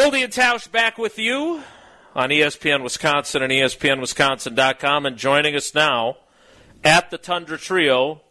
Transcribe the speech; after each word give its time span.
Wilde 0.00 0.14
and 0.14 0.32
Tausch 0.32 0.72
back 0.72 0.96
with 0.96 1.18
you 1.18 1.62
on 2.16 2.30
ESPN 2.30 2.82
Wisconsin 2.82 3.42
and 3.42 3.52
ESPNWisconsin.com. 3.52 5.04
And 5.04 5.18
joining 5.18 5.54
us 5.54 5.74
now 5.74 6.16
at 6.82 7.10
the 7.10 7.18
Tundra 7.18 7.58
Trio, 7.58 8.22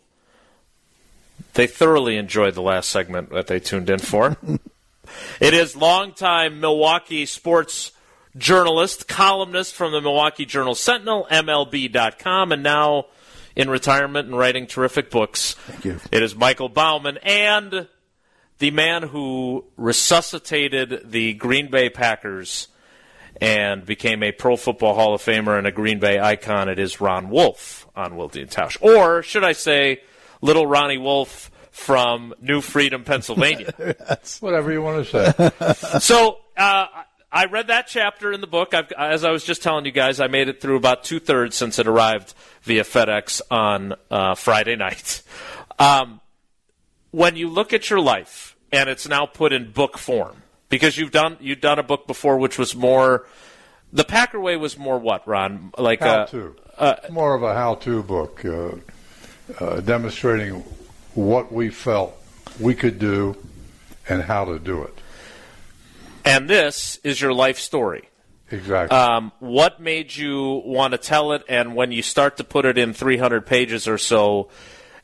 they 1.53 1.67
thoroughly 1.67 2.17
enjoyed 2.17 2.55
the 2.55 2.63
last 2.63 2.89
segment 2.89 3.29
that 3.29 3.45
they 3.45 3.59
tuned 3.59 3.87
in 3.91 3.99
for. 3.99 4.35
it 5.39 5.53
is 5.53 5.75
longtime 5.75 6.59
Milwaukee 6.59 7.27
sports 7.27 7.91
journalist, 8.36 9.07
columnist 9.07 9.75
from 9.75 9.91
the 9.91 10.01
Milwaukee 10.01 10.47
Journal 10.47 10.73
Sentinel, 10.73 11.27
MLB.com, 11.29 12.51
and 12.51 12.63
now 12.63 13.05
in 13.55 13.70
retirement 13.70 14.27
and 14.27 14.36
writing 14.36 14.65
terrific 14.65 15.11
books. 15.11 15.54
Thank 15.54 15.86
you. 15.86 15.99
It 16.11 16.23
is 16.23 16.36
Michael 16.36 16.70
Bauman 16.70 17.20
and 17.21 17.88
the 18.60 18.71
man 18.71 19.04
who 19.04 19.66
resuscitated 19.78 21.12
the 21.12 21.34
Green 21.34 21.71
Bay 21.71 21.89
Packers 21.89 22.68
and 23.41 23.86
became 23.86 24.22
a 24.22 24.31
Pro 24.31 24.58
Football 24.58 24.95
Hall 24.95 25.13
of 25.13 25.22
Famer 25.22 25.58
and 25.58 25.66
a 25.66 25.72
Green 25.72 26.00
Bay 26.00 26.20
icon. 26.20 26.67
It 26.67 26.77
is 26.77 27.00
Ron 27.00 27.30
Wolf 27.30 27.88
on 27.95 28.16
Wilde 28.16 28.36
and 28.36 28.50
Tausch. 28.50 28.77
Or 28.81 29.23
should 29.23 29.45
I 29.45 29.53
say, 29.53 30.02
little 30.41 30.67
Ronnie 30.67 30.98
Wolf 30.98 31.50
from 31.72 32.34
New 32.41 32.59
Freedom, 32.59 33.05
Pennsylvania. 33.05 33.73
That's 33.77 34.41
Whatever 34.41 34.72
you 34.72 34.81
want 34.81 35.08
to 35.08 35.31
say. 35.31 36.00
so 36.00 36.39
uh, 36.58 36.88
I 37.31 37.45
read 37.45 37.67
that 37.67 37.88
chapter 37.88 38.34
in 38.34 38.41
the 38.41 38.48
book. 38.48 38.73
I've, 38.73 38.91
as 38.91 39.23
I 39.23 39.31
was 39.31 39.45
just 39.45 39.64
telling 39.64 39.86
you 39.86 39.91
guys, 39.91 40.20
I 40.20 40.28
made 40.28 40.50
it 40.50 40.59
through 40.59 40.76
about 40.76 41.05
two 41.05 41.20
thirds 41.22 41.55
since 41.55 41.80
it 41.80 41.88
arrived 41.88 42.34
via 42.64 42.84
FedEx 42.84 43.41
on 43.50 43.95
uh, 44.12 44.36
Friday 44.36 44.76
night. 44.76 45.22
Um, 45.78 46.20
when 47.12 47.36
you 47.36 47.49
look 47.49 47.73
at 47.73 47.90
your 47.90 47.99
life 47.99 48.55
and 48.72 48.90
it's 48.90 49.08
now 49.08 49.26
put 49.26 49.54
in 49.54 49.72
book 49.72 49.98
form, 49.98 50.44
because 50.70 50.98
you've 50.98 51.12
done 51.12 51.38
you've 51.40 51.62
done 51.62 51.80
a 51.80 51.84
book 51.84 52.08
before 52.08 52.38
which 52.38 52.58
was 52.58 52.76
more 52.76 53.26
the 53.91 54.04
Packer 54.04 54.40
way 54.40 54.55
was 54.55 54.77
more 54.77 55.00
what 55.00 55.27
Ron 55.27 55.72
like 55.78 56.00
how 56.00 56.25
to 56.25 56.56
uh, 56.78 56.95
more 57.09 57.36
of 57.36 57.44
a 57.44 57.53
how 57.53 57.75
to 57.75 58.03
book 58.03 58.45
uh, 58.45 58.72
uh, 59.59 59.80
demonstrating 59.81 60.64
what 61.16 61.52
we 61.52 61.70
felt 61.70 62.16
we 62.59 62.75
could 62.75 63.00
do 63.00 63.36
and 64.08 64.22
how 64.23 64.45
to 64.45 64.59
do 64.59 64.83
it. 64.83 64.94
And 66.26 66.50
this 66.50 67.00
is 67.03 67.20
your 67.20 67.33
life 67.33 67.59
story. 67.59 68.09
Exactly. 68.52 68.98
Um, 68.98 69.31
what 69.39 69.80
made 69.80 70.16
you 70.16 70.61
want 70.66 70.92
to 70.94 70.98
tell 70.98 71.33
it? 71.33 71.44
And 71.48 71.76
when 71.76 71.92
you 71.92 72.02
start 72.02 72.38
to 72.38 72.44
put 72.44 72.66
it 72.66 72.78
in 72.78 72.94
300 72.94 73.45
pages 73.45 73.88
or 73.88 73.98
so, 73.98 74.50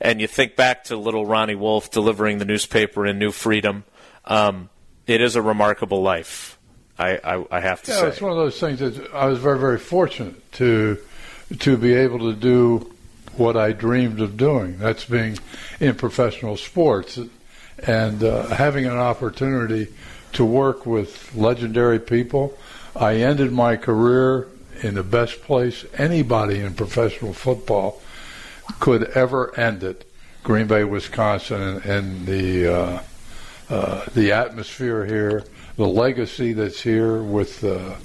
and 0.05 0.21
you 0.21 0.27
think 0.27 0.55
back 0.55 0.83
to 0.85 0.97
little 0.97 1.25
Ronnie 1.25 1.55
Wolf 1.55 1.89
delivering 1.89 2.37
the 2.37 2.45
newspaper 2.45 3.07
in 3.07 3.17
New 3.17 3.31
Freedom, 3.31 3.83
um, 4.25 4.69
it 5.07 5.19
is 5.19 5.35
a 5.35 5.41
remarkable 5.41 6.03
life. 6.03 6.59
I, 6.97 7.17
I, 7.23 7.45
I 7.49 7.59
have 7.59 7.81
to 7.83 7.91
yeah, 7.91 8.01
say. 8.01 8.07
it's 8.09 8.21
one 8.21 8.31
of 8.31 8.37
those 8.37 8.59
things 8.59 8.79
that 8.79 9.13
I 9.13 9.25
was 9.25 9.39
very, 9.39 9.59
very 9.59 9.79
fortunate 9.79 10.51
to 10.53 10.99
to 11.59 11.77
be 11.77 11.93
able 11.93 12.19
to 12.19 12.33
do 12.33 12.91
what 13.35 13.57
I 13.57 13.71
dreamed 13.71 14.21
of 14.21 14.37
doing. 14.37 14.77
That's 14.77 15.05
being 15.05 15.37
in 15.79 15.95
professional 15.95 16.55
sports 16.55 17.19
and 17.85 18.23
uh, 18.23 18.47
having 18.47 18.85
an 18.85 18.97
opportunity 18.97 19.93
to 20.33 20.45
work 20.45 20.85
with 20.85 21.35
legendary 21.35 21.99
people. 21.99 22.57
I 22.95 23.15
ended 23.17 23.51
my 23.51 23.75
career 23.75 24.47
in 24.81 24.95
the 24.95 25.03
best 25.03 25.41
place 25.41 25.85
anybody 25.97 26.61
in 26.61 26.75
professional 26.75 27.33
football 27.33 28.01
could 28.79 29.03
ever 29.11 29.57
end 29.57 29.83
it. 29.83 30.09
Green 30.43 30.67
Bay, 30.67 30.83
Wisconsin, 30.83 31.61
and, 31.61 31.85
and 31.85 32.27
the 32.27 32.67
uh, 32.67 32.99
uh, 33.69 34.05
the 34.13 34.31
atmosphere 34.31 35.05
here, 35.05 35.43
the 35.75 35.87
legacy 35.87 36.53
that's 36.53 36.81
here 36.81 37.23
with 37.23 37.63
uh, 37.63 37.95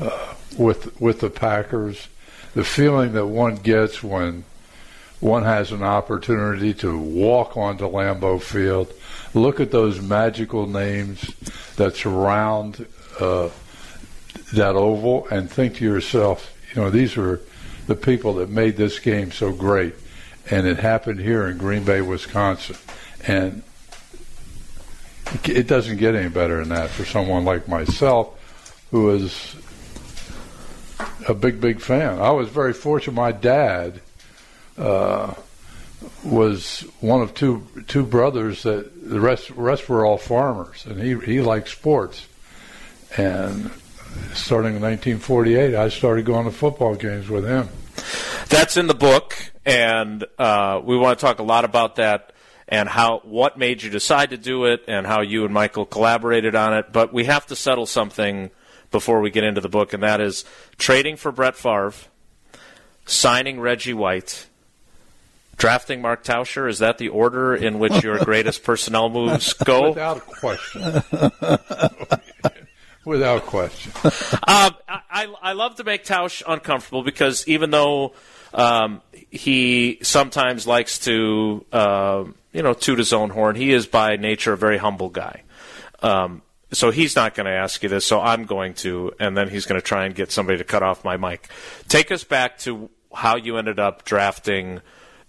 uh, 0.00 0.34
with 0.58 1.00
with 1.00 1.20
the 1.20 1.30
Packers, 1.30 2.08
the 2.54 2.64
feeling 2.64 3.12
that 3.12 3.26
one 3.26 3.56
gets 3.56 4.02
when 4.02 4.44
one 5.20 5.44
has 5.44 5.70
an 5.70 5.84
opportunity 5.84 6.74
to 6.74 6.98
walk 6.98 7.56
onto 7.56 7.84
Lambeau 7.88 8.42
Field, 8.42 8.92
look 9.34 9.60
at 9.60 9.70
those 9.70 10.00
magical 10.00 10.66
names 10.66 11.32
that 11.76 11.94
surround 11.94 12.84
uh, 13.20 13.48
that 14.52 14.74
oval, 14.74 15.28
and 15.28 15.48
think 15.48 15.76
to 15.76 15.84
yourself, 15.84 16.52
you 16.74 16.82
know, 16.82 16.90
these 16.90 17.16
are 17.16 17.40
the 17.92 18.00
people 18.00 18.34
that 18.34 18.48
made 18.48 18.76
this 18.76 18.98
game 18.98 19.30
so 19.30 19.52
great. 19.52 19.94
And 20.50 20.66
it 20.66 20.78
happened 20.78 21.20
here 21.20 21.46
in 21.46 21.58
Green 21.58 21.84
Bay, 21.84 22.00
Wisconsin. 22.00 22.76
And 23.26 23.62
it 25.44 25.66
doesn't 25.66 25.98
get 25.98 26.14
any 26.14 26.30
better 26.30 26.60
than 26.60 26.70
that 26.70 26.88
for 26.88 27.04
someone 27.04 27.44
like 27.44 27.68
myself 27.68 28.38
who 28.90 29.10
is 29.10 29.56
a 31.28 31.34
big, 31.34 31.60
big 31.60 31.80
fan. 31.80 32.18
I 32.18 32.30
was 32.30 32.48
very 32.48 32.72
fortunate. 32.72 33.14
My 33.14 33.32
dad 33.32 34.00
uh, 34.78 35.34
was 36.24 36.80
one 37.00 37.20
of 37.20 37.34
two 37.34 37.66
two 37.86 38.04
brothers 38.04 38.62
that 38.64 39.08
the 39.08 39.20
rest 39.20 39.50
rest 39.50 39.88
were 39.88 40.04
all 40.04 40.18
farmers, 40.18 40.84
and 40.86 41.00
he 41.00 41.18
he 41.18 41.40
liked 41.40 41.68
sports. 41.68 42.26
And 43.16 43.70
starting 44.34 44.76
in 44.76 44.82
1948, 44.82 45.74
I 45.74 45.88
started 45.88 46.24
going 46.24 46.44
to 46.46 46.50
football 46.50 46.94
games 46.94 47.28
with 47.28 47.46
him. 47.46 47.68
That's 48.48 48.76
in 48.76 48.86
the 48.86 48.94
book, 48.94 49.34
and 49.64 50.24
uh, 50.38 50.80
we 50.84 50.96
want 50.96 51.18
to 51.18 51.24
talk 51.24 51.38
a 51.38 51.42
lot 51.42 51.64
about 51.64 51.96
that 51.96 52.32
and 52.68 52.88
how 52.88 53.20
what 53.24 53.58
made 53.58 53.82
you 53.82 53.90
decide 53.90 54.30
to 54.30 54.36
do 54.36 54.64
it, 54.64 54.84
and 54.88 55.06
how 55.06 55.20
you 55.20 55.44
and 55.44 55.52
Michael 55.52 55.84
collaborated 55.84 56.54
on 56.54 56.74
it. 56.74 56.92
But 56.92 57.12
we 57.12 57.24
have 57.24 57.46
to 57.46 57.56
settle 57.56 57.86
something 57.86 58.50
before 58.90 59.20
we 59.20 59.30
get 59.30 59.44
into 59.44 59.60
the 59.60 59.68
book, 59.68 59.92
and 59.92 60.02
that 60.02 60.20
is 60.20 60.44
trading 60.78 61.16
for 61.16 61.32
Brett 61.32 61.56
Favre, 61.56 61.92
signing 63.04 63.60
Reggie 63.60 63.94
White, 63.94 64.46
drafting 65.56 66.00
Mark 66.00 66.24
Tauscher. 66.24 66.68
Is 66.68 66.78
that 66.78 66.98
the 66.98 67.08
order 67.08 67.54
in 67.54 67.78
which 67.78 68.02
your 68.02 68.18
greatest 68.24 68.64
personnel 68.64 69.08
moves 69.08 69.52
go? 69.52 69.90
Without 69.90 70.16
a 70.16 70.20
question. 70.20 70.82
Without 73.04 73.46
question. 73.46 73.92
um, 74.04 74.74
I, 74.88 75.32
I 75.42 75.52
love 75.52 75.76
to 75.76 75.84
make 75.84 76.04
Tausch 76.04 76.42
uncomfortable 76.46 77.02
because 77.02 77.46
even 77.48 77.70
though 77.70 78.14
um, 78.54 79.02
he 79.30 79.98
sometimes 80.02 80.66
likes 80.66 81.00
to, 81.00 81.64
uh, 81.72 82.24
you 82.52 82.62
know, 82.62 82.74
toot 82.74 82.98
his 82.98 83.12
own 83.12 83.30
horn, 83.30 83.56
he 83.56 83.72
is 83.72 83.86
by 83.86 84.16
nature 84.16 84.52
a 84.52 84.56
very 84.56 84.78
humble 84.78 85.08
guy. 85.08 85.42
Um, 86.00 86.42
so 86.72 86.90
he's 86.90 87.16
not 87.16 87.34
going 87.34 87.46
to 87.46 87.52
ask 87.52 87.82
you 87.82 87.88
this, 87.88 88.06
so 88.06 88.20
I'm 88.20 88.44
going 88.44 88.74
to, 88.74 89.12
and 89.20 89.36
then 89.36 89.48
he's 89.48 89.66
going 89.66 89.80
to 89.80 89.86
try 89.86 90.06
and 90.06 90.14
get 90.14 90.30
somebody 90.30 90.58
to 90.58 90.64
cut 90.64 90.82
off 90.82 91.04
my 91.04 91.16
mic. 91.16 91.48
Take 91.88 92.10
us 92.10 92.24
back 92.24 92.58
to 92.60 92.88
how 93.12 93.36
you 93.36 93.58
ended 93.58 93.78
up 93.78 94.04
drafting 94.04 94.80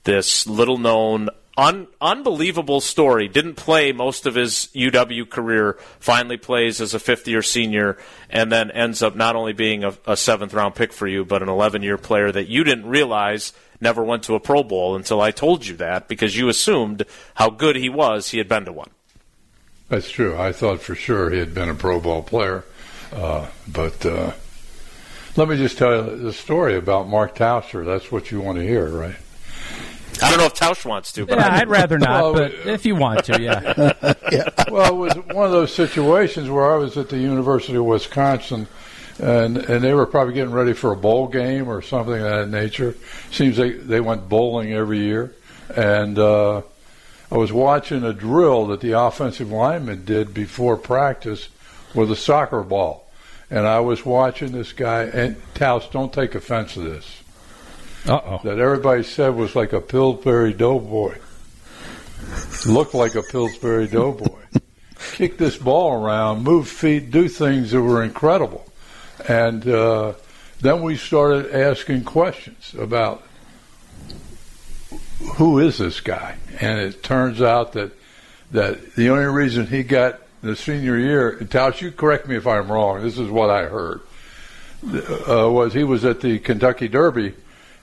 this 0.04 0.48
little 0.48 0.78
known 0.78 1.30
Un- 1.56 1.88
unbelievable 2.02 2.82
story. 2.82 3.28
Didn't 3.28 3.56
play 3.56 3.92
most 3.92 4.26
of 4.26 4.34
his 4.34 4.70
UW 4.74 5.30
career. 5.30 5.78
Finally 6.00 6.38
plays 6.38 6.82
as 6.82 6.96
a 6.96 7.00
fifth 7.00 7.28
year 7.28 7.44
senior, 7.44 7.98
and 8.30 8.52
then 8.52 8.72
ends 8.72 9.04
up 9.04 9.16
not 9.16 9.36
only 9.36 9.54
being 9.54 9.84
a, 9.84 9.94
a 10.08 10.18
seventh 10.18 10.54
round 10.54 10.74
pick 10.74 10.92
for 10.92 11.08
you, 11.08 11.24
but 11.24 11.44
an 11.44 11.50
11 11.50 11.84
year 11.84 11.98
player 12.00 12.32
that 12.32 12.48
you 12.48 12.64
didn't 12.64 12.88
realize 12.88 13.54
never 13.80 14.04
went 14.04 14.24
to 14.24 14.34
a 14.34 14.40
Pro 14.40 14.64
Bowl 14.64 14.96
until 14.96 15.22
I 15.22 15.30
told 15.30 15.66
you 15.66 15.76
that 15.78 16.08
because 16.08 16.36
you 16.36 16.50
assumed 16.50 17.06
how 17.36 17.52
good 17.52 17.76
he 17.76 17.90
was. 17.90 18.32
He 18.32 18.40
had 18.40 18.48
been 18.48 18.66
to 18.66 18.72
one. 18.72 18.90
That's 19.90 20.10
true. 20.10 20.36
I 20.36 20.54
thought 20.54 20.82
for 20.82 20.96
sure 20.96 21.30
he 21.30 21.38
had 21.38 21.54
been 21.54 21.70
a 21.70 21.76
Pro 21.76 22.00
Bowl 22.00 22.24
player, 22.24 22.64
uh, 23.12 23.48
but. 23.68 24.06
Uh, 24.06 24.34
let 25.36 25.50
me 25.50 25.58
just 25.58 25.80
tell 25.80 25.96
you 25.96 26.18
the 26.18 26.32
story 26.32 26.78
about 26.78 27.08
Mark 27.08 27.36
Tauscher. 27.36 27.84
That's 27.84 28.12
what 28.12 28.30
you 28.30 28.40
want 28.40 28.60
to 28.60 28.64
hear, 28.64 28.88
right? 28.88 29.16
I 30.22 30.30
don't 30.30 30.40
know 30.40 30.46
if 30.46 30.54
Tausch 30.54 30.86
wants 30.86 31.12
to, 31.14 31.26
but 31.26 31.38
yeah, 31.38 31.56
I'd 31.56 31.70
rather 31.70 31.98
not. 31.98 32.24
well, 32.24 32.34
but 32.34 32.54
if 32.66 32.86
you 32.86 32.96
want 32.96 33.26
to, 33.26 33.42
yeah. 33.42 34.14
yeah. 34.32 34.50
Well, 34.72 34.88
it 34.88 34.96
was 34.96 35.16
one 35.36 35.46
of 35.46 35.52
those 35.52 35.74
situations 35.74 36.50
where 36.50 36.72
I 36.72 36.78
was 36.78 36.98
at 36.98 37.10
the 37.10 37.18
University 37.18 37.78
of 37.78 37.86
Wisconsin, 37.86 38.68
and 39.20 39.58
and 39.58 39.84
they 39.84 39.94
were 39.94 40.06
probably 40.06 40.34
getting 40.34 40.54
ready 40.54 40.74
for 40.74 40.92
a 40.92 40.96
bowl 40.96 41.28
game 41.28 41.68
or 41.68 41.82
something 41.82 42.16
of 42.16 42.22
that 42.22 42.50
nature. 42.50 42.96
Seems 43.32 43.58
they 43.58 43.72
they 43.72 44.02
went 44.02 44.30
bowling 44.30 44.74
every 44.74 45.00
year, 45.00 45.34
and 45.76 46.18
uh, 46.18 46.62
I 47.32 47.38
was 47.38 47.52
watching 47.52 48.04
a 48.04 48.14
drill 48.14 48.68
that 48.68 48.82
the 48.82 49.00
offensive 49.00 49.52
lineman 49.52 50.06
did 50.06 50.34
before 50.34 50.78
practice 50.78 51.50
with 51.94 52.12
a 52.12 52.16
soccer 52.16 52.64
ball, 52.64 53.12
and 53.50 53.68
I 53.68 53.80
was 53.80 54.06
watching 54.06 54.52
this 54.52 54.74
guy. 54.74 55.04
And 55.04 55.36
Taus, 55.54 55.88
don't 55.90 56.12
take 56.12 56.36
offense 56.36 56.74
to 56.74 56.82
this 56.82 57.23
uh-oh. 58.06 58.42
that 58.44 58.60
everybody 58.60 59.04
said 59.04 59.36
was 59.36 59.56
like 59.56 59.74
a 59.74 59.82
Pillsbury 59.82 60.54
Doughboy. 60.54 61.18
Looked 62.66 62.94
like 62.94 63.16
a 63.16 63.24
Pillsbury 63.24 63.88
Doughboy. 63.88 64.42
Kick 65.14 65.38
this 65.38 65.58
ball 65.58 66.04
around, 66.04 66.44
move 66.44 66.68
feet, 66.68 67.12
do 67.12 67.28
things 67.28 67.72
that 67.72 67.82
were 67.82 68.04
incredible. 68.04 68.66
And 69.28 69.68
uh, 69.68 70.14
then 70.62 70.82
we 70.82 70.96
started 70.96 71.54
asking 71.54 72.04
questions 72.04 72.74
about 72.78 73.24
who 75.36 75.60
is 75.60 75.78
this 75.78 76.00
guy? 76.02 76.38
And 76.60 76.80
it 76.80 77.04
turns 77.04 77.42
out 77.42 77.74
that 77.74 77.92
that 78.52 78.96
the 78.96 79.10
only 79.10 79.26
reason 79.26 79.68
he 79.68 79.84
got 79.84 80.20
the 80.44 80.56
senior 80.56 80.98
year. 80.98 81.38
Tausch, 81.42 81.82
you 81.82 81.92
correct 81.92 82.28
me 82.28 82.36
if 82.36 82.46
I'm 82.46 82.72
wrong. 82.72 83.02
This 83.02 83.18
is 83.18 83.30
what 83.30 83.50
I 83.50 83.64
heard. 83.64 84.02
Uh, 84.86 85.50
was 85.50 85.74
he 85.74 85.84
was 85.84 86.04
at 86.06 86.20
the 86.20 86.40
Kentucky 86.40 86.90
Derby 86.90 87.34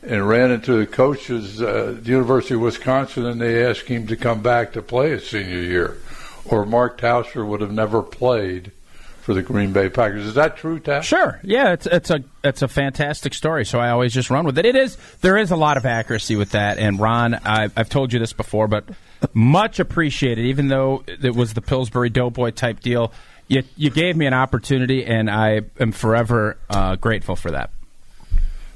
and 0.03 0.29
ran 0.29 0.51
into 0.51 0.79
the 0.79 0.87
coaches 0.87 1.61
uh, 1.61 1.95
at 1.97 2.05
the 2.05 2.11
University 2.11 2.55
of 2.55 2.61
Wisconsin, 2.61 3.27
and 3.27 3.41
they 3.41 3.65
asked 3.65 3.87
him 3.87 4.07
to 4.07 4.17
come 4.17 4.43
back 4.43 4.73
to 4.73 4.83
play 4.83 5.11
his 5.11 5.29
senior 5.29 5.61
year, 5.61 5.99
or 6.45 6.65
Mark 6.65 6.99
Tauscher 6.99 7.47
would 7.47 7.61
have 7.61 7.73
never 7.73 8.03
played 8.03 8.73
for 9.21 9.35
the 9.35 9.43
Green 9.43 9.73
Bay 9.73 9.89
Packers. 9.89 10.25
Is 10.25 10.35
that 10.35 10.57
true, 10.57 10.81
Tausch? 10.81 11.05
Sure. 11.05 11.39
Yeah, 11.43 11.73
it's 11.73 11.87
it's 11.87 12.11
a 12.11 12.25
it's 12.43 12.63
a 12.63 12.69
fantastic 12.69 13.35
story. 13.35 13.65
So 13.65 13.79
I 13.79 13.91
always 13.91 14.13
just 14.13 14.31
run 14.31 14.45
with 14.47 14.59
it. 14.59 14.65
It 14.65 14.77
is 14.77 14.97
there 15.21 15.37
is 15.37 15.51
a 15.51 15.57
lot 15.57 15.77
of 15.77 15.87
accuracy 15.87 16.37
with 16.37 16.51
that. 16.51 16.79
And 16.79 16.99
Ron, 16.99 17.35
I, 17.35 17.69
I've 17.77 17.91
told 17.91 18.13
you 18.13 18.19
this 18.19 18.33
before, 18.33 18.67
but 18.67 18.89
much 19.35 19.79
appreciated. 19.79 20.47
Even 20.47 20.69
though 20.69 21.05
it 21.07 21.35
was 21.35 21.55
the 21.55 21.61
Pillsbury 21.61 22.09
Doughboy 22.09 22.51
type 22.51 22.81
deal, 22.81 23.13
you 23.47 23.63
you 23.77 23.91
gave 23.91 24.17
me 24.17 24.27
an 24.27 24.35
opportunity, 24.35 25.05
and 25.05 25.31
I 25.31 25.61
am 25.79 25.93
forever 25.93 26.57
uh, 26.71 26.97
grateful 26.97 27.37
for 27.37 27.51
that. 27.51 27.71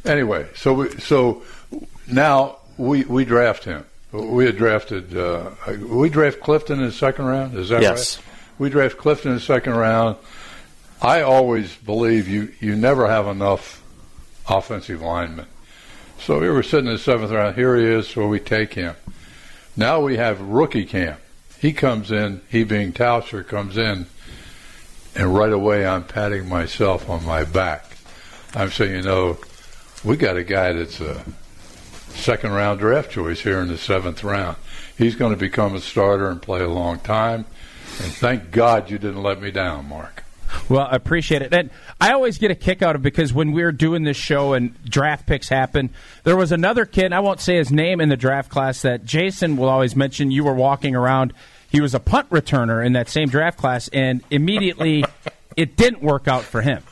Anyway, 0.05 0.47
so 0.55 0.75
we, 0.75 0.91
so 0.99 1.43
now 2.07 2.59
we 2.77 3.05
we 3.05 3.25
draft 3.25 3.65
him. 3.65 3.85
We 4.13 4.45
had 4.47 4.57
drafted 4.57 5.17
uh, 5.17 5.51
we 5.89 6.09
draft 6.09 6.41
Clifton 6.41 6.81
in 6.81 6.87
the 6.87 6.93
second 6.93 7.25
round. 7.25 7.57
Is 7.57 7.71
that 7.71 7.83
yes. 7.83 8.19
right? 8.19 8.27
We 8.59 8.71
draft 8.71 8.99
Clifton 8.99 9.33
in 9.33 9.39
the 9.39 9.43
second 9.43 9.75
round. 9.75 10.17
I 11.01 11.23
always 11.23 11.75
believe 11.77 12.29
you 12.29 12.53
you 12.61 12.77
never 12.77 13.09
have 13.09 13.27
enough 13.27 13.83
offensive 14.49 15.01
linemen. 15.01 15.47
So 16.19 16.39
we 16.39 16.49
were 16.49 16.63
sitting 16.63 16.87
in 16.87 16.95
the 16.95 16.99
seventh 16.99 17.33
round. 17.33 17.57
Here 17.57 17.77
he 17.77 17.85
is, 17.85 18.09
so 18.09 18.29
we 18.29 18.41
take 18.41 18.75
him. 18.75 18.95
Now 19.77 20.01
we 20.01 20.17
have 20.17 20.41
rookie 20.41 20.85
camp. 20.85 21.21
He 21.59 21.73
comes 21.73 22.11
in, 22.13 22.43
he 22.51 22.63
being 22.63 22.93
Tauscher 22.93 23.47
comes 23.47 23.77
in, 23.77 24.07
and 25.15 25.35
right 25.35 25.53
away 25.53 25.87
I'm 25.87 26.05
patting 26.05 26.49
myself 26.49 27.09
on 27.09 27.25
my 27.25 27.45
back. 27.45 27.85
I'm 28.55 28.71
saying, 28.71 28.97
you 28.97 29.03
know, 29.03 29.39
we 30.05 30.17
got 30.17 30.37
a 30.37 30.45
guy 30.45 30.73
that's 30.73 31.01
a 31.01 31.25
second 32.11 32.53
round 32.53 32.81
draft 32.81 33.11
choice 33.11 33.41
here 33.41 33.61
in 33.61 33.69
the 33.69 33.79
seventh 33.79 34.23
round. 34.23 34.57
He's 34.97 35.17
going 35.17 35.33
to 35.33 35.39
become 35.39 35.75
a 35.75 35.81
starter 35.81 36.29
and 36.29 36.41
play 36.41 36.61
a 36.61 36.69
long 36.69 37.01
time. 37.01 37.47
And 38.03 38.13
thank 38.13 38.51
God 38.51 38.91
you 38.91 38.99
didn't 38.99 39.23
let 39.23 39.41
me 39.41 39.51
down, 39.51 39.89
Mark. 39.89 40.25
Well, 40.69 40.87
I 40.91 40.95
appreciate 40.95 41.43
it. 41.43 41.53
And 41.53 41.71
I 42.01 42.13
always 42.13 42.39
get 42.39 42.51
a 42.51 42.55
kick 42.55 42.83
out 42.83 42.97
of 42.97 43.03
because 43.03 43.33
when 43.33 43.53
we 43.53 43.63
were 43.63 43.73
doing 43.73 44.05
this 44.05 44.17
show 44.17 44.53
and 44.53 44.83
draft 44.85 45.27
picks 45.27 45.49
happen, 45.49 45.91
there 46.23 46.37
was 46.37 46.53
another 46.53 46.87
kid, 46.87 47.13
I 47.13 47.21
won't 47.21 47.41
say 47.41 47.57
his 47.57 47.73
name 47.73 48.01
in 48.01 48.09
the 48.09 48.17
draft 48.17 48.51
class, 48.51 48.83
that 48.83 49.05
Jason 49.05 49.57
will 49.57 49.69
always 49.69 49.97
mention. 49.97 50.31
You 50.31 50.45
were 50.45 50.55
walking 50.55 50.95
around. 50.95 51.33
He 51.71 51.81
was 51.81 51.95
a 51.95 52.01
punt 52.01 52.31
returner 52.31 52.85
in 52.85 52.93
that 52.93 53.09
same 53.09 53.29
draft 53.29 53.59
class, 53.59 53.89
and 53.89 54.23
immediately 54.31 55.05
it 55.57 55.77
didn't 55.77 56.03
work 56.03 56.29
out 56.29 56.45
for 56.45 56.63
him. 56.63 56.83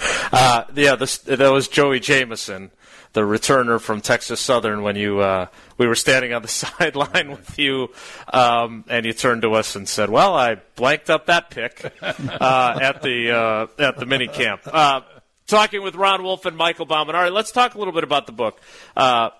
Uh, 0.32 0.64
yeah, 0.76 0.94
this, 0.94 1.18
that 1.18 1.50
was 1.50 1.66
Joey 1.66 1.98
Jamison, 1.98 2.70
the 3.14 3.22
returner 3.22 3.80
from 3.80 4.00
Texas 4.00 4.40
Southern. 4.40 4.82
When 4.82 4.94
you 4.94 5.18
uh, 5.18 5.46
we 5.76 5.88
were 5.88 5.96
standing 5.96 6.32
on 6.32 6.42
the 6.42 6.48
sideline 6.48 7.32
with 7.32 7.58
you, 7.58 7.88
um, 8.32 8.84
and 8.88 9.04
you 9.04 9.12
turned 9.12 9.42
to 9.42 9.54
us 9.54 9.74
and 9.74 9.88
said, 9.88 10.08
"Well, 10.08 10.36
I 10.36 10.56
blanked 10.76 11.10
up 11.10 11.26
that 11.26 11.50
pick 11.50 11.84
uh, 12.02 12.78
at 12.80 13.02
the 13.02 13.32
uh, 13.32 13.66
at 13.82 13.96
the 13.96 14.06
mini 14.06 14.28
camp." 14.28 14.62
Uh, 14.64 15.00
talking 15.48 15.82
with 15.82 15.96
Ron 15.96 16.22
Wolf 16.22 16.46
and 16.46 16.56
Michael 16.56 16.86
Bauman. 16.86 17.16
All 17.16 17.22
right, 17.22 17.32
let's 17.32 17.50
talk 17.50 17.74
a 17.74 17.78
little 17.78 17.92
bit 17.92 18.04
about 18.04 18.26
the 18.26 18.32
book. 18.32 18.60
Uh, 18.96 19.30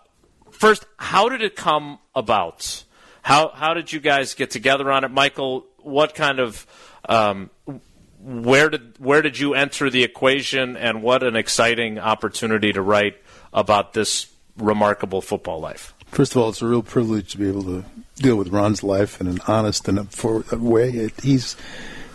first, 0.51 0.85
how 0.97 1.29
did 1.29 1.41
it 1.41 1.55
come 1.55 2.01
about? 2.17 2.85
How 3.23 3.51
how 3.55 3.75
did 3.75 3.93
you 3.93 4.01
guys 4.01 4.35
get 4.35 4.51
together 4.51 4.91
on 4.91 5.05
it, 5.05 5.11
Michael? 5.11 5.67
What 5.79 6.15
kind 6.15 6.41
of 6.41 6.67
um, 7.09 7.51
where 8.23 8.69
did 8.69 8.95
where 8.99 9.23
did 9.23 9.39
you 9.39 9.55
enter 9.55 9.91
the 9.91 10.05
equation, 10.05 10.77
and 10.77 11.03
what 11.03 11.23
an 11.23 11.37
exciting 11.37 11.99
opportunity 11.99 12.73
to 12.73 12.83
write 12.83 13.17
about 13.53 13.95
this 13.95 14.29
remarkable 14.57 15.21
football 15.21 15.61
life. 15.61 15.95
First 16.07 16.35
of 16.35 16.43
all, 16.43 16.49
it's 16.49 16.63
a 16.63 16.67
real 16.67 16.83
privilege 16.83 17.33
to 17.33 17.39
be 17.39 17.49
able 17.49 17.65
to 17.65 17.85
deal 18.17 18.37
with 18.37 18.49
Ron's 18.49 18.83
life 18.83 19.21
in 19.21 19.27
an 19.27 19.39
honest 19.47 19.89
and 19.89 19.99
a 19.99 20.57
way. 20.57 20.91
It, 20.91 21.21
he's 21.23 21.57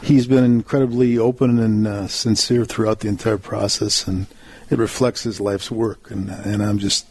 he's 0.03 0.27
been 0.27 0.43
incredibly 0.43 1.17
open 1.17 1.59
and 1.59 1.87
uh, 1.87 2.07
sincere 2.07 2.65
throughout 2.65 2.99
the 2.99 3.07
entire 3.07 3.37
process, 3.37 4.07
and 4.07 4.27
it 4.69 4.77
reflects 4.77 5.23
his 5.23 5.39
life's 5.39 5.71
work. 5.71 6.11
and 6.11 6.29
And 6.29 6.61
I'm 6.61 6.79
just 6.79 7.05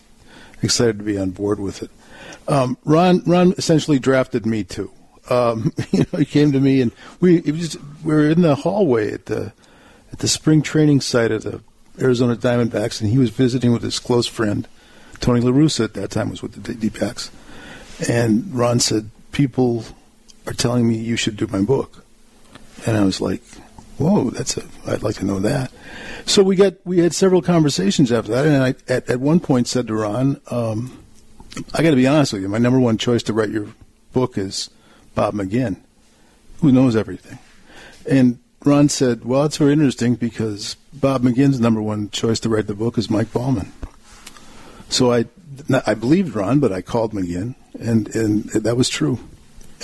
excited 0.63 0.99
to 0.99 1.05
be 1.05 1.19
on 1.19 1.31
board 1.31 1.59
with 1.59 1.83
it. 1.83 1.91
Um, 2.47 2.77
Ron 2.85 3.23
Ron 3.27 3.55
essentially 3.57 3.99
drafted 3.99 4.47
me 4.47 4.65
too. 4.65 4.91
Um, 5.31 5.73
you 5.91 6.05
know, 6.13 6.19
he 6.19 6.25
came 6.25 6.53
to 6.53 6.61
me 6.61 6.81
and 6.81 6.93
we 7.21 7.41
we 7.41 7.69
were 8.05 8.29
in 8.29 8.43
the 8.43 8.55
hallway 8.55 9.13
at 9.13 9.27
the 9.27 9.53
at 10.13 10.19
the 10.21 10.29
spring 10.29 10.63
training 10.63 11.01
site 11.01 11.31
of 11.31 11.43
the 11.43 11.61
Arizona 12.01 12.37
Diamondbacks, 12.37 13.01
and 13.01 13.11
he 13.11 13.19
was 13.19 13.31
visiting 13.31 13.73
with 13.73 13.83
his 13.83 13.99
close 13.99 14.27
friend 14.27 14.67
Tony 15.21 15.41
La 15.41 15.51
Russa 15.51 15.85
at 15.85 15.95
that 15.95 16.11
time 16.11 16.31
was 16.31 16.43
with 16.43 16.63
the 16.63 16.75
D-backs. 16.75 17.31
And 18.09 18.55
Ron 18.55 18.81
said, 18.81 19.11
"People 19.33 19.85
are 20.47 20.53
telling 20.53 20.87
me 20.87 20.97
you 20.97 21.17
should 21.17 21.37
do 21.37 21.47
my 21.47 21.63
book," 21.63 22.05
and 22.87 22.97
I 22.97 23.05
was 23.05 23.21
like, 23.21 23.43
"Whoa, 23.99 24.31
that's 24.31 24.57
a 24.57 24.65
I'd 24.87 25.03
like 25.03 25.17
to 25.17 25.25
know 25.25 25.39
that." 25.41 25.71
So 26.27 26.43
we 26.43 26.57
got 26.57 26.75
we 26.85 26.99
had 26.99 27.15
several 27.15 27.43
conversations 27.43 28.11
after 28.11 28.33
that, 28.33 28.47
and 28.47 28.63
I 28.63 28.75
at, 28.93 29.09
at 29.09 29.21
one 29.21 29.41
point 29.41 29.69
said 29.69 29.87
to 29.87 29.95
Ron, 29.95 30.41
um, 30.51 30.99
"I 31.73 31.83
got 31.83 31.91
to 31.91 31.97
be 31.97 32.07
honest 32.07 32.33
with 32.33 32.43
you. 32.43 32.49
My 32.49 32.59
number 32.59 32.81
one 32.81 32.99
choice 32.99 33.23
to 33.25 33.33
write 33.33 33.51
your 33.51 33.69
book 34.13 34.37
is 34.37 34.71
Bob 35.15 35.35
McGinn, 35.35 35.77
who 36.61 36.73
knows 36.73 36.97
everything." 36.97 37.39
And 38.09 38.39
Ron 38.65 38.89
said, 38.89 39.25
"Well, 39.25 39.45
it's 39.45 39.57
very 39.57 39.73
interesting 39.73 40.15
because 40.15 40.77
Bob 40.93 41.23
McGinn's 41.23 41.61
number 41.61 41.83
one 41.83 42.11
choice 42.11 42.41
to 42.41 42.49
write 42.49 42.67
the 42.67 42.75
book 42.75 42.99
is 42.99 43.11
Mike 43.11 43.33
Bauman." 43.33 43.73
So 44.89 45.13
I, 45.13 45.27
I 45.87 45.95
believed 45.95 46.35
Ron, 46.35 46.61
but 46.61 46.73
I 46.73 46.83
called 46.83 47.13
McGinn, 47.13 47.55
and 47.79 48.15
and 48.15 48.45
that 48.51 48.77
was 48.77 48.89
true. 48.89 49.19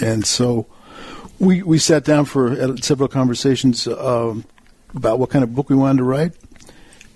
And 0.00 0.24
so 0.26 0.66
we 1.38 1.62
we 1.62 1.78
sat 1.78 2.04
down 2.04 2.26
for 2.26 2.76
several 2.78 3.08
conversations 3.08 3.86
um, 3.86 4.44
about 4.94 5.18
what 5.18 5.30
kind 5.30 5.42
of 5.42 5.54
book 5.54 5.68
we 5.68 5.76
wanted 5.76 5.98
to 5.98 6.04
write, 6.04 6.32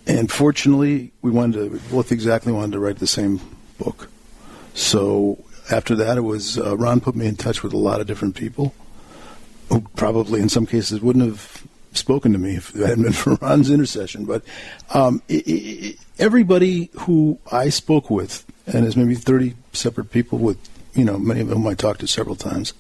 and 0.06 0.30
fortunately, 0.30 1.12
we 1.22 1.30
wanted 1.30 1.70
to 1.70 1.80
both 1.90 2.10
exactly 2.10 2.52
wanted 2.52 2.72
to 2.72 2.78
write 2.78 2.98
the 2.98 3.06
same 3.06 3.40
book. 3.78 4.08
So 4.74 5.38
after 5.70 5.94
that, 5.96 6.18
it 6.18 6.22
was 6.22 6.58
uh, 6.58 6.76
Ron 6.76 7.00
put 7.00 7.14
me 7.14 7.26
in 7.26 7.36
touch 7.36 7.62
with 7.62 7.72
a 7.72 7.78
lot 7.78 8.00
of 8.00 8.06
different 8.06 8.34
people 8.34 8.74
who 9.68 9.80
probably 9.96 10.40
in 10.40 10.48
some 10.48 10.66
cases 10.66 11.00
wouldn't 11.00 11.24
have 11.24 11.66
spoken 11.92 12.32
to 12.32 12.38
me 12.38 12.56
if 12.56 12.74
it 12.74 12.86
hadn't 12.86 13.04
been 13.04 13.12
for 13.12 13.34
Ron's 13.36 13.70
intercession. 13.70 14.24
But 14.24 14.44
um, 14.92 15.22
it, 15.28 15.46
it, 15.46 15.98
everybody 16.18 16.90
who 17.00 17.38
I 17.50 17.68
spoke 17.68 18.10
with, 18.10 18.44
and 18.66 18.84
there's 18.84 18.96
maybe 18.96 19.14
30 19.14 19.54
separate 19.72 20.10
people 20.10 20.38
with, 20.38 20.58
you 20.94 21.04
know, 21.04 21.18
many 21.18 21.40
of 21.40 21.48
whom 21.48 21.66
I 21.66 21.74
talked 21.74 22.00
to 22.00 22.06
several 22.06 22.36
times, 22.36 22.72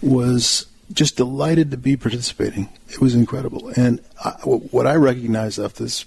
was 0.00 0.66
just 0.92 1.16
delighted 1.16 1.70
to 1.70 1.76
be 1.76 1.96
participating. 1.96 2.68
It 2.88 3.00
was 3.00 3.14
incredible. 3.14 3.68
And 3.76 4.00
I, 4.22 4.30
what 4.30 4.86
I 4.86 4.94
recognized 4.94 5.58
after 5.58 5.84
this 5.84 6.04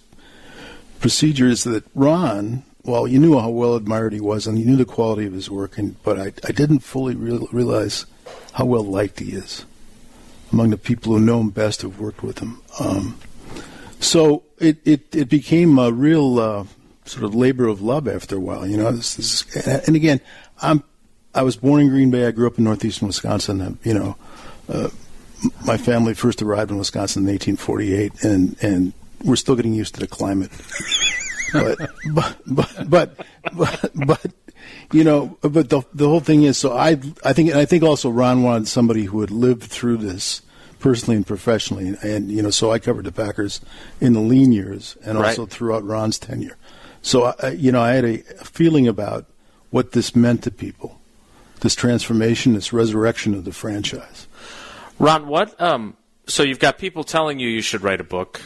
procedure 0.99 1.47
is 1.47 1.63
that 1.63 1.83
Ron, 1.95 2.63
well, 2.85 3.07
you 3.07 3.19
knew 3.19 3.39
how 3.39 3.49
well 3.49 3.75
admired 3.75 4.13
he 4.13 4.19
was, 4.19 4.47
and 4.47 4.59
you 4.59 4.65
knew 4.65 4.75
the 4.75 4.85
quality 4.85 5.25
of 5.25 5.33
his 5.33 5.49
work, 5.49 5.77
and, 5.77 6.01
but 6.03 6.19
I, 6.19 6.33
I 6.47 6.51
didn't 6.51 6.79
fully 6.79 7.15
real, 7.15 7.47
realize 7.51 8.05
how 8.53 8.65
well 8.65 8.83
liked 8.83 9.19
he 9.19 9.31
is 9.31 9.65
among 10.51 10.69
the 10.69 10.77
people 10.77 11.13
who 11.13 11.19
know 11.19 11.39
him 11.41 11.49
best 11.49 11.81
who've 11.81 11.99
worked 11.99 12.23
with 12.23 12.39
him. 12.39 12.61
Um, 12.79 13.19
so 13.99 14.43
it, 14.59 14.77
it, 14.85 15.13
it 15.15 15.29
became 15.29 15.79
a 15.79 15.91
real 15.91 16.39
uh, 16.39 16.65
sort 17.05 17.23
of 17.23 17.35
labor 17.35 17.67
of 17.67 17.81
love 17.81 18.07
after 18.07 18.37
a 18.37 18.39
while. 18.39 18.67
You 18.67 18.77
know, 18.77 18.91
this, 18.91 19.15
this, 19.15 19.87
and 19.87 19.95
again, 19.95 20.21
I'm 20.61 20.83
I 21.33 21.41
was 21.41 21.57
born 21.57 21.81
in 21.81 21.89
Green 21.89 22.11
Bay. 22.11 22.25
I 22.25 22.31
grew 22.31 22.47
up 22.47 22.57
in 22.57 22.63
northeastern 22.63 23.07
Wisconsin. 23.07 23.77
You 23.83 23.93
know, 23.93 24.15
uh, 24.69 24.89
my 25.65 25.75
family 25.75 26.13
first 26.13 26.41
arrived 26.41 26.71
in 26.71 26.77
Wisconsin 26.77 27.23
in 27.23 27.33
1848, 27.33 28.23
and 28.23 28.55
and 28.61 28.93
we're 29.23 29.35
still 29.35 29.55
getting 29.55 29.73
used 29.73 29.95
to 29.95 29.99
the 29.99 30.07
climate. 30.07 30.51
But, 31.53 31.77
but, 32.13 32.37
but 32.47 32.87
but 32.87 33.25
but 33.53 33.91
but 33.93 34.31
you 34.91 35.03
know, 35.03 35.37
but 35.41 35.69
the 35.69 35.81
the 35.93 36.07
whole 36.07 36.19
thing 36.19 36.43
is 36.43 36.57
so 36.57 36.75
I 36.75 36.99
I 37.23 37.33
think 37.33 37.53
I 37.53 37.65
think 37.65 37.83
also 37.83 38.09
Ron 38.09 38.43
wanted 38.43 38.67
somebody 38.67 39.05
who 39.05 39.21
had 39.21 39.31
lived 39.31 39.63
through 39.63 39.97
this 39.97 40.41
personally 40.79 41.15
and 41.15 41.25
professionally, 41.25 41.95
and 42.03 42.31
you 42.31 42.41
know, 42.41 42.49
so 42.49 42.71
I 42.71 42.79
covered 42.79 43.05
the 43.05 43.11
Packers 43.11 43.61
in 43.99 44.13
the 44.13 44.19
lean 44.19 44.51
years 44.51 44.97
and 45.03 45.17
also 45.17 45.43
right. 45.43 45.51
throughout 45.51 45.83
Ron's 45.83 46.19
tenure. 46.19 46.57
So 47.01 47.33
I, 47.41 47.49
you 47.49 47.71
know, 47.71 47.81
I 47.81 47.93
had 47.93 48.05
a 48.05 48.17
feeling 48.43 48.87
about 48.87 49.25
what 49.69 49.91
this 49.91 50.15
meant 50.15 50.43
to 50.43 50.51
people, 50.51 50.99
this 51.61 51.75
transformation, 51.75 52.53
this 52.53 52.73
resurrection 52.73 53.33
of 53.33 53.45
the 53.45 53.51
franchise. 53.51 54.27
Ron, 54.99 55.27
what? 55.27 55.59
Um, 55.61 55.97
so 56.27 56.43
you've 56.43 56.59
got 56.59 56.77
people 56.77 57.03
telling 57.03 57.39
you 57.39 57.49
you 57.49 57.61
should 57.61 57.81
write 57.81 58.01
a 58.01 58.05
book. 58.05 58.41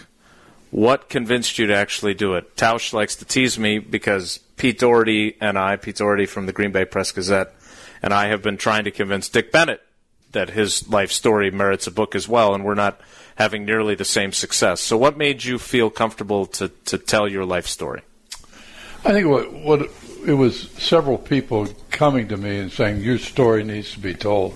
What 0.72 1.10
convinced 1.10 1.58
you 1.58 1.68
to 1.68 1.76
actually 1.76 2.14
do 2.14 2.36
it? 2.36 2.56
Tausch 2.56 2.94
likes 2.94 3.16
to 3.18 3.26
tease 3.26 3.58
me 3.58 3.80
because 3.80 4.38
Pete 4.58 4.80
Dougherty 4.80 5.36
and 5.42 5.58
I, 5.58 5.76
Pete 5.78 5.96
Dougherty 5.96 6.26
from 6.26 6.46
the 6.46 6.54
Green 6.54 6.72
Bay 6.72 6.86
Press 6.86 7.12
Gazette, 7.12 7.54
and 8.04 8.14
I 8.14 8.28
have 8.28 8.44
been 8.44 8.58
trying 8.58 8.84
to 8.84 8.92
convince 8.92 9.30
Dick 9.30 9.52
Bennett 9.52 9.82
that 10.32 10.52
his 10.52 10.88
life 10.88 11.12
story 11.12 11.50
merits 11.50 11.88
a 11.88 11.92
book 11.92 12.14
as 12.14 12.28
well, 12.28 12.54
and 12.54 12.64
we're 12.64 12.76
not 12.76 13.02
having 13.36 13.66
nearly 13.66 13.96
the 13.96 14.06
same 14.06 14.32
success. 14.32 14.80
So, 14.82 14.96
what 14.96 15.18
made 15.18 15.44
you 15.44 15.58
feel 15.58 15.90
comfortable 15.90 16.46
to 16.48 16.70
to 16.86 16.98
tell 16.98 17.28
your 17.28 17.46
life 17.46 17.66
story? 17.66 18.02
I 19.04 19.12
think 19.12 19.28
what 19.28 19.52
what 19.54 19.90
it 20.26 20.34
was 20.34 20.70
several 20.72 21.18
people 21.18 21.68
coming 21.90 22.28
to 22.28 22.38
me 22.38 22.60
and 22.60 22.72
saying 22.72 23.02
your 23.02 23.18
story 23.18 23.64
needs 23.64 23.94
to 23.94 24.00
be 24.00 24.14
told. 24.14 24.56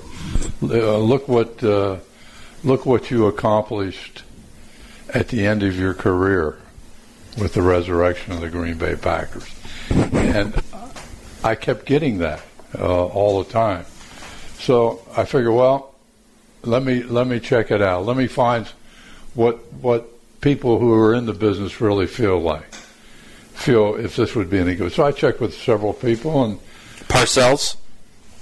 Uh, 0.62 0.98
look 0.98 1.28
what 1.28 1.64
uh, 1.64 1.98
look 2.64 2.86
what 2.86 3.10
you 3.10 3.28
accomplished 3.28 4.23
at 5.14 5.28
the 5.30 5.46
end 5.46 5.64
of 5.64 5.78
your 5.78 5.94
career 5.94 6.58
with 7.38 7.54
the 7.54 7.62
resurrection 7.62 8.34
of 8.34 8.42
the 8.42 8.50
Green 8.50 8.78
Bay 8.78 8.96
Packers, 8.96 9.50
and 9.92 10.62
I 11.44 11.56
kept 11.56 11.86
getting 11.86 12.20
that 12.20 12.42
uh, 12.78 13.06
all 13.06 13.44
the 13.44 13.50
time. 13.50 13.86
So 14.60 15.02
I 15.16 15.26
figured, 15.26 15.54
well, 15.54 15.96
let 16.64 16.84
me 16.84 17.04
let 17.04 17.28
me 17.28 17.40
check 17.40 17.72
it 17.72 17.82
out. 17.82 18.06
Let 18.06 18.18
me 18.18 18.28
find 18.28 18.68
what 19.34 19.74
what 19.74 20.10
people 20.42 20.80
who 20.80 20.94
are 20.94 21.14
in 21.14 21.26
the 21.26 21.34
business 21.34 21.82
really 21.82 22.08
feel 22.08 22.40
like 22.40 22.74
feel 23.54 23.96
if 23.96 24.16
this 24.16 24.36
would 24.36 24.50
be 24.50 24.60
any 24.60 24.76
good. 24.76 24.92
So 24.92 25.06
I 25.06 25.12
checked 25.12 25.40
with 25.40 25.54
several 25.54 25.94
people, 25.94 26.44
and 26.44 26.60
Parcells 27.08 27.76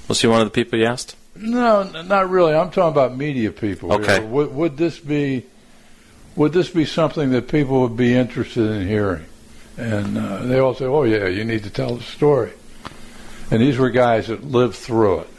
was 0.07 0.21
he 0.21 0.27
one 0.27 0.41
of 0.41 0.47
the 0.47 0.51
people 0.51 0.77
you 0.79 0.85
asked? 0.85 1.15
no, 1.35 1.83
not 1.83 2.29
really. 2.29 2.53
I'm 2.53 2.71
talking 2.71 2.91
about 2.91 3.17
media 3.17 3.51
people. 3.51 3.93
Okay. 3.93 4.15
You 4.15 4.21
know, 4.21 4.27
would, 4.27 4.53
would 4.53 4.77
this 4.77 4.99
be 4.99 5.45
would 6.35 6.53
this 6.53 6.69
be 6.69 6.85
something 6.85 7.31
that 7.31 7.47
people 7.47 7.81
would 7.81 7.97
be 7.97 8.15
interested 8.15 8.69
in 8.69 8.87
hearing? 8.87 9.25
And 9.77 10.17
uh, 10.17 10.43
they 10.43 10.59
all 10.59 10.73
say, 10.73 10.85
"Oh 10.85 11.03
yeah, 11.03 11.27
you 11.27 11.43
need 11.43 11.63
to 11.63 11.69
tell 11.69 11.95
the 11.95 12.03
story." 12.03 12.51
And 13.49 13.61
these 13.61 13.77
were 13.77 13.89
guys 13.89 14.27
that 14.27 14.43
lived 14.43 14.75
through 14.75 15.21
it, 15.21 15.29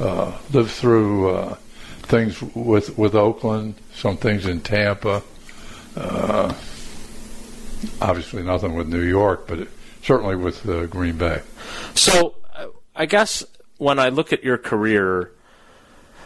uh, 0.00 0.38
lived 0.52 0.70
through 0.70 1.30
uh, 1.30 1.54
things 2.02 2.40
with 2.54 2.96
with 2.98 3.14
Oakland, 3.14 3.74
some 3.94 4.16
things 4.16 4.46
in 4.46 4.60
Tampa. 4.60 5.22
Uh, 5.96 6.54
obviously, 8.00 8.42
nothing 8.42 8.74
with 8.74 8.88
New 8.88 9.02
York, 9.02 9.46
but 9.46 9.60
it, 9.60 9.68
certainly 10.02 10.36
with 10.36 10.66
uh, 10.68 10.86
Green 10.86 11.16
Bay. 11.16 11.42
So, 11.94 12.36
I 12.94 13.06
guess 13.06 13.44
when 13.78 13.98
I 13.98 14.08
look 14.08 14.32
at 14.32 14.42
your 14.44 14.58
career, 14.58 15.32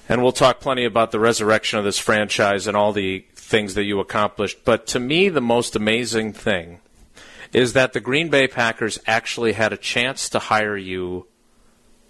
and 0.08 0.22
we'll 0.22 0.32
talk 0.32 0.60
plenty 0.60 0.84
about 0.84 1.10
the 1.10 1.20
resurrection 1.20 1.78
of 1.78 1.84
this 1.84 1.98
franchise 1.98 2.66
and 2.66 2.76
all 2.76 2.92
the 2.92 3.24
things 3.42 3.74
that 3.74 3.84
you 3.84 4.00
accomplished, 4.00 4.64
but 4.64 4.86
to 4.86 5.00
me, 5.00 5.28
the 5.28 5.40
most 5.40 5.76
amazing 5.76 6.32
thing 6.32 6.80
is 7.52 7.74
that 7.74 7.92
the 7.92 8.00
Green 8.00 8.30
Bay 8.30 8.46
Packers 8.46 8.98
actually 9.06 9.52
had 9.52 9.72
a 9.72 9.76
chance 9.76 10.28
to 10.30 10.38
hire 10.38 10.76
you 10.76 11.26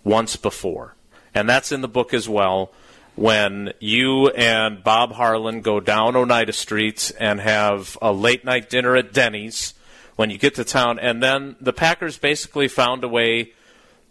once 0.04 0.36
before. 0.36 0.94
And 1.34 1.48
that's 1.48 1.72
in 1.72 1.80
the 1.80 1.88
book 1.88 2.14
as 2.14 2.28
well. 2.28 2.70
When 3.16 3.72
you 3.80 4.28
and 4.28 4.84
Bob 4.84 5.12
Harlan 5.12 5.60
go 5.60 5.80
down 5.80 6.16
Oneida 6.16 6.52
Street 6.52 7.12
and 7.18 7.40
have 7.40 7.98
a 8.00 8.12
late 8.12 8.44
night 8.44 8.70
dinner 8.70 8.94
at 8.96 9.12
Denny's 9.12 9.74
when 10.16 10.30
you 10.30 10.38
get 10.38 10.54
to 10.56 10.64
town, 10.64 10.98
and 10.98 11.22
then 11.22 11.56
the 11.60 11.72
Packers 11.72 12.18
basically 12.18 12.68
found 12.68 13.02
a 13.02 13.08
way 13.08 13.52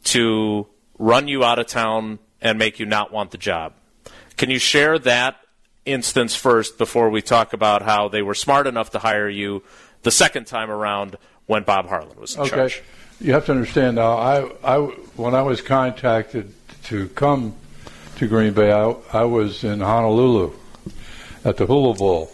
to 0.05 0.67
run 0.99 1.27
you 1.27 1.43
out 1.43 1.59
of 1.59 1.67
town 1.67 2.19
and 2.41 2.59
make 2.59 2.79
you 2.79 2.85
not 2.85 3.13
want 3.13 3.31
the 3.31 3.37
job. 3.37 3.73
Can 4.37 4.49
you 4.49 4.59
share 4.59 4.99
that 4.99 5.40
instance 5.85 6.35
first 6.35 6.77
before 6.77 7.09
we 7.09 7.21
talk 7.21 7.53
about 7.53 7.81
how 7.81 8.07
they 8.07 8.21
were 8.21 8.35
smart 8.35 8.67
enough 8.67 8.91
to 8.91 8.99
hire 8.99 9.29
you 9.29 9.63
the 10.03 10.11
second 10.11 10.45
time 10.47 10.69
around 10.69 11.17
when 11.47 11.63
Bob 11.63 11.87
Harlan 11.87 12.19
was 12.19 12.35
in 12.35 12.41
Okay. 12.41 12.49
charge? 12.55 12.83
You 13.19 13.33
have 13.33 13.45
to 13.45 13.51
understand 13.51 13.95
now. 13.97 14.13
I, 14.17 14.51
I, 14.63 14.77
when 15.15 15.35
I 15.35 15.41
was 15.43 15.61
contacted 15.61 16.53
to 16.85 17.07
come 17.09 17.53
to 18.17 18.27
Green 18.27 18.53
Bay, 18.53 18.71
I, 18.71 18.95
I 19.13 19.23
was 19.25 19.63
in 19.63 19.79
Honolulu 19.79 20.53
at 21.45 21.57
the 21.57 21.65
Hula 21.67 21.93
Bowl, 21.95 22.31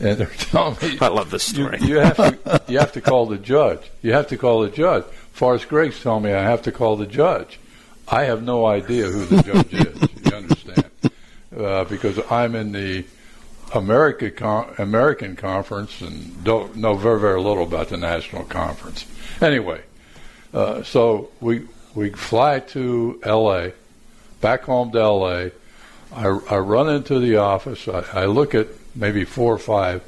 and 0.00 0.16
they're 0.18 0.26
telling 0.36 0.76
me 0.82 0.98
I 1.00 1.08
love 1.08 1.30
this 1.30 1.42
story. 1.44 1.78
you 1.82 1.96
have 1.98 2.16
to 2.16 2.62
you 2.68 2.78
have 2.78 2.92
to 2.92 3.00
call 3.00 3.26
the 3.26 3.36
judge. 3.38 3.90
You 4.02 4.12
have 4.12 4.28
to 4.28 4.36
call 4.38 4.62
the 4.62 4.70
judge. 4.70 5.04
Forrest 5.32 5.68
Gregg's 5.68 6.02
telling 6.02 6.24
me 6.24 6.32
I 6.32 6.42
have 6.42 6.62
to 6.62 6.72
call 6.72 6.96
the 6.96 7.06
judge. 7.06 7.58
I 8.08 8.24
have 8.24 8.42
no 8.42 8.66
idea 8.66 9.06
who 9.06 9.24
the 9.26 9.42
judge 9.42 9.72
is. 9.74 10.08
Uh, 11.56 11.84
because 11.84 12.18
I'm 12.30 12.54
in 12.54 12.72
the 12.72 13.04
America 13.74 14.30
con- 14.30 14.74
American 14.78 15.36
conference 15.36 16.00
and 16.00 16.42
don't 16.42 16.76
know 16.76 16.94
very 16.94 17.20
very 17.20 17.40
little 17.40 17.62
about 17.62 17.88
the 17.88 17.96
national 17.96 18.44
conference. 18.44 19.06
Anyway, 19.40 19.82
uh, 20.52 20.82
so 20.82 21.30
we 21.40 21.66
we 21.94 22.10
fly 22.10 22.60
to 22.60 23.20
L.A. 23.22 23.72
back 24.40 24.64
home 24.64 24.90
to 24.92 25.00
L.A. 25.00 25.52
I, 26.12 26.26
I 26.26 26.58
run 26.58 26.88
into 26.88 27.18
the 27.18 27.36
office. 27.36 27.88
I, 27.88 28.04
I 28.12 28.24
look 28.26 28.54
at 28.54 28.68
maybe 28.94 29.24
four 29.24 29.54
or 29.54 29.58
five 29.58 30.02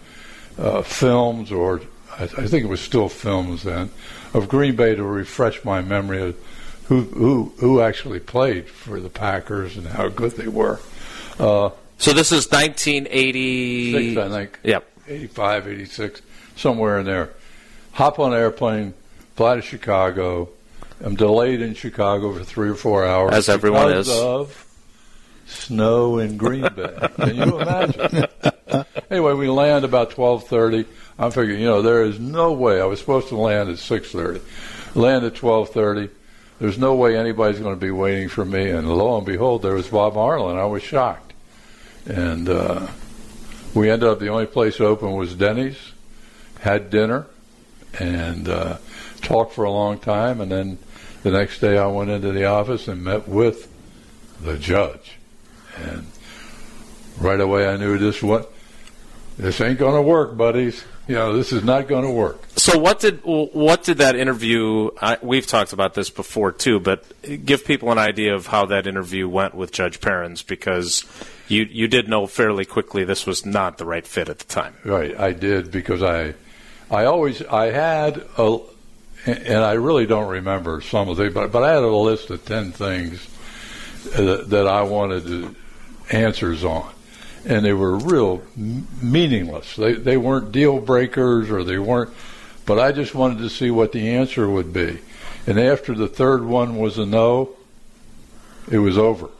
uh, 0.59 0.83
films, 0.83 1.53
or 1.53 1.81
I, 2.19 2.25
I 2.25 2.47
think 2.47 2.65
it 2.65 2.69
was 2.69 2.81
still 2.81 3.09
films 3.09 3.63
then, 3.63 3.91
of 4.35 4.49
Green 4.49 4.77
Bay 4.77 4.95
to 4.95 5.03
refresh 5.03 5.65
my 5.65 5.81
memory 5.81 6.23
of 6.23 6.37
who 6.85 7.03
who 7.03 7.53
who 7.59 7.81
actually 7.81 8.21
played 8.21 8.69
for 8.69 9.01
the 9.01 9.11
Packers 9.11 9.77
and 9.77 9.87
how 9.89 10.09
good 10.09 10.33
they 10.33 10.49
were. 10.49 10.81
Uh, 11.39 11.71
So 11.99 12.13
this 12.13 12.33
is 12.33 12.51
1980. 12.51 13.93
six, 14.15 14.17
I 14.19 14.29
think. 14.29 14.59
Yep. 14.65 14.91
85, 15.09 15.69
86, 15.69 16.23
somewhere 16.57 16.99
in 16.99 17.07
there. 17.07 17.31
Hop 17.93 18.19
on 18.19 18.33
an 18.33 18.39
airplane, 18.39 18.93
fly 19.35 19.57
to 19.57 19.63
Chicago. 19.63 20.49
I'm 21.03 21.15
delayed 21.15 21.61
in 21.61 21.75
Chicago 21.75 22.33
for 22.33 22.43
three 22.45 22.69
or 22.69 22.75
four 22.75 23.07
hours. 23.07 23.33
As 23.35 23.49
everyone 23.49 23.89
because 23.89 24.09
is. 24.09 24.19
of 24.19 24.67
snow 25.47 26.19
in 26.19 26.37
Green 26.37 26.69
Bay. 26.75 27.09
Can 27.17 27.37
you 27.37 27.61
imagine? 27.61 28.27
anyway, 29.11 29.35
we 29.35 29.49
land 29.49 29.85
about 29.85 30.11
12:30. 30.11 30.87
I'm 31.19 31.31
figuring, 31.31 31.61
you 31.61 31.67
know, 31.67 31.83
there 31.83 32.03
is 32.03 32.19
no 32.19 32.53
way. 32.53 32.81
I 32.81 32.85
was 32.85 32.99
supposed 32.99 33.29
to 33.29 33.37
land 33.37 33.69
at 33.69 33.77
6:30. 33.77 34.41
Land 34.97 35.25
at 35.25 35.35
12:30. 35.35 36.11
There's 36.59 36.79
no 36.79 36.95
way 36.95 37.17
anybody's 37.17 37.61
going 37.61 37.75
to 37.75 37.81
be 37.81 37.91
waiting 37.91 38.29
for 38.29 38.45
me. 38.45 38.71
And 38.71 38.89
lo 38.91 39.17
and 39.19 39.27
behold, 39.27 39.63
there 39.63 39.75
was 39.75 39.89
Bob 39.89 40.15
Harlan. 40.15 40.57
I 40.57 40.65
was 40.65 40.83
shocked. 40.83 41.26
And 42.07 42.49
uh, 42.49 42.87
we 43.75 43.91
ended 43.91 44.09
up 44.09 44.21
the 44.21 44.29
only 44.29 44.47
place 44.47 44.81
open 44.81 45.13
was 45.13 45.35
Denny's. 45.35 45.93
Had 46.61 46.91
dinner 46.91 47.27
and 47.99 48.49
uh, 48.49 48.79
talked 49.21 49.53
for 49.53 49.65
a 49.65 49.71
long 49.71 49.99
time. 49.99 50.41
And 50.41 50.51
then 50.51 50.79
the 51.23 51.31
next 51.31 51.61
day, 51.61 51.79
I 51.79 51.87
went 51.87 52.11
into 52.11 52.33
the 52.33 52.45
office 52.45 52.89
and 52.89 53.03
met 53.03 53.29
with 53.29 53.73
the 54.41 54.57
judge. 54.57 55.19
And 55.77 56.07
right 57.19 57.41
away, 57.41 57.69
I 57.69 57.77
knew 57.77 57.99
this 57.99 58.23
what 58.23 58.53
this 59.37 59.61
ain't 59.61 59.79
to 59.95 60.03
work, 60.03 60.37
buddies. 60.37 60.85
You 61.09 61.15
know, 61.15 61.37
this 61.37 61.53
is 61.53 61.63
not 61.63 61.87
going 61.87 62.05
to 62.05 62.11
work. 62.11 62.43
So 62.57 62.79
what 62.79 62.99
did 62.99 63.21
what 63.23 63.85
did 63.85 63.99
that 63.99 64.17
interview? 64.17 64.91
I, 65.01 65.19
we've 65.23 65.47
talked 65.47 65.73
about 65.73 65.95
this 65.95 66.11
before 66.11 66.51
too, 66.51 66.81
but 66.81 67.05
give 67.45 67.65
people 67.65 67.93
an 67.93 67.99
idea 67.99 68.35
of 68.35 68.49
how 68.49 68.67
that 68.67 68.89
interview 68.89 69.29
went 69.29 69.55
with 69.55 69.71
Judge 69.71 70.01
Parins 70.01 70.45
because 70.45 71.05
you 71.47 71.63
you 71.63 71.87
did 71.87 72.09
know 72.09 72.27
fairly 72.27 72.65
quickly 72.65 73.05
this 73.05 73.25
was 73.25 73.47
not 73.47 73.79
the 73.79 73.85
right 73.85 74.05
fit 74.05 74.29
at 74.29 74.41
the 74.41 74.47
time. 74.47 74.75
Right, 74.85 75.19
I 75.19 75.33
did 75.33 75.71
because 75.71 76.03
I, 76.03 76.35
I 76.91 77.05
always 77.05 77.41
I 77.43 77.67
had 77.67 78.25
a, 78.37 78.59
and 79.27 79.59
I 79.59 79.75
really 79.75 80.07
don't 80.07 80.29
remember 80.29 80.81
some 80.81 81.09
of 81.09 81.19
them, 81.19 81.33
but 81.33 81.53
but 81.53 81.63
I 81.63 81.73
had 81.73 81.85
a 81.85 81.87
list 81.87 82.31
of 82.31 82.45
ten 82.45 82.73
things 82.73 83.29
that, 84.17 84.51
that 84.51 84.67
I 84.67 84.83
wanted 84.83 85.27
to, 85.27 85.55
answers 86.11 86.65
on, 86.65 86.93
and 87.47 87.65
they 87.65 87.73
were 87.73 87.97
real 87.97 88.43
meaningless. 88.57 89.77
They 89.77 89.95
they 89.95 90.17
weren't 90.17 90.53
deal 90.53 90.81
breakers 90.81 91.51
or 91.51 91.65
they 91.65 91.79
weren't, 91.79 92.11
but 92.67 92.79
I 92.79 92.93
just 92.93 93.15
wanted 93.15 93.39
to 93.39 93.49
see 93.49 93.71
what 93.71 93.93
the 93.93 94.11
answer 94.11 94.49
would 94.49 94.73
be, 94.73 94.99
and 95.47 95.59
after 95.59 95.95
the 95.95 96.09
third 96.09 96.45
one 96.45 96.77
was 96.77 96.99
a 96.99 97.07
no, 97.07 97.51
it 98.71 98.79
was 98.79 98.99
over, 98.99 99.31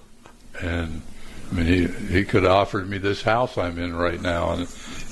and. 0.61 1.03
I 1.49 1.55
mean, 1.55 1.67
he, 1.67 1.87
he 1.87 2.25
could 2.25 2.43
have 2.43 2.51
offered 2.51 2.91
me 2.91 2.99
this 2.99 3.23
house 3.23 3.57
I'm 3.57 3.79
in 3.79 3.95
right 3.95 4.21
now, 4.21 4.51
and 4.51 4.63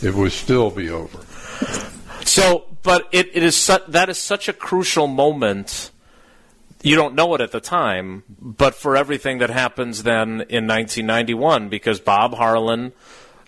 it 0.02 0.12
would 0.14 0.32
still 0.32 0.68
be 0.68 0.90
over. 0.90 1.20
So, 2.24 2.64
but 2.82 3.08
it, 3.12 3.30
it 3.34 3.44
is 3.44 3.56
su- 3.56 3.84
that 3.86 4.08
is 4.08 4.18
such 4.18 4.48
a 4.48 4.52
crucial 4.52 5.06
moment. 5.06 5.92
You 6.84 6.96
don't 6.96 7.14
know 7.14 7.34
it 7.34 7.40
at 7.40 7.50
the 7.50 7.60
time, 7.60 8.24
but 8.28 8.74
for 8.74 8.94
everything 8.94 9.38
that 9.38 9.48
happens 9.48 10.02
then 10.02 10.42
in 10.50 10.66
1991, 10.66 11.70
because 11.70 11.98
Bob 11.98 12.34
Harlan 12.34 12.92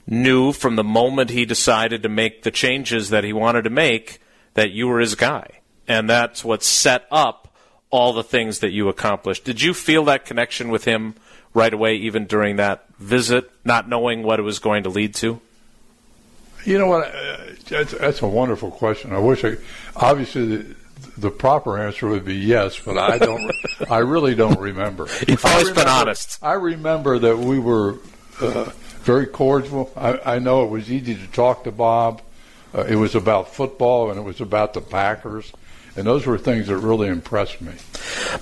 knew 0.07 0.53
from 0.53 0.77
the 0.77 0.83
moment 0.83 1.29
he 1.29 1.45
decided 1.45 2.03
to 2.03 2.09
make 2.09 2.45
the 2.45 2.51
changes 2.51 3.11
that 3.11 3.25
he 3.25 3.35
wanted 3.35 3.65
to 3.65 3.71
make 3.71 4.21
that 4.55 4.71
you 4.71 4.89
were 4.89 5.01
his 5.01 5.15
guy, 5.15 5.61
and 5.87 6.09
that's 6.09 6.47
what 6.47 6.63
set 6.63 7.07
up 7.11 7.55
all 7.91 8.15
the 8.15 8.25
things 8.25 8.61
that 8.61 8.71
you 8.71 8.89
accomplished. 8.89 9.45
Did 9.45 9.61
you 9.61 9.75
feel 9.75 10.07
that 10.07 10.25
connection 10.25 10.71
with 10.71 10.87
him 10.87 11.15
right 11.53 11.75
away, 11.75 11.97
even 11.97 12.25
during 12.25 12.57
that 12.57 12.87
visit, 12.99 13.51
not 13.67 13.87
knowing 13.87 14.23
what 14.23 14.41
it 14.41 14.45
was 14.45 14.61
going 14.61 14.83
to 14.85 14.89
lead 14.89 15.15
to? 15.17 15.43
You 16.65 16.79
know 16.79 16.87
what? 16.87 17.15
Uh, 17.15 17.37
that's, 17.69 17.93
that's 17.93 18.23
a 18.23 18.27
wonderful 18.27 18.71
question. 18.71 19.13
I 19.13 19.19
wish 19.19 19.45
I, 19.45 19.57
obviously, 19.95 20.75
the, 21.19 21.31
proper 21.31 21.79
answer 21.79 22.09
would 22.09 22.25
be 22.25 22.35
yes, 22.35 22.79
but 22.79 22.99
I 22.99 23.19
don't. 23.19 23.51
I 23.91 23.99
really 23.99 24.35
don't 24.35 24.61
remember. 24.61 25.07
You've 25.27 25.45
I 25.45 25.53
always 25.53 25.69
been 25.69 25.77
remember- 25.77 25.91
honest. 25.91 26.39
I 26.43 26.53
remember 26.53 27.19
that 27.19 27.39
we 27.39 27.59
were 27.59 27.99
uh, 28.41 28.71
very 29.03 29.27
cordial. 29.27 29.93
I, 29.97 30.37
I 30.37 30.39
know 30.39 30.65
it 30.65 30.71
was 30.71 30.91
easy 30.91 31.15
to 31.15 31.27
talk 31.29 31.65
to 31.65 31.73
Bob. 31.73 32.23
Uh, 32.75 32.83
it 32.83 32.97
was 32.97 33.15
about 33.15 33.55
football 33.55 34.11
and 34.11 34.19
it 34.19 34.23
was 34.23 34.41
about 34.41 34.75
the 34.75 34.81
Packers, 34.81 35.53
and 35.97 36.07
those 36.07 36.27
were 36.27 36.37
things 36.37 36.67
that 36.67 36.77
really 36.77 37.09
impressed 37.09 37.61
me. 37.63 37.73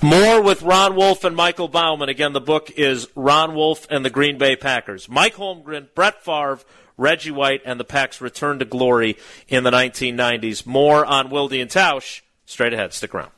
More 0.02 0.42
with 0.42 0.62
Ron 0.62 0.96
Wolf 0.96 1.22
and 1.24 1.36
Michael 1.36 1.68
Bauman. 1.68 2.08
Again, 2.08 2.32
the 2.32 2.40
book 2.40 2.70
is 2.72 3.06
Ron 3.14 3.54
Wolf 3.54 3.86
and 3.90 4.04
the 4.04 4.10
Green 4.10 4.38
Bay 4.38 4.56
Packers. 4.56 5.08
Mike 5.08 5.34
Holmgren, 5.34 5.88
Brett 5.94 6.24
Favre, 6.24 6.60
Reggie 6.96 7.30
White, 7.30 7.60
and 7.64 7.78
the 7.78 7.84
Pack's 7.84 8.20
return 8.20 8.58
to 8.58 8.64
glory 8.64 9.16
in 9.48 9.62
the 9.64 9.70
1990s. 9.70 10.64
More 10.66 11.04
on 11.04 11.30
Wilde 11.30 11.52
and 11.54 11.70
Tausch 11.70 12.22
straight 12.46 12.72
ahead. 12.72 12.92
Stick 12.92 13.14
around. 13.14 13.30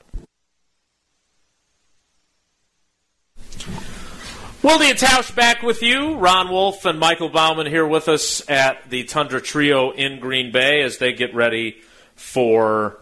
Wilde 4.62 4.82
and 4.82 4.98
Tausch 4.98 5.32
back 5.34 5.62
with 5.62 5.80
you. 5.82 6.16
Ron 6.16 6.50
Wolf 6.50 6.84
and 6.86 6.98
Michael 6.98 7.28
Bauman 7.28 7.66
here 7.66 7.86
with 7.86 8.08
us 8.08 8.42
at 8.50 8.90
the 8.90 9.04
Tundra 9.04 9.40
Trio 9.40 9.92
in 9.92 10.18
Green 10.18 10.50
Bay 10.50 10.82
as 10.82 10.98
they 10.98 11.12
get 11.12 11.34
ready 11.34 11.76
for 12.16 12.98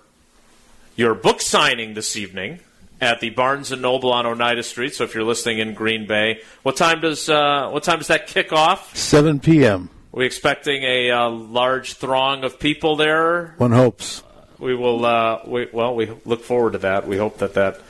your 0.94 1.14
book 1.14 1.40
signing 1.40 1.94
this 1.94 2.16
evening 2.16 2.61
at 3.00 3.20
the 3.20 3.30
Barnes 3.30 3.73
and 3.73 3.80
Noble 3.80 4.12
on 4.12 4.26
Oneida 4.26 4.62
Street. 4.62 4.94
So 4.94 5.04
if 5.04 5.14
you're 5.14 5.25
listening 5.25 5.58
in 5.58 5.75
Green 5.75 6.06
Bay, 6.06 6.42
what 6.64 6.76
time 6.76 7.00
does 7.00 7.28
uh, 7.28 7.70
what 7.70 7.82
time 7.82 7.99
does 7.99 8.08
that 8.08 8.26
kick 8.26 8.52
off? 8.52 8.94
7 8.96 9.40
p.m. 9.40 9.88
Are 10.12 10.18
we 10.18 10.26
expecting 10.26 10.82
a 10.82 11.11
uh, 11.11 11.30
large 11.30 11.94
throng 11.94 12.44
of 12.44 12.58
people 12.58 12.96
there? 12.96 13.54
One 13.56 13.73
hopes. 13.73 14.23
We 14.64 14.75
will. 14.75 15.04
Uh, 15.04 15.40
we, 15.47 15.68
well, 15.71 15.94
we 15.94 16.11
look 16.25 16.42
forward 16.42 16.73
to 16.73 16.78
that. 16.78 17.06
We 17.06 17.18
hope 17.18 17.37
that 17.40 17.52
that 17.52 17.80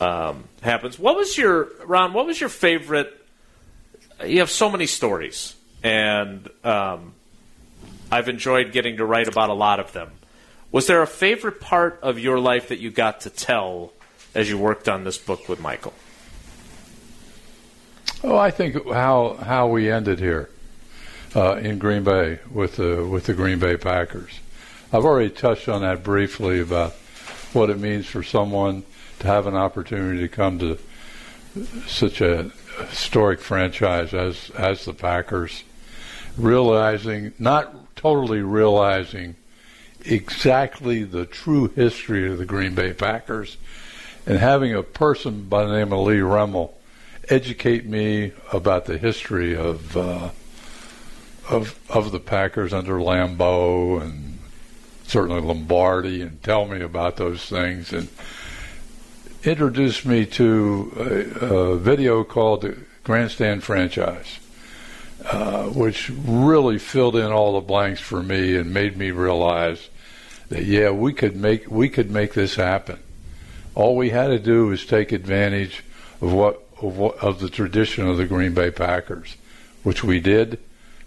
um, 0.00 0.42
happens. 0.60 0.98
What 0.98 1.14
was 1.14 1.38
your 1.38 1.68
Ron? 1.84 2.12
What 2.14 2.26
was 2.26 2.40
your 2.40 2.48
favorite? 2.48 3.16
You 4.26 4.40
have 4.40 4.50
so 4.50 4.68
many 4.68 4.86
stories, 4.86 5.54
and 5.84 6.48
um, 6.64 7.12
I've 8.10 8.28
enjoyed 8.28 8.72
getting 8.72 8.96
to 8.96 9.04
write 9.04 9.28
about 9.28 9.50
a 9.50 9.54
lot 9.54 9.78
of 9.78 9.92
them. 9.92 10.10
Was 10.72 10.88
there 10.88 11.00
a 11.00 11.06
favorite 11.06 11.60
part 11.60 12.00
of 12.02 12.18
your 12.18 12.40
life 12.40 12.70
that 12.70 12.80
you 12.80 12.90
got 12.90 13.20
to 13.20 13.30
tell 13.30 13.92
as 14.34 14.50
you 14.50 14.58
worked 14.58 14.88
on 14.88 15.04
this 15.04 15.18
book 15.18 15.48
with 15.48 15.60
Michael? 15.60 15.94
Oh, 18.24 18.36
I 18.36 18.50
think 18.50 18.84
how 18.88 19.34
how 19.34 19.68
we 19.68 19.92
ended 19.92 20.18
here 20.18 20.50
uh, 21.36 21.54
in 21.54 21.78
Green 21.78 22.02
Bay 22.02 22.40
with 22.50 22.74
the 22.74 23.06
with 23.06 23.26
the 23.26 23.32
Green 23.32 23.60
Bay 23.60 23.76
Packers. 23.76 24.40
I've 24.92 25.04
already 25.04 25.30
touched 25.30 25.68
on 25.68 25.82
that 25.82 26.04
briefly 26.04 26.60
about 26.60 26.92
what 27.52 27.70
it 27.70 27.78
means 27.78 28.06
for 28.06 28.22
someone 28.22 28.84
to 29.18 29.26
have 29.26 29.48
an 29.48 29.56
opportunity 29.56 30.20
to 30.20 30.28
come 30.28 30.60
to 30.60 30.78
such 31.88 32.20
a 32.20 32.52
historic 32.88 33.40
franchise 33.40 34.14
as 34.14 34.50
as 34.50 34.84
the 34.84 34.92
Packers, 34.92 35.64
realizing 36.36 37.32
not 37.36 37.96
totally 37.96 38.42
realizing 38.42 39.34
exactly 40.04 41.02
the 41.02 41.26
true 41.26 41.66
history 41.68 42.30
of 42.30 42.38
the 42.38 42.44
Green 42.44 42.76
Bay 42.76 42.92
Packers, 42.92 43.56
and 44.24 44.38
having 44.38 44.72
a 44.72 44.84
person 44.84 45.48
by 45.48 45.64
the 45.64 45.72
name 45.72 45.92
of 45.92 46.06
Lee 46.06 46.18
Remmel 46.18 46.74
educate 47.28 47.86
me 47.86 48.32
about 48.52 48.84
the 48.84 48.98
history 48.98 49.56
of 49.56 49.96
uh, 49.96 50.30
of 51.50 51.76
of 51.88 52.12
the 52.12 52.20
Packers 52.20 52.72
under 52.72 53.00
Lambeau 53.00 54.00
and 54.00 54.25
certainly 55.06 55.40
Lombardi, 55.40 56.22
and 56.22 56.42
tell 56.42 56.66
me 56.66 56.80
about 56.80 57.16
those 57.16 57.44
things 57.44 57.92
and 57.92 58.08
introduced 59.44 60.04
me 60.04 60.26
to 60.26 60.92
a, 61.40 61.44
a 61.44 61.76
video 61.76 62.24
called 62.24 62.62
the 62.62 62.76
Grandstand 63.04 63.62
Franchise, 63.62 64.38
uh, 65.24 65.64
which 65.66 66.10
really 66.10 66.78
filled 66.78 67.16
in 67.16 67.30
all 67.30 67.54
the 67.54 67.66
blanks 67.66 68.00
for 68.00 68.22
me 68.22 68.56
and 68.56 68.74
made 68.74 68.96
me 68.96 69.10
realize 69.12 69.88
that 70.48 70.64
yeah, 70.64 70.90
we 70.90 71.12
could 71.12 71.36
make 71.36 71.70
we 71.70 71.88
could 71.88 72.10
make 72.10 72.34
this 72.34 72.56
happen. 72.56 72.98
All 73.74 73.96
we 73.96 74.10
had 74.10 74.28
to 74.28 74.38
do 74.38 74.66
was 74.66 74.86
take 74.86 75.12
advantage 75.12 75.84
of 76.20 76.32
what 76.32 76.62
of, 76.80 76.96
what, 76.96 77.16
of 77.18 77.40
the 77.40 77.48
tradition 77.48 78.06
of 78.06 78.16
the 78.16 78.26
Green 78.26 78.54
Bay 78.54 78.70
Packers, 78.70 79.36
which 79.82 80.04
we 80.04 80.20
did. 80.20 80.58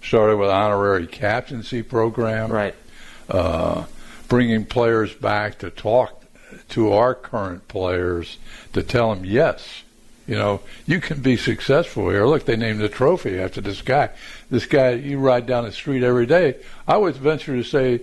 Started 0.02 0.38
with 0.38 0.50
honorary 0.50 1.06
captaincy 1.06 1.84
program, 1.84 2.50
Right. 2.50 2.76
Uh, 3.30 3.86
bringing 4.28 4.66
players 4.66 5.14
back 5.14 5.60
to 5.60 5.70
talk 5.70 6.24
to 6.70 6.92
our 6.94 7.16
current 7.16 7.68
players 7.68 8.38
to 8.74 8.84
tell 8.84 9.14
them 9.14 9.26
yes, 9.26 9.84
you 10.28 10.36
know 10.36 10.62
you 10.86 11.00
can 11.00 11.22
be 11.22 11.38
successful 11.38 12.10
here. 12.10 12.26
Look, 12.26 12.46
they 12.46 12.56
named 12.56 12.80
the 12.80 12.90
trophy 12.90 13.40
after 13.40 13.62
this 13.62 13.82
guy. 13.82 14.10
This 14.50 14.66
guy 14.66 14.92
you 14.92 15.20
ride 15.20 15.46
down 15.46 15.66
the 15.66 15.72
street 15.72 16.04
every 16.04 16.26
day. 16.26 16.58
I 16.88 16.98
would 16.98 17.16
venture 17.16 17.56
to 17.56 17.64
say, 17.64 18.02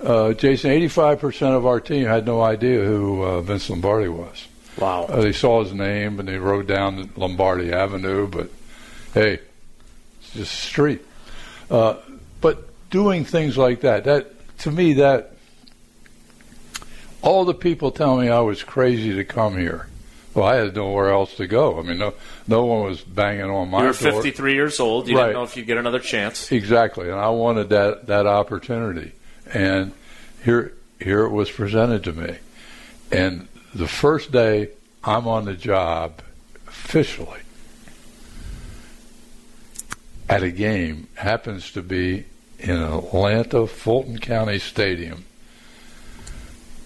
uh, 0.00 0.32
Jason, 0.34 0.70
eighty-five 0.70 1.18
percent 1.18 1.54
of 1.54 1.66
our 1.66 1.80
team 1.80 2.06
had 2.06 2.24
no 2.26 2.40
idea 2.40 2.84
who 2.84 3.22
uh, 3.22 3.40
Vince 3.40 3.68
Lombardi 3.68 4.08
was. 4.08 4.46
Wow. 4.78 5.06
Uh, 5.06 5.22
they 5.22 5.32
saw 5.32 5.64
his 5.64 5.72
name 5.72 6.20
and 6.20 6.28
they 6.28 6.38
rode 6.38 6.68
down 6.68 7.10
Lombardi 7.16 7.72
Avenue, 7.72 8.28
but 8.28 8.48
hey, 9.12 9.40
it's 10.20 10.32
just 10.34 10.52
a 10.52 10.56
street. 10.56 11.02
Uh, 11.68 11.96
but 12.40 12.68
doing 12.88 13.24
things 13.24 13.58
like 13.58 13.80
that, 13.80 14.04
that 14.04 14.32
to 14.58 14.70
me, 14.70 14.94
that 14.94 15.32
all 17.22 17.44
the 17.44 17.54
people 17.54 17.90
tell 17.90 18.16
me 18.16 18.28
I 18.28 18.40
was 18.40 18.62
crazy 18.62 19.14
to 19.14 19.24
come 19.24 19.56
here. 19.56 19.86
Well, 20.34 20.46
I 20.46 20.56
had 20.56 20.76
nowhere 20.76 21.10
else 21.10 21.34
to 21.36 21.46
go. 21.46 21.78
I 21.78 21.82
mean, 21.82 21.98
no, 21.98 22.14
no 22.46 22.64
one 22.64 22.84
was 22.84 23.00
banging 23.00 23.46
on 23.50 23.70
my 23.70 23.78
You 23.80 23.86
were 23.86 23.92
door. 23.92 24.12
53 24.12 24.54
years 24.54 24.78
old. 24.78 25.08
You 25.08 25.16
Right. 25.16 25.24
didn't 25.24 25.34
know 25.36 25.42
if 25.42 25.56
you'd 25.56 25.66
get 25.66 25.78
another 25.78 25.98
chance. 25.98 26.52
Exactly, 26.52 27.06
and 27.10 27.18
I 27.18 27.28
wanted 27.30 27.70
that 27.70 28.06
that 28.06 28.26
opportunity, 28.26 29.12
and 29.52 29.92
here 30.44 30.74
here 31.00 31.24
it 31.24 31.30
was 31.30 31.50
presented 31.50 32.04
to 32.04 32.12
me, 32.12 32.36
and 33.10 33.48
the 33.74 33.88
first 33.88 34.30
day 34.30 34.68
I'm 35.02 35.26
on 35.26 35.44
the 35.44 35.54
job 35.54 36.20
officially 36.68 37.40
at 40.28 40.42
a 40.42 40.50
game 40.50 41.08
happens 41.14 41.72
to 41.72 41.82
be 41.82 42.24
in 42.58 42.76
Atlanta 42.76 43.66
Fulton 43.66 44.18
County 44.18 44.58
Stadium. 44.58 45.24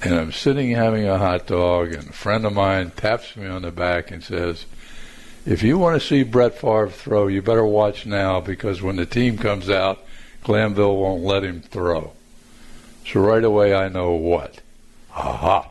And 0.02 0.14
I'm 0.14 0.32
sitting 0.32 0.72
having 0.72 1.06
a 1.06 1.18
hot 1.18 1.46
dog, 1.46 1.92
and 1.92 2.08
a 2.08 2.12
friend 2.12 2.44
of 2.44 2.52
mine 2.52 2.90
taps 2.90 3.36
me 3.36 3.46
on 3.46 3.62
the 3.62 3.70
back 3.70 4.10
and 4.10 4.22
says, 4.22 4.66
if 5.44 5.62
you 5.62 5.78
want 5.78 6.00
to 6.00 6.06
see 6.06 6.22
Brett 6.22 6.54
Favre 6.54 6.88
throw, 6.88 7.26
you 7.26 7.42
better 7.42 7.64
watch 7.64 8.06
now 8.06 8.40
because 8.40 8.82
when 8.82 8.96
the 8.96 9.06
team 9.06 9.38
comes 9.38 9.68
out, 9.68 9.98
Glanville 10.44 10.96
won't 10.96 11.22
let 11.22 11.44
him 11.44 11.60
throw. 11.60 12.12
So 13.06 13.20
right 13.20 13.42
away 13.42 13.74
I 13.74 13.88
know 13.88 14.12
what. 14.12 14.60
Aha. 15.14 15.68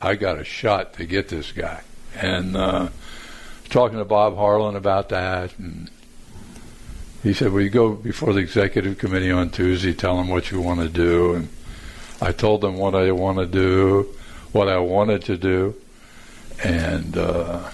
I 0.00 0.14
got 0.14 0.38
a 0.38 0.44
shot 0.44 0.94
to 0.94 1.04
get 1.04 1.28
this 1.28 1.52
guy. 1.52 1.82
And 2.14 2.56
uh, 2.56 2.88
talking 3.68 3.98
to 3.98 4.04
Bob 4.04 4.36
Harlan 4.36 4.76
about 4.76 5.10
that, 5.10 5.58
and 5.58 5.90
he 7.26 7.34
said, 7.34 7.52
"Well, 7.52 7.60
you 7.60 7.70
go 7.70 7.92
before 7.92 8.32
the 8.32 8.38
executive 8.38 8.98
committee 8.98 9.32
on 9.32 9.50
Tuesday, 9.50 9.92
tell 9.92 10.16
them 10.16 10.28
what 10.28 10.52
you 10.52 10.60
want 10.60 10.80
to 10.80 10.88
do." 10.88 11.34
And 11.34 11.48
I 12.20 12.30
told 12.30 12.60
them 12.60 12.76
what 12.76 12.94
I 12.94 13.10
want 13.10 13.38
to 13.38 13.46
do, 13.46 14.14
what 14.52 14.68
I 14.68 14.78
wanted 14.78 15.22
to 15.24 15.36
do, 15.36 15.74
and 16.62 17.18
uh, 17.18 17.68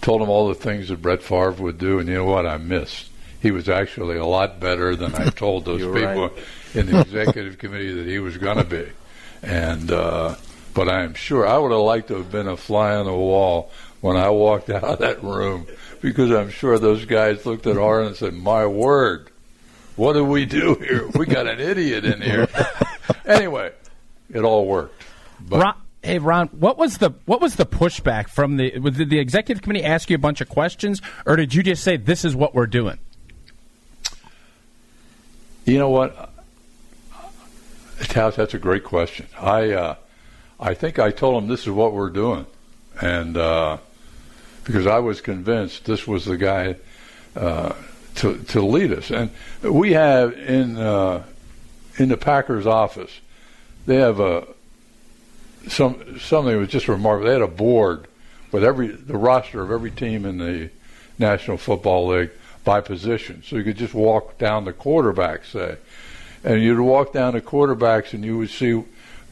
told 0.00 0.20
them 0.20 0.30
all 0.30 0.48
the 0.48 0.56
things 0.56 0.88
that 0.88 1.00
Brett 1.00 1.22
Favre 1.22 1.52
would 1.52 1.78
do. 1.78 2.00
And 2.00 2.08
you 2.08 2.16
know 2.16 2.24
what? 2.24 2.44
I 2.44 2.58
missed. 2.58 3.10
He 3.40 3.52
was 3.52 3.68
actually 3.68 4.16
a 4.16 4.26
lot 4.26 4.58
better 4.58 4.96
than 4.96 5.14
I 5.14 5.30
told 5.30 5.64
those 5.64 5.82
people 5.82 6.32
in 6.74 6.86
the 6.86 7.02
executive 7.02 7.58
committee 7.58 7.92
that 7.92 8.06
he 8.06 8.18
was 8.18 8.36
going 8.36 8.58
to 8.58 8.64
be. 8.64 8.88
And 9.42 9.92
uh, 9.92 10.34
but 10.74 10.88
I 10.88 11.04
am 11.04 11.14
sure 11.14 11.46
I 11.46 11.56
would 11.56 11.70
have 11.70 11.80
liked 11.80 12.08
to 12.08 12.16
have 12.16 12.32
been 12.32 12.48
a 12.48 12.56
fly 12.56 12.96
on 12.96 13.06
the 13.06 13.14
wall 13.14 13.70
when 14.00 14.16
I 14.16 14.30
walked 14.30 14.70
out 14.70 14.82
of 14.82 14.98
that 14.98 15.22
room 15.22 15.68
because 16.04 16.30
I'm 16.30 16.50
sure 16.50 16.78
those 16.78 17.06
guys 17.06 17.46
looked 17.46 17.66
at 17.66 17.76
Harlan 17.76 18.08
and 18.08 18.16
said, 18.16 18.34
"My 18.34 18.66
word, 18.66 19.30
what 19.96 20.12
do 20.12 20.22
we 20.22 20.44
do 20.44 20.74
here? 20.74 21.08
We 21.14 21.24
got 21.24 21.46
an 21.46 21.58
idiot 21.58 22.04
in 22.04 22.20
here." 22.20 22.46
anyway, 23.24 23.72
it 24.30 24.40
all 24.40 24.66
worked. 24.66 25.02
But 25.40 25.62
Ron, 25.62 25.74
hey 26.02 26.18
Ron, 26.18 26.48
what 26.48 26.76
was 26.76 26.98
the 26.98 27.14
what 27.24 27.40
was 27.40 27.56
the 27.56 27.64
pushback 27.64 28.28
from 28.28 28.58
the 28.58 28.70
did 28.70 29.08
the 29.08 29.18
executive 29.18 29.62
committee 29.62 29.82
ask 29.82 30.10
you 30.10 30.16
a 30.16 30.18
bunch 30.18 30.42
of 30.42 30.48
questions, 30.50 31.00
or 31.24 31.36
did 31.36 31.54
you 31.54 31.62
just 31.62 31.82
say 31.82 31.96
this 31.96 32.22
is 32.22 32.36
what 32.36 32.54
we're 32.54 32.66
doing? 32.66 32.98
You 35.64 35.78
know 35.78 35.88
what, 35.88 36.30
Taz, 38.00 38.34
that's 38.34 38.52
a 38.52 38.58
great 38.58 38.84
question. 38.84 39.26
I 39.40 39.70
uh, 39.70 39.94
I 40.60 40.74
think 40.74 40.98
I 40.98 41.10
told 41.10 41.42
him 41.42 41.48
this 41.48 41.62
is 41.62 41.70
what 41.70 41.94
we're 41.94 42.10
doing, 42.10 42.44
and 43.00 43.38
uh, 43.38 43.78
because 44.64 44.86
I 44.86 44.98
was 44.98 45.20
convinced 45.20 45.84
this 45.84 46.06
was 46.06 46.24
the 46.24 46.36
guy 46.36 46.76
uh, 47.36 47.74
to 48.16 48.38
to 48.38 48.62
lead 48.62 48.92
us, 48.92 49.10
and 49.10 49.30
we 49.62 49.92
have 49.92 50.32
in 50.32 50.76
uh, 50.76 51.24
in 51.96 52.08
the 52.08 52.16
Packers 52.16 52.66
office, 52.66 53.20
they 53.86 53.96
have 53.96 54.20
a 54.20 54.46
some 55.68 56.18
something 56.18 56.56
was 56.56 56.68
just 56.68 56.88
remarkable. 56.88 57.26
They 57.26 57.32
had 57.34 57.42
a 57.42 57.48
board 57.48 58.06
with 58.52 58.64
every 58.64 58.88
the 58.88 59.16
roster 59.16 59.62
of 59.62 59.70
every 59.70 59.90
team 59.90 60.24
in 60.24 60.38
the 60.38 60.70
National 61.18 61.56
Football 61.56 62.08
League 62.08 62.30
by 62.64 62.80
position, 62.80 63.42
so 63.44 63.56
you 63.56 63.64
could 63.64 63.76
just 63.76 63.94
walk 63.94 64.38
down 64.38 64.64
the 64.64 64.72
quarterbacks, 64.72 65.46
say, 65.46 65.76
and 66.42 66.62
you'd 66.62 66.80
walk 66.80 67.12
down 67.12 67.34
the 67.34 67.40
quarterbacks, 67.40 68.14
and 68.14 68.24
you 68.24 68.38
would 68.38 68.50
see 68.50 68.82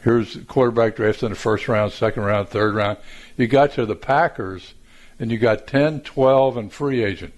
here's 0.03 0.35
the 0.35 0.41
quarterback 0.41 0.95
drafted 0.95 1.23
in 1.23 1.29
the 1.31 1.35
first 1.35 1.67
round, 1.67 1.91
second 1.91 2.23
round, 2.23 2.49
third 2.49 2.75
round. 2.75 2.97
You 3.37 3.47
got 3.47 3.71
to 3.73 3.85
the 3.85 3.95
Packers, 3.95 4.73
and 5.23 5.31
you 5.31 5.37
got 5.37 5.67
10, 5.67 6.01
12, 6.01 6.57
and 6.57 6.73
free 6.73 7.01
agent. 7.01 7.33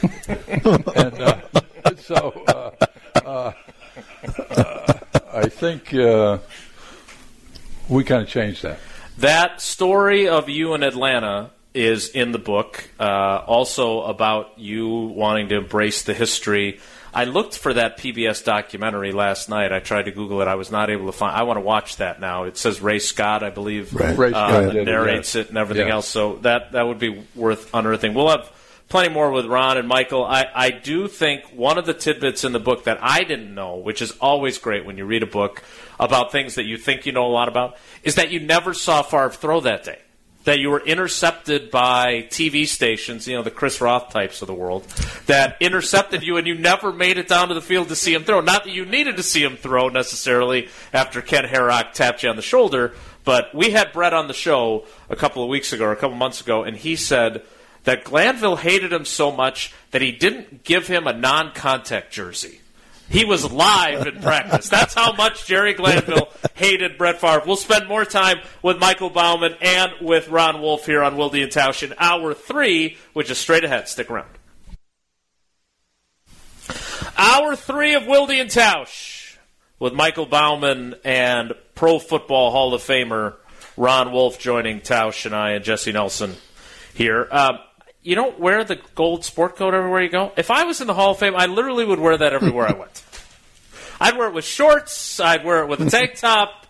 and 0.28 1.20
uh, 1.20 1.40
so 1.96 2.44
uh, 2.46 2.70
uh, 3.16 3.52
uh 4.30 4.92
I 5.32 5.48
think 5.48 5.92
uh, 5.92 6.38
we 7.88 8.04
kind 8.04 8.22
of 8.22 8.28
changed 8.28 8.62
that. 8.62 8.78
That 9.18 9.60
story 9.60 10.28
of 10.28 10.48
you 10.48 10.74
in 10.74 10.84
Atlanta 10.84 11.50
is 11.74 12.10
in 12.10 12.30
the 12.30 12.38
book. 12.38 12.88
Also 13.00 14.02
about 14.02 14.56
you 14.56 14.88
wanting 14.88 15.48
to 15.48 15.56
embrace 15.56 16.02
the 16.02 16.14
history. 16.14 16.78
I 17.14 17.24
looked 17.24 17.56
for 17.56 17.72
that 17.72 17.96
PBS 17.98 18.44
documentary 18.44 19.12
last 19.12 19.48
night. 19.48 19.72
I 19.72 19.78
tried 19.78 20.06
to 20.06 20.10
Google 20.10 20.42
it. 20.42 20.48
I 20.48 20.56
was 20.56 20.70
not 20.70 20.90
able 20.90 21.06
to 21.06 21.12
find. 21.12 21.36
I 21.36 21.44
want 21.44 21.58
to 21.58 21.62
watch 21.62 21.96
that 21.96 22.20
now. 22.20 22.44
It 22.44 22.56
says 22.56 22.80
Ray 22.80 22.98
Scott, 22.98 23.42
I 23.42 23.50
believe, 23.50 23.94
right. 23.94 24.16
Ray 24.16 24.32
uh, 24.32 24.72
narrates 24.72 25.36
it, 25.36 25.40
it 25.40 25.48
and 25.50 25.58
everything 25.58 25.88
else. 25.88 26.08
So 26.08 26.36
that 26.42 26.72
that 26.72 26.82
would 26.82 26.98
be 26.98 27.24
worth 27.34 27.70
unearthing. 27.72 28.14
We'll 28.14 28.30
have 28.30 28.50
plenty 28.88 29.12
more 29.12 29.30
with 29.30 29.46
Ron 29.46 29.78
and 29.78 29.88
Michael. 29.88 30.24
I, 30.24 30.46
I 30.54 30.70
do 30.70 31.08
think 31.08 31.44
one 31.54 31.78
of 31.78 31.86
the 31.86 31.94
tidbits 31.94 32.44
in 32.44 32.52
the 32.52 32.60
book 32.60 32.84
that 32.84 32.98
I 33.00 33.24
didn't 33.24 33.54
know, 33.54 33.76
which 33.76 34.02
is 34.02 34.12
always 34.20 34.58
great 34.58 34.84
when 34.84 34.98
you 34.98 35.04
read 35.04 35.22
a 35.22 35.26
book 35.26 35.62
about 35.98 36.32
things 36.32 36.56
that 36.56 36.64
you 36.64 36.76
think 36.76 37.06
you 37.06 37.12
know 37.12 37.26
a 37.26 37.28
lot 37.28 37.48
about, 37.48 37.76
is 38.02 38.16
that 38.16 38.30
you 38.30 38.40
never 38.40 38.74
saw 38.74 39.02
Favre 39.02 39.30
throw 39.30 39.60
that 39.60 39.84
day. 39.84 39.98
That 40.44 40.58
you 40.58 40.70
were 40.70 40.80
intercepted 40.80 41.70
by 41.70 42.26
TV 42.28 42.66
stations, 42.66 43.26
you 43.26 43.34
know, 43.34 43.42
the 43.42 43.50
Chris 43.50 43.80
Roth 43.80 44.10
types 44.10 44.42
of 44.42 44.46
the 44.46 44.54
world, 44.54 44.86
that 45.26 45.56
intercepted 45.60 46.22
you 46.22 46.36
and 46.36 46.46
you 46.46 46.54
never 46.54 46.92
made 46.92 47.16
it 47.16 47.28
down 47.28 47.48
to 47.48 47.54
the 47.54 47.62
field 47.62 47.88
to 47.88 47.96
see 47.96 48.12
him 48.12 48.24
throw. 48.24 48.40
Not 48.40 48.64
that 48.64 48.72
you 48.72 48.84
needed 48.84 49.16
to 49.16 49.22
see 49.22 49.42
him 49.42 49.56
throw 49.56 49.88
necessarily 49.88 50.68
after 50.92 51.22
Ken 51.22 51.44
Herock 51.44 51.92
tapped 51.92 52.22
you 52.22 52.28
on 52.28 52.36
the 52.36 52.42
shoulder, 52.42 52.92
but 53.24 53.54
we 53.54 53.70
had 53.70 53.92
Brett 53.92 54.12
on 54.12 54.28
the 54.28 54.34
show 54.34 54.84
a 55.08 55.16
couple 55.16 55.42
of 55.42 55.48
weeks 55.48 55.72
ago 55.72 55.86
or 55.86 55.92
a 55.92 55.96
couple 55.96 56.16
months 56.16 56.42
ago, 56.42 56.62
and 56.62 56.76
he 56.76 56.94
said– 56.94 57.42
that 57.84 58.04
Glanville 58.04 58.56
hated 58.56 58.92
him 58.92 59.04
so 59.04 59.30
much 59.30 59.72
that 59.92 60.02
he 60.02 60.10
didn't 60.10 60.64
give 60.64 60.86
him 60.88 61.06
a 61.06 61.12
non 61.12 61.52
contact 61.52 62.12
jersey. 62.12 62.60
He 63.08 63.24
was 63.24 63.50
live 63.52 64.06
in 64.06 64.20
practice. 64.20 64.68
That's 64.68 64.94
how 64.94 65.12
much 65.12 65.46
Jerry 65.46 65.74
Glanville 65.74 66.30
hated 66.54 66.98
Brett 66.98 67.20
Favre. 67.20 67.42
We'll 67.46 67.56
spend 67.56 67.86
more 67.86 68.04
time 68.04 68.38
with 68.62 68.78
Michael 68.78 69.10
Bauman 69.10 69.54
and 69.60 69.92
with 70.00 70.28
Ron 70.28 70.60
Wolf 70.60 70.86
here 70.86 71.02
on 71.02 71.16
Wilde 71.16 71.36
and 71.36 71.52
Tausch 71.52 71.82
in 71.82 71.94
hour 71.98 72.34
three, 72.34 72.96
which 73.12 73.30
is 73.30 73.38
straight 73.38 73.64
ahead. 73.64 73.88
Stick 73.88 74.10
around. 74.10 74.30
Hour 77.16 77.54
three 77.54 77.94
of 77.94 78.06
Wilde 78.06 78.30
and 78.30 78.50
Tausch 78.50 79.36
with 79.78 79.92
Michael 79.92 80.26
Bauman 80.26 80.94
and 81.04 81.52
Pro 81.74 81.98
Football 81.98 82.50
Hall 82.50 82.74
of 82.74 82.82
Famer 82.82 83.34
Ron 83.76 84.12
Wolf 84.12 84.38
joining 84.38 84.80
Tausch 84.80 85.26
and 85.26 85.34
I 85.34 85.52
and 85.52 85.64
Jesse 85.64 85.92
Nelson 85.92 86.34
here. 86.94 87.28
Um, 87.30 87.58
you 88.04 88.14
don't 88.14 88.38
wear 88.38 88.62
the 88.64 88.78
gold 88.94 89.24
sport 89.24 89.56
coat 89.56 89.74
everywhere 89.74 90.02
you 90.02 90.10
go. 90.10 90.30
If 90.36 90.50
I 90.50 90.64
was 90.64 90.80
in 90.80 90.86
the 90.86 90.94
Hall 90.94 91.12
of 91.12 91.18
Fame, 91.18 91.34
I 91.34 91.46
literally 91.46 91.86
would 91.86 91.98
wear 91.98 92.16
that 92.16 92.34
everywhere 92.34 92.68
I 92.68 92.72
went. 92.74 93.02
I'd 94.00 94.16
wear 94.16 94.28
it 94.28 94.34
with 94.34 94.44
shorts. 94.44 95.18
I'd 95.18 95.44
wear 95.44 95.62
it 95.62 95.68
with 95.68 95.80
a 95.80 95.90
tank 95.90 96.16
top. 96.16 96.66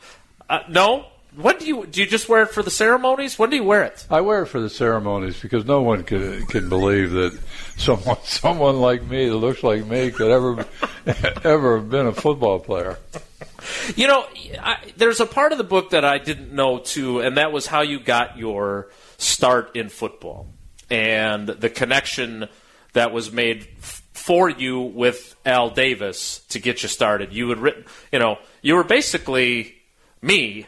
Uh, 0.49 0.61
no, 0.69 1.07
when 1.35 1.59
do 1.59 1.67
you 1.67 1.87
do 1.87 2.01
you 2.01 2.07
just 2.07 2.29
wear 2.29 2.43
it 2.43 2.51
for 2.51 2.63
the 2.63 2.71
ceremonies? 2.71 3.37
When 3.39 3.51
do 3.51 3.57
you 3.57 3.65
wear 3.65 3.83
it? 3.83 4.07
I 4.09 4.21
wear 4.21 4.43
it 4.43 4.47
for 4.47 4.61
the 4.61 4.71
ceremonies 4.71 5.41
because 5.41 5.65
no 5.65 5.83
one 5.83 6.05
can 6.05 6.47
can 6.47 6.69
believe 6.69 7.11
that 7.13 7.37
someone 7.77 8.19
someone 8.25 8.81
like 8.81 9.03
me 9.03 9.29
that 9.29 9.37
looks 9.37 9.65
like 9.65 9.85
me 9.87 10.13
could 10.13 10.31
ever 10.31 10.67
ever 11.45 11.79
have 11.79 11.91
been 11.91 12.07
a 12.07 12.13
football 12.13 12.61
player. 12.61 12.99
You 13.97 14.07
know, 14.07 14.27
I, 14.61 14.77
there's 14.97 15.21
a 15.21 15.27
part 15.27 15.51
of 15.51 15.59
the 15.59 15.65
book 15.65 15.91
that 15.91 16.05
I 16.05 16.19
didn't 16.19 16.53
know 16.53 16.79
too, 16.79 17.21
and 17.21 17.39
that 17.39 17.51
was 17.51 17.67
how 17.67 17.81
you 17.81 17.99
got 17.99 18.39
your 18.39 18.91
start 19.17 19.75
in 19.75 19.89
football 19.89 20.54
and 20.95 21.49
the 21.49 21.69
connection 21.69 22.49
that 22.93 23.13
was 23.13 23.33
made 23.33 23.67
f- 23.79 24.03
for 24.13 24.49
you 24.49 24.81
with 24.81 25.35
Al 25.45 25.71
Davis 25.71 26.39
to 26.51 26.61
get 26.61 26.83
you 26.83 26.89
started. 26.89 27.33
You 27.33 27.49
had 27.49 27.59
written, 27.59 27.85
you 28.13 28.21
know, 28.21 28.39
you 28.63 28.77
were 28.77 28.85
basically 28.85 29.75
me 30.23 30.67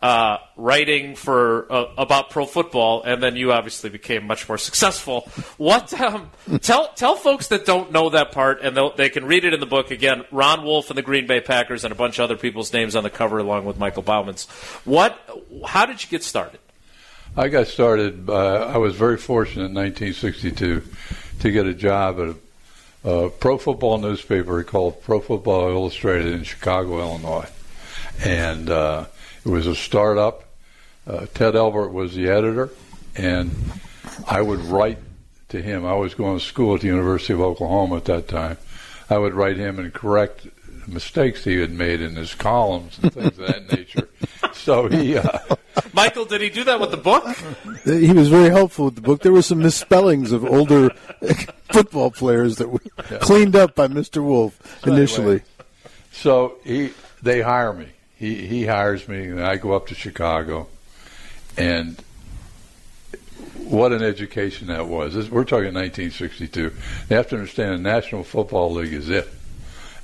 uh, 0.00 0.38
writing 0.56 1.16
for 1.16 1.70
uh, 1.72 1.86
about 1.98 2.30
pro 2.30 2.46
football, 2.46 3.02
and 3.02 3.20
then 3.20 3.34
you 3.34 3.52
obviously 3.52 3.90
became 3.90 4.26
much 4.26 4.48
more 4.48 4.58
successful. 4.58 5.28
What 5.56 5.92
um, 6.00 6.30
tell 6.60 6.92
tell 6.94 7.16
folks 7.16 7.48
that 7.48 7.66
don't 7.66 7.90
know 7.90 8.10
that 8.10 8.30
part, 8.30 8.60
and 8.62 8.78
they 8.96 9.08
can 9.08 9.24
read 9.24 9.44
it 9.44 9.54
in 9.54 9.60
the 9.60 9.66
book 9.66 9.90
again. 9.90 10.24
Ron 10.30 10.64
Wolf 10.64 10.88
and 10.90 10.96
the 10.96 11.02
Green 11.02 11.26
Bay 11.26 11.40
Packers, 11.40 11.84
and 11.84 11.90
a 11.92 11.96
bunch 11.96 12.18
of 12.18 12.24
other 12.24 12.36
people's 12.36 12.72
names 12.72 12.94
on 12.94 13.02
the 13.02 13.10
cover, 13.10 13.38
along 13.38 13.64
with 13.64 13.78
Michael 13.78 14.02
Bauman's. 14.02 14.46
What? 14.84 15.18
How 15.66 15.84
did 15.86 16.02
you 16.04 16.08
get 16.10 16.22
started? 16.22 16.60
I 17.36 17.48
got 17.48 17.66
started. 17.66 18.30
Uh, 18.30 18.70
I 18.72 18.78
was 18.78 18.94
very 18.94 19.16
fortunate 19.16 19.64
in 19.64 19.74
1962 19.74 20.82
to 21.40 21.50
get 21.50 21.66
a 21.66 21.74
job 21.74 22.20
at 22.20 22.36
a, 23.04 23.10
a 23.10 23.30
pro 23.30 23.58
football 23.58 23.98
newspaper 23.98 24.62
called 24.62 25.02
Pro 25.02 25.18
Football 25.18 25.68
Illustrated 25.68 26.32
in 26.32 26.44
Chicago, 26.44 27.00
Illinois, 27.00 27.48
and 28.24 28.70
uh, 28.70 29.06
it 29.44 29.48
was 29.48 29.66
a 29.66 29.74
startup. 29.74 30.44
Uh, 31.08 31.26
Ted 31.34 31.56
Elbert 31.56 31.92
was 31.92 32.14
the 32.14 32.28
editor, 32.28 32.70
and 33.16 33.50
I 34.28 34.40
would 34.40 34.60
write 34.60 34.98
to 35.48 35.60
him. 35.60 35.84
I 35.84 35.94
was 35.94 36.14
going 36.14 36.38
to 36.38 36.44
school 36.44 36.76
at 36.76 36.82
the 36.82 36.86
University 36.86 37.32
of 37.32 37.40
Oklahoma 37.40 37.96
at 37.96 38.04
that 38.04 38.28
time. 38.28 38.58
I 39.10 39.18
would 39.18 39.34
write 39.34 39.56
him 39.56 39.80
and 39.80 39.92
correct 39.92 40.46
mistakes 40.86 41.42
he 41.42 41.56
had 41.56 41.72
made 41.72 42.00
in 42.00 42.14
his 42.14 42.32
columns 42.32 42.96
and 43.02 43.12
things 43.12 43.26
of 43.26 43.48
that 43.48 43.72
nature. 43.72 44.08
So 44.52 44.88
he 44.88 45.16
uh, 45.16 45.38
Michael, 45.92 46.24
did 46.24 46.40
he 46.40 46.50
do 46.50 46.64
that 46.64 46.80
with 46.80 46.90
the 46.90 46.96
book? 46.96 47.24
He 47.84 48.12
was 48.12 48.28
very 48.28 48.50
helpful 48.50 48.86
with 48.86 48.96
the 48.96 49.00
book. 49.00 49.22
There 49.22 49.32
were 49.32 49.42
some 49.42 49.58
misspellings 49.58 50.32
of 50.32 50.44
older 50.44 50.90
football 51.72 52.10
players 52.10 52.56
that 52.56 52.68
were 52.68 52.80
yeah. 53.10 53.18
cleaned 53.18 53.56
up 53.56 53.74
by 53.74 53.88
Mr. 53.88 54.22
Wolf 54.22 54.80
so 54.82 54.92
initially. 54.92 55.26
Anyway, 55.26 55.44
so 56.12 56.56
he, 56.64 56.90
they 57.22 57.40
hire 57.40 57.72
me. 57.72 57.88
He 58.16 58.46
he 58.46 58.66
hires 58.66 59.08
me, 59.08 59.26
and 59.26 59.42
I 59.42 59.56
go 59.56 59.72
up 59.72 59.88
to 59.88 59.94
Chicago, 59.94 60.68
and 61.56 62.00
what 63.56 63.92
an 63.92 64.02
education 64.02 64.68
that 64.68 64.86
was. 64.86 65.14
This, 65.14 65.30
we're 65.30 65.44
talking 65.44 65.74
1962. 65.74 66.62
You 66.62 67.16
have 67.16 67.28
to 67.28 67.36
understand 67.36 67.72
the 67.72 67.78
National 67.78 68.22
Football 68.22 68.72
League 68.72 68.92
is 68.92 69.08
it, 69.08 69.28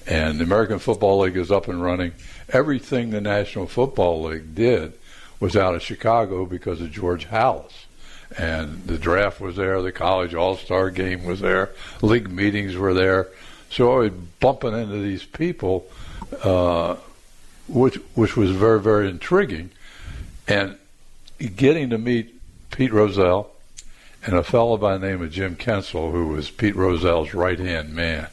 and 0.06 0.38
the 0.38 0.44
American 0.44 0.78
Football 0.78 1.20
League 1.20 1.36
is 1.36 1.50
up 1.50 1.68
and 1.68 1.82
running. 1.82 2.12
Everything 2.50 3.10
the 3.10 3.20
National 3.20 3.66
Football 3.66 4.22
League 4.22 4.54
did 4.54 4.92
was 5.38 5.56
out 5.56 5.74
of 5.74 5.82
Chicago 5.82 6.44
because 6.44 6.80
of 6.80 6.90
George 6.90 7.28
Halas. 7.28 7.72
And 8.36 8.84
the 8.84 8.98
draft 8.98 9.40
was 9.40 9.56
there, 9.56 9.82
the 9.82 9.90
college 9.90 10.34
all 10.34 10.56
star 10.56 10.90
game 10.90 11.24
was 11.24 11.40
there, 11.40 11.70
league 12.00 12.30
meetings 12.30 12.76
were 12.76 12.94
there. 12.94 13.28
So 13.70 13.92
I 13.92 13.96
was 13.98 14.12
bumping 14.40 14.74
into 14.74 15.00
these 15.00 15.24
people, 15.24 15.86
uh, 16.44 16.96
which 17.68 17.96
which 18.14 18.36
was 18.36 18.50
very 18.50 18.80
very 18.80 19.08
intriguing, 19.08 19.70
and 20.46 20.76
getting 21.56 21.90
to 21.90 21.98
meet 21.98 22.34
Pete 22.70 22.92
Rozelle 22.92 23.50
and 24.24 24.34
a 24.34 24.42
fellow 24.42 24.76
by 24.76 24.96
the 24.96 25.08
name 25.08 25.22
of 25.22 25.32
Jim 25.32 25.56
Kensil, 25.56 26.10
who 26.10 26.28
was 26.28 26.50
Pete 26.50 26.76
Rozelle's 26.76 27.32
right 27.34 27.58
hand 27.58 27.94
man, 27.94 28.28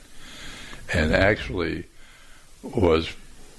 and 0.94 1.14
actually 1.14 1.86
was 2.64 3.12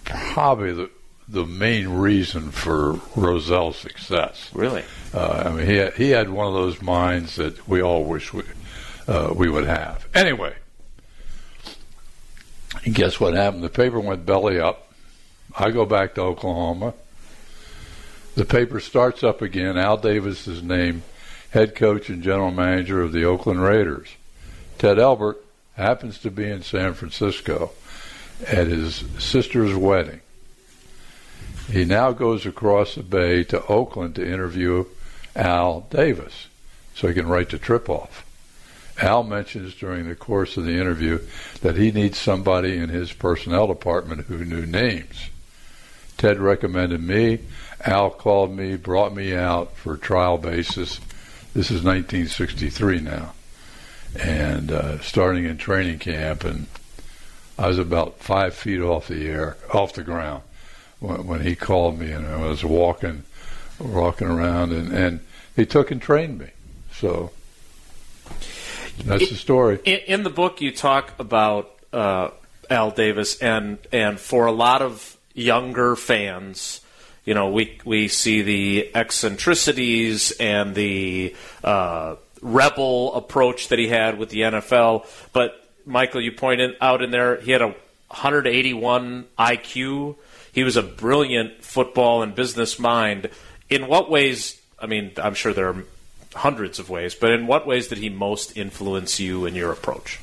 probably 0.05 0.73
the 0.73 0.91
the 1.29 1.45
main 1.45 1.89
reason 1.89 2.51
for 2.51 2.95
Rozelle's 3.15 3.77
success. 3.77 4.51
Really? 4.55 4.83
Uh, 5.13 5.43
I 5.45 5.51
mean, 5.51 5.67
he 5.67 5.77
had, 5.77 5.93
he 5.95 6.11
had 6.11 6.31
one 6.31 6.47
of 6.47 6.55
those 6.55 6.81
minds 6.81 7.37
that 7.37 7.69
we 7.69 7.83
all 7.83 8.05
wish 8.05 8.33
we 8.33 8.45
uh, 9.07 9.33
we 9.35 9.49
would 9.49 9.67
have. 9.67 10.07
Anyway, 10.15 10.55
and 12.85 12.95
guess 12.95 13.21
what 13.21 13.35
happened? 13.35 13.63
The 13.63 13.69
paper 13.69 14.01
went 14.01 14.25
belly 14.25 14.59
up. 14.59 14.91
I 15.57 15.71
go 15.71 15.85
back 15.85 16.15
to 16.15 16.23
Oklahoma. 16.23 16.95
The 18.35 18.45
paper 18.45 18.81
starts 18.81 19.23
up 19.25 19.43
again. 19.43 19.77
Al 19.77 19.97
Davis 19.97 20.47
is 20.47 20.63
named 20.63 21.03
head 21.51 21.75
coach 21.75 22.09
and 22.09 22.23
general 22.23 22.51
manager 22.51 23.03
of 23.03 23.13
the 23.13 23.25
Oakland 23.25 23.63
Raiders. 23.63 24.09
Ted 24.79 24.99
Elbert 24.99 25.43
happens 25.79 26.19
to 26.19 26.31
be 26.31 26.51
in 26.51 26.63
San 26.63 26.93
Francisco 26.93 27.71
at 28.47 28.67
his 28.67 29.05
sister's 29.19 29.75
wedding. 29.75 30.21
He 31.71 31.85
now 31.85 32.13
goes 32.13 32.45
across 32.45 32.95
the 32.95 33.03
bay 33.03 33.45
to 33.45 33.65
Oakland 33.67 34.17
to 34.17 34.27
interview 34.27 34.87
Al 35.37 35.83
Davis 35.89 36.49
so 36.95 37.07
he 37.07 37.15
can 37.15 37.29
write 37.29 37.51
the 37.51 37.59
trip 37.59 37.89
off. 37.89 38.27
Al 39.01 39.23
mentions 39.23 39.75
during 39.75 40.09
the 40.09 40.17
course 40.17 40.57
of 40.57 40.65
the 40.65 40.73
interview 40.73 41.21
that 41.61 41.77
he 41.77 41.93
needs 41.93 42.19
somebody 42.19 42.77
in 42.77 42.89
his 42.89 43.13
personnel 43.13 43.69
department 43.69 44.27
who 44.27 44.45
knew 44.45 44.67
names. 44.67 45.31
Ted 46.17 46.41
recommended 46.41 47.01
me. 47.01 47.39
Al 47.85 48.11
called 48.11 48.51
me, 48.51 48.75
brought 48.75 49.15
me 49.15 49.33
out 49.33 49.77
for 49.77 49.97
trial 49.97 50.37
basis. 50.37 50.99
This 51.55 51.71
is 51.71 51.85
1963 51.85 53.01
now, 53.01 53.35
and 54.17 54.71
uh, 54.71 54.99
starting 55.01 55.45
in 55.45 55.59
training 55.59 55.99
camp, 55.99 56.45
and 56.45 56.67
I 57.59 57.69
was 57.69 57.79
about 57.79 58.19
five 58.19 58.55
feet 58.55 58.81
off 58.81 59.09
the 59.09 59.29
air, 59.29 59.57
off 59.73 59.93
the 59.93 60.03
ground, 60.03 60.43
when, 61.01 61.27
when 61.27 61.41
he 61.41 61.55
called 61.55 61.99
me, 61.99 62.11
and 62.11 62.27
I 62.27 62.37
was 62.37 62.65
walking, 62.65 63.25
walking 63.79 64.29
around, 64.29 64.73
and 64.73 64.93
and 64.93 65.21
he 65.57 65.67
took 65.67 65.91
and 65.91 66.01
trained 66.01 66.39
me. 66.39 66.51
So 66.93 67.31
that's 69.05 69.29
the 69.29 69.37
story. 69.37 69.81
In, 69.85 69.99
in 70.07 70.23
the 70.23 70.31
book, 70.31 70.61
you 70.61 70.73
talk 70.73 71.13
about 71.19 71.75
uh, 71.93 72.31
Al 72.71 72.91
Davis, 72.91 73.39
and 73.39 73.79
and 73.93 74.19
for 74.19 74.47
a 74.47 74.53
lot 74.53 74.83
of 74.83 75.17
younger 75.35 75.97
fans, 75.97 76.81
you 77.25 77.35
know, 77.35 77.51
we 77.51 77.79
we 77.85 78.09
see 78.09 78.43
the 78.43 78.91
eccentricities 78.95 80.33
and 80.33 80.75
the 80.75 81.35
uh, 81.63 82.17
rebel 82.43 83.15
approach 83.15 83.69
that 83.69 83.79
he 83.79 83.89
had 83.89 84.19
with 84.19 84.31
the 84.31 84.41
NFL. 84.41 85.07
But 85.33 85.69
Michael, 85.85 86.21
you 86.21 86.33
pointed 86.33 86.77
out 86.81 87.03
in 87.03 87.11
there, 87.11 87.41
he 87.41 87.53
had 87.53 87.63
a 87.63 87.69
181 88.09 89.27
IQ. 89.39 90.17
He 90.53 90.65
was 90.65 90.77
a 90.77 90.83
brilliant 90.83 91.63
football 91.63 92.23
and 92.23 92.35
business 92.35 92.79
mind. 92.79 93.31
In 93.69 93.87
what 93.87 94.11
ways? 94.11 94.61
I 94.81 94.87
mean, 94.87 95.13
I'm 95.17 95.35
sure 95.35 95.53
there 95.53 95.69
are 95.69 95.85
hundreds 96.35 96.79
of 96.79 96.89
ways, 96.89 97.15
but 97.15 97.31
in 97.31 97.47
what 97.47 97.67
ways 97.67 97.89
did 97.89 97.99
he 97.99 98.09
most 98.09 98.57
influence 98.57 99.19
you 99.19 99.47
in 99.47 99.55
your 99.55 99.73
approach? 99.73 100.21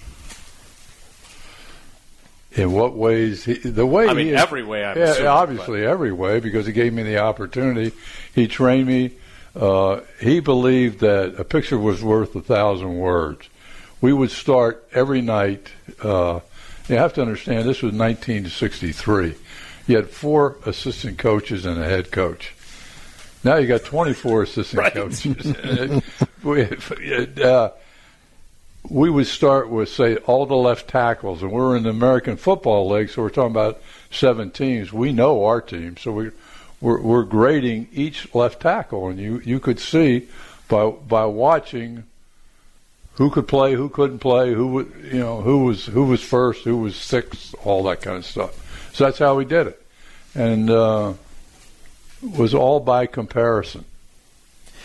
In 2.54 2.72
what 2.72 2.94
ways? 2.94 3.44
He, 3.44 3.54
the 3.56 3.86
way 3.86 4.08
I 4.08 4.14
mean, 4.14 4.28
he, 4.28 4.36
every 4.36 4.64
way. 4.64 4.86
I'm 4.86 4.98
yeah, 4.98 5.06
assuming, 5.06 5.28
obviously 5.28 5.82
but- 5.82 5.90
every 5.90 6.12
way 6.14 6.40
because 6.40 6.66
he 6.66 6.72
gave 6.72 6.94
me 6.94 7.04
the 7.04 7.18
opportunity. 7.18 7.92
He 8.34 8.48
trained 8.48 8.88
me. 8.88 9.12
Uh, 9.56 10.02
he 10.20 10.40
believed 10.42 11.00
that 11.00 11.40
a 11.40 11.44
picture 11.46 11.78
was 11.80 12.04
worth 12.04 12.36
a 12.36 12.42
thousand 12.42 12.98
words. 12.98 13.48
We 14.02 14.12
would 14.12 14.32
start 14.32 14.86
every 14.94 15.22
night. 15.22 15.70
Uh, 16.04 16.42
you 16.90 16.98
have 16.98 17.14
to 17.14 17.22
understand 17.22 17.60
this 17.68 17.82
was 17.82 17.94
1963. 17.94 19.36
You 19.88 19.96
had 19.96 20.10
four 20.10 20.58
assistant 20.66 21.18
coaches 21.18 21.66
and 21.66 21.80
a 21.82 21.86
head 21.86 22.12
coach. 22.12 22.54
Now 23.44 23.56
you 23.58 23.68
got 23.68 23.84
24 23.84 24.44
assistant 24.44 24.80
Right. 24.80 24.94
coaches. 24.94 26.02
we, 26.44 26.68
uh, 27.44 27.70
we 28.90 29.10
would 29.10 29.28
start 29.28 29.70
with 29.70 29.90
say 29.90 30.18
all 30.18 30.46
the 30.46 30.56
left 30.56 30.88
tackles, 30.90 31.42
and 31.42 31.52
we're 31.52 31.76
in 31.78 31.84
the 31.84 31.90
American 31.92 32.38
Football 32.38 32.90
League, 32.90 33.10
so 33.10 33.22
we're 33.22 33.30
talking 33.30 33.52
about 33.52 33.82
seven 34.12 34.52
teams. 34.52 34.92
We 34.92 35.12
know 35.12 35.46
our 35.46 35.62
team, 35.62 35.96
so 35.98 36.12
we 36.12 36.32
we're, 36.82 37.02
we're 37.02 37.24
grading 37.24 37.90
each 37.94 38.34
left 38.34 38.62
tackle, 38.62 39.10
and 39.10 39.20
you 39.20 39.42
you 39.46 39.60
could 39.60 39.80
see 39.80 40.28
by 40.68 40.90
by 40.90 41.26
watching 41.26 42.04
who 43.14 43.30
could 43.30 43.48
play, 43.48 43.74
who 43.74 43.90
couldn't 43.90 44.20
play, 44.20 44.54
who 44.54 44.68
would 44.68 44.92
you 45.12 45.20
know 45.20 45.42
who 45.42 45.66
was 45.66 45.86
who 45.86 46.06
was 46.06 46.22
first, 46.22 46.64
who 46.64 46.78
was 46.78 46.96
sixth, 46.96 47.56
all 47.64 47.84
that 47.84 48.02
kind 48.02 48.18
of 48.18 48.26
stuff. 48.26 48.92
So 48.94 49.06
that's 49.06 49.20
how 49.20 49.36
we 49.36 49.46
did 49.46 49.68
it, 49.68 49.82
and 50.34 50.70
uh, 50.70 51.14
it 52.24 52.38
was 52.38 52.54
all 52.54 52.80
by 52.80 53.06
comparison, 53.06 53.86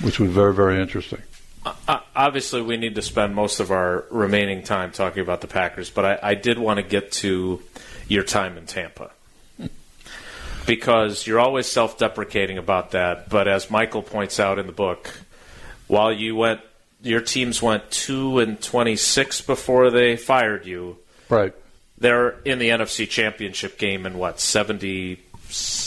which 0.00 0.20
was 0.20 0.30
very 0.30 0.54
very 0.54 0.80
interesting. 0.80 1.22
Uh, 1.64 2.00
obviously, 2.16 2.62
we 2.62 2.78
need 2.78 2.94
to 2.94 3.02
spend 3.02 3.34
most 3.34 3.60
of 3.60 3.70
our 3.70 4.06
remaining 4.10 4.62
time 4.62 4.92
talking 4.92 5.22
about 5.22 5.42
the 5.42 5.46
Packers, 5.46 5.90
but 5.90 6.04
I, 6.06 6.30
I 6.30 6.34
did 6.34 6.58
want 6.58 6.78
to 6.78 6.82
get 6.82 7.12
to 7.12 7.60
your 8.08 8.24
time 8.24 8.56
in 8.56 8.64
Tampa 8.64 9.10
because 10.66 11.26
you're 11.26 11.40
always 11.40 11.66
self-deprecating 11.66 12.58
about 12.58 12.92
that. 12.92 13.28
But 13.28 13.48
as 13.48 13.70
Michael 13.70 14.02
points 14.02 14.38
out 14.40 14.58
in 14.58 14.66
the 14.66 14.72
book, 14.72 15.10
while 15.86 16.12
you 16.12 16.36
went, 16.36 16.60
your 17.02 17.20
teams 17.20 17.62
went 17.62 17.90
two 17.90 18.38
and 18.40 18.60
twenty-six 18.60 19.40
before 19.40 19.90
they 19.90 20.16
fired 20.16 20.66
you. 20.66 20.98
Right. 21.28 21.54
They're 21.98 22.30
in 22.44 22.58
the 22.58 22.70
NFC 22.70 23.08
Championship 23.08 23.78
game 23.78 24.06
in 24.06 24.18
what 24.18 24.38
seventy-nine? 24.40 25.18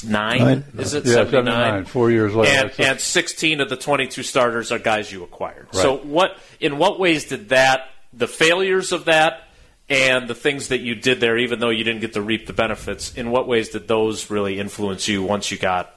Nine. 0.05 0.63
Is 0.77 0.93
it 0.93 1.05
Yeah, 1.05 1.13
seventy-nine? 1.13 1.85
79, 1.85 1.85
four 1.85 2.11
years 2.11 2.33
later. 2.35 2.71
and, 2.77 2.79
and 2.79 2.99
16 2.99 3.61
of 3.61 3.69
the 3.69 3.77
22 3.77 4.23
starters 4.23 4.71
are 4.71 4.79
guys 4.79 5.11
you 5.11 5.23
acquired. 5.23 5.67
Right. 5.73 5.81
So 5.81 5.97
what 5.97 6.37
in 6.59 6.77
what 6.77 6.99
ways 6.99 7.25
did 7.25 7.49
that 7.49 7.87
the 8.11 8.27
failures 8.27 8.91
of 8.91 9.05
that 9.05 9.47
and 9.89 10.27
the 10.27 10.35
things 10.35 10.69
that 10.69 10.79
you 10.79 10.95
did 10.95 11.19
there 11.19 11.37
even 11.37 11.59
though 11.59 11.69
you 11.69 11.83
didn't 11.83 12.01
get 12.01 12.13
to 12.13 12.21
reap 12.21 12.47
the 12.47 12.53
benefits 12.53 13.13
in 13.15 13.31
what 13.31 13.47
ways 13.47 13.69
did 13.69 13.87
those 13.87 14.29
really 14.29 14.59
influence 14.59 15.07
you 15.07 15.23
once 15.23 15.51
you 15.51 15.57
got 15.57 15.93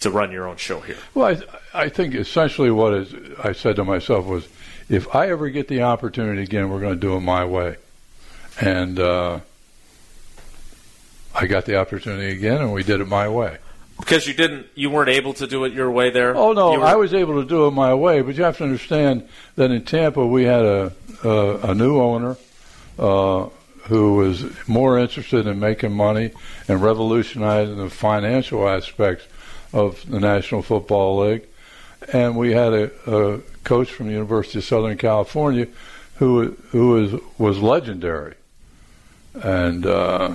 to 0.00 0.10
run 0.10 0.32
your 0.32 0.48
own 0.48 0.56
show 0.56 0.80
here? 0.80 0.96
Well, 1.14 1.36
I, 1.74 1.84
I 1.84 1.88
think 1.88 2.14
essentially 2.14 2.70
what 2.70 2.94
is, 2.94 3.14
I 3.42 3.52
said 3.52 3.76
to 3.76 3.84
myself 3.84 4.26
was, 4.26 4.48
if 4.88 5.14
I 5.14 5.30
ever 5.30 5.48
get 5.50 5.68
the 5.68 5.82
opportunity 5.82 6.42
again, 6.42 6.70
we're 6.70 6.80
going 6.80 6.94
to 6.94 7.00
do 7.00 7.16
it 7.16 7.20
my 7.20 7.44
way. 7.44 7.76
And 8.60 8.98
uh, 8.98 9.40
I 11.34 11.46
got 11.46 11.64
the 11.66 11.76
opportunity 11.76 12.32
again, 12.32 12.60
and 12.60 12.72
we 12.72 12.82
did 12.82 13.00
it 13.00 13.06
my 13.06 13.28
way. 13.28 13.58
Because 13.98 14.26
you 14.26 14.32
didn't 14.32 14.66
you 14.74 14.88
weren't 14.88 15.10
able 15.10 15.34
to 15.34 15.46
do 15.46 15.64
it 15.64 15.74
your 15.74 15.90
way 15.90 16.10
there? 16.10 16.34
Oh 16.34 16.54
no, 16.54 16.72
were- 16.72 16.84
I 16.84 16.94
was 16.94 17.12
able 17.12 17.40
to 17.42 17.46
do 17.46 17.66
it 17.66 17.72
my 17.72 17.92
way, 17.92 18.22
but 18.22 18.34
you 18.34 18.44
have 18.44 18.56
to 18.56 18.64
understand 18.64 19.28
that 19.56 19.70
in 19.70 19.84
Tampa 19.84 20.26
we 20.26 20.44
had 20.44 20.64
a 20.64 20.92
a, 21.22 21.70
a 21.70 21.74
new 21.74 22.00
owner 22.00 22.38
uh, 23.00 23.48
who 23.84 24.14
was 24.14 24.44
more 24.68 24.98
interested 24.98 25.46
in 25.46 25.58
making 25.58 25.92
money 25.92 26.30
and 26.68 26.82
revolutionizing 26.82 27.78
the 27.78 27.90
financial 27.90 28.68
aspects 28.68 29.26
of 29.72 30.08
the 30.08 30.20
National 30.20 30.62
Football 30.62 31.24
League, 31.24 31.46
and 32.12 32.36
we 32.36 32.52
had 32.52 32.72
a, 32.72 32.90
a 33.06 33.38
coach 33.64 33.90
from 33.90 34.06
the 34.06 34.12
University 34.12 34.58
of 34.58 34.64
Southern 34.64 34.98
California 34.98 35.66
who 36.16 36.56
who 36.70 36.90
was 36.90 37.20
was 37.38 37.58
legendary, 37.58 38.34
and 39.34 39.86
uh, 39.86 40.34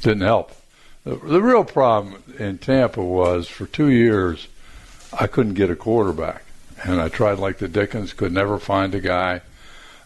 didn't 0.00 0.22
help. 0.22 0.52
The, 1.04 1.16
the 1.16 1.42
real 1.42 1.64
problem 1.64 2.22
in 2.38 2.58
Tampa 2.58 3.02
was 3.02 3.46
for 3.46 3.66
two 3.66 3.88
years, 3.88 4.48
I 5.12 5.26
couldn't 5.26 5.54
get 5.54 5.70
a 5.70 5.76
quarterback, 5.76 6.44
and 6.82 7.00
I 7.00 7.08
tried 7.08 7.38
like 7.38 7.58
the 7.58 7.68
Dickens, 7.68 8.14
could 8.14 8.32
never 8.32 8.58
find 8.58 8.94
a 8.94 9.00
guy. 9.00 9.42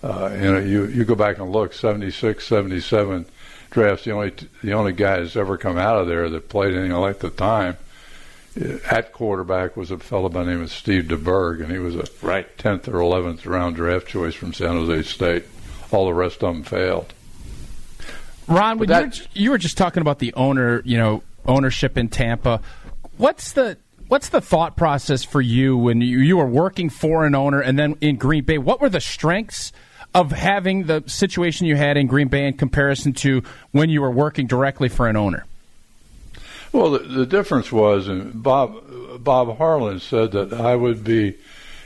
Uh, 0.03 0.31
you 0.35 0.53
know, 0.53 0.59
you 0.59 0.87
you 0.87 1.05
go 1.05 1.15
back 1.15 1.39
and 1.39 1.51
look, 1.53 1.73
76, 1.75 2.47
77 2.47 3.27
drafts. 3.71 4.05
The 4.05 4.13
only 4.13 4.33
the 4.63 4.73
only 4.73 4.93
guy 4.93 5.21
that's 5.21 5.37
ever 5.37 5.59
come 5.59 5.77
out 5.77 5.99
of 5.99 6.07
there 6.07 6.29
that 6.31 6.49
played 6.49 6.75
anything 6.75 6.93
like 6.97 7.19
the 7.19 7.29
time 7.31 7.77
uh, 8.61 8.79
at 8.91 9.13
quarterback 9.13 9.77
was 9.77 9.91
a 9.91 9.99
fellow 9.99 10.29
by 10.31 10.45
the 10.45 10.51
name 10.53 10.63
of 10.63 10.71
Steve 10.71 11.05
DeBerg, 11.05 11.63
and 11.63 11.71
he 11.71 11.79
was 11.79 11.97
a 11.97 12.07
Right. 12.23 12.57
10th 12.57 12.89
or 12.89 12.93
11th 12.93 13.45
round 13.47 13.77
draft 13.77 14.07
choice 14.07 14.35
from 14.35 14.55
San 14.55 14.71
Jose 14.71 15.03
State. 15.03 15.45
All 15.91 16.07
the 16.07 16.15
rest 16.15 16.43
of 16.43 16.55
them 16.55 16.63
failed. 16.63 17.13
Ron, 18.49 18.79
when 18.79 18.89
you, 18.89 18.95
were, 18.95 19.01
that- 19.03 19.29
you 19.35 19.51
were 19.51 19.59
just 19.59 19.77
talking 19.77 20.01
about 20.01 20.19
the 20.19 20.33
owner, 20.35 20.83
you 20.85 20.97
know, 20.97 21.23
ownership 21.47 21.97
in 21.99 22.09
Tampa. 22.09 22.61
What's 23.17 23.53
the 23.53 23.77
what's 24.09 24.31
the 24.31 24.41
thought 24.41 24.77
process 24.77 25.23
for 25.25 25.41
you 25.41 25.77
when 25.77 26.01
you, 26.01 26.19
you 26.19 26.37
were 26.37 26.47
working 26.47 26.91
for 26.91 27.25
an 27.27 27.35
owner 27.35 27.61
and 27.61 27.79
then 27.79 27.97
in 28.01 28.17
Green 28.17 28.45
Bay? 28.45 28.59
What 28.59 28.81
were 28.81 28.89
the 28.89 29.01
strengths 29.01 29.73
of 30.15 30.33
having 30.33 30.85
the 30.85 31.05
situation 31.07 31.67
you 31.67 31.77
had 31.77 31.97
in 31.97 32.07
Green 32.07 32.29
Bay 32.29 32.47
in 32.47 32.55
comparison 32.55 33.13
to 33.15 33.43
when 33.73 33.91
you 33.91 34.01
were 34.01 34.11
working 34.11 34.47
directly 34.47 34.89
for 34.89 35.09
an 35.09 35.17
owner? 35.17 35.47
Well, 36.73 36.91
the, 36.91 36.99
the 37.01 37.27
difference 37.27 37.73
was, 37.73 38.07
and 38.09 38.43
Bob 38.43 39.25
Bob 39.25 39.59
Harlan 39.59 40.01
said 40.01 40.33
that 40.33 40.53
I 40.53 40.77
would 40.77 41.03
be 41.03 41.37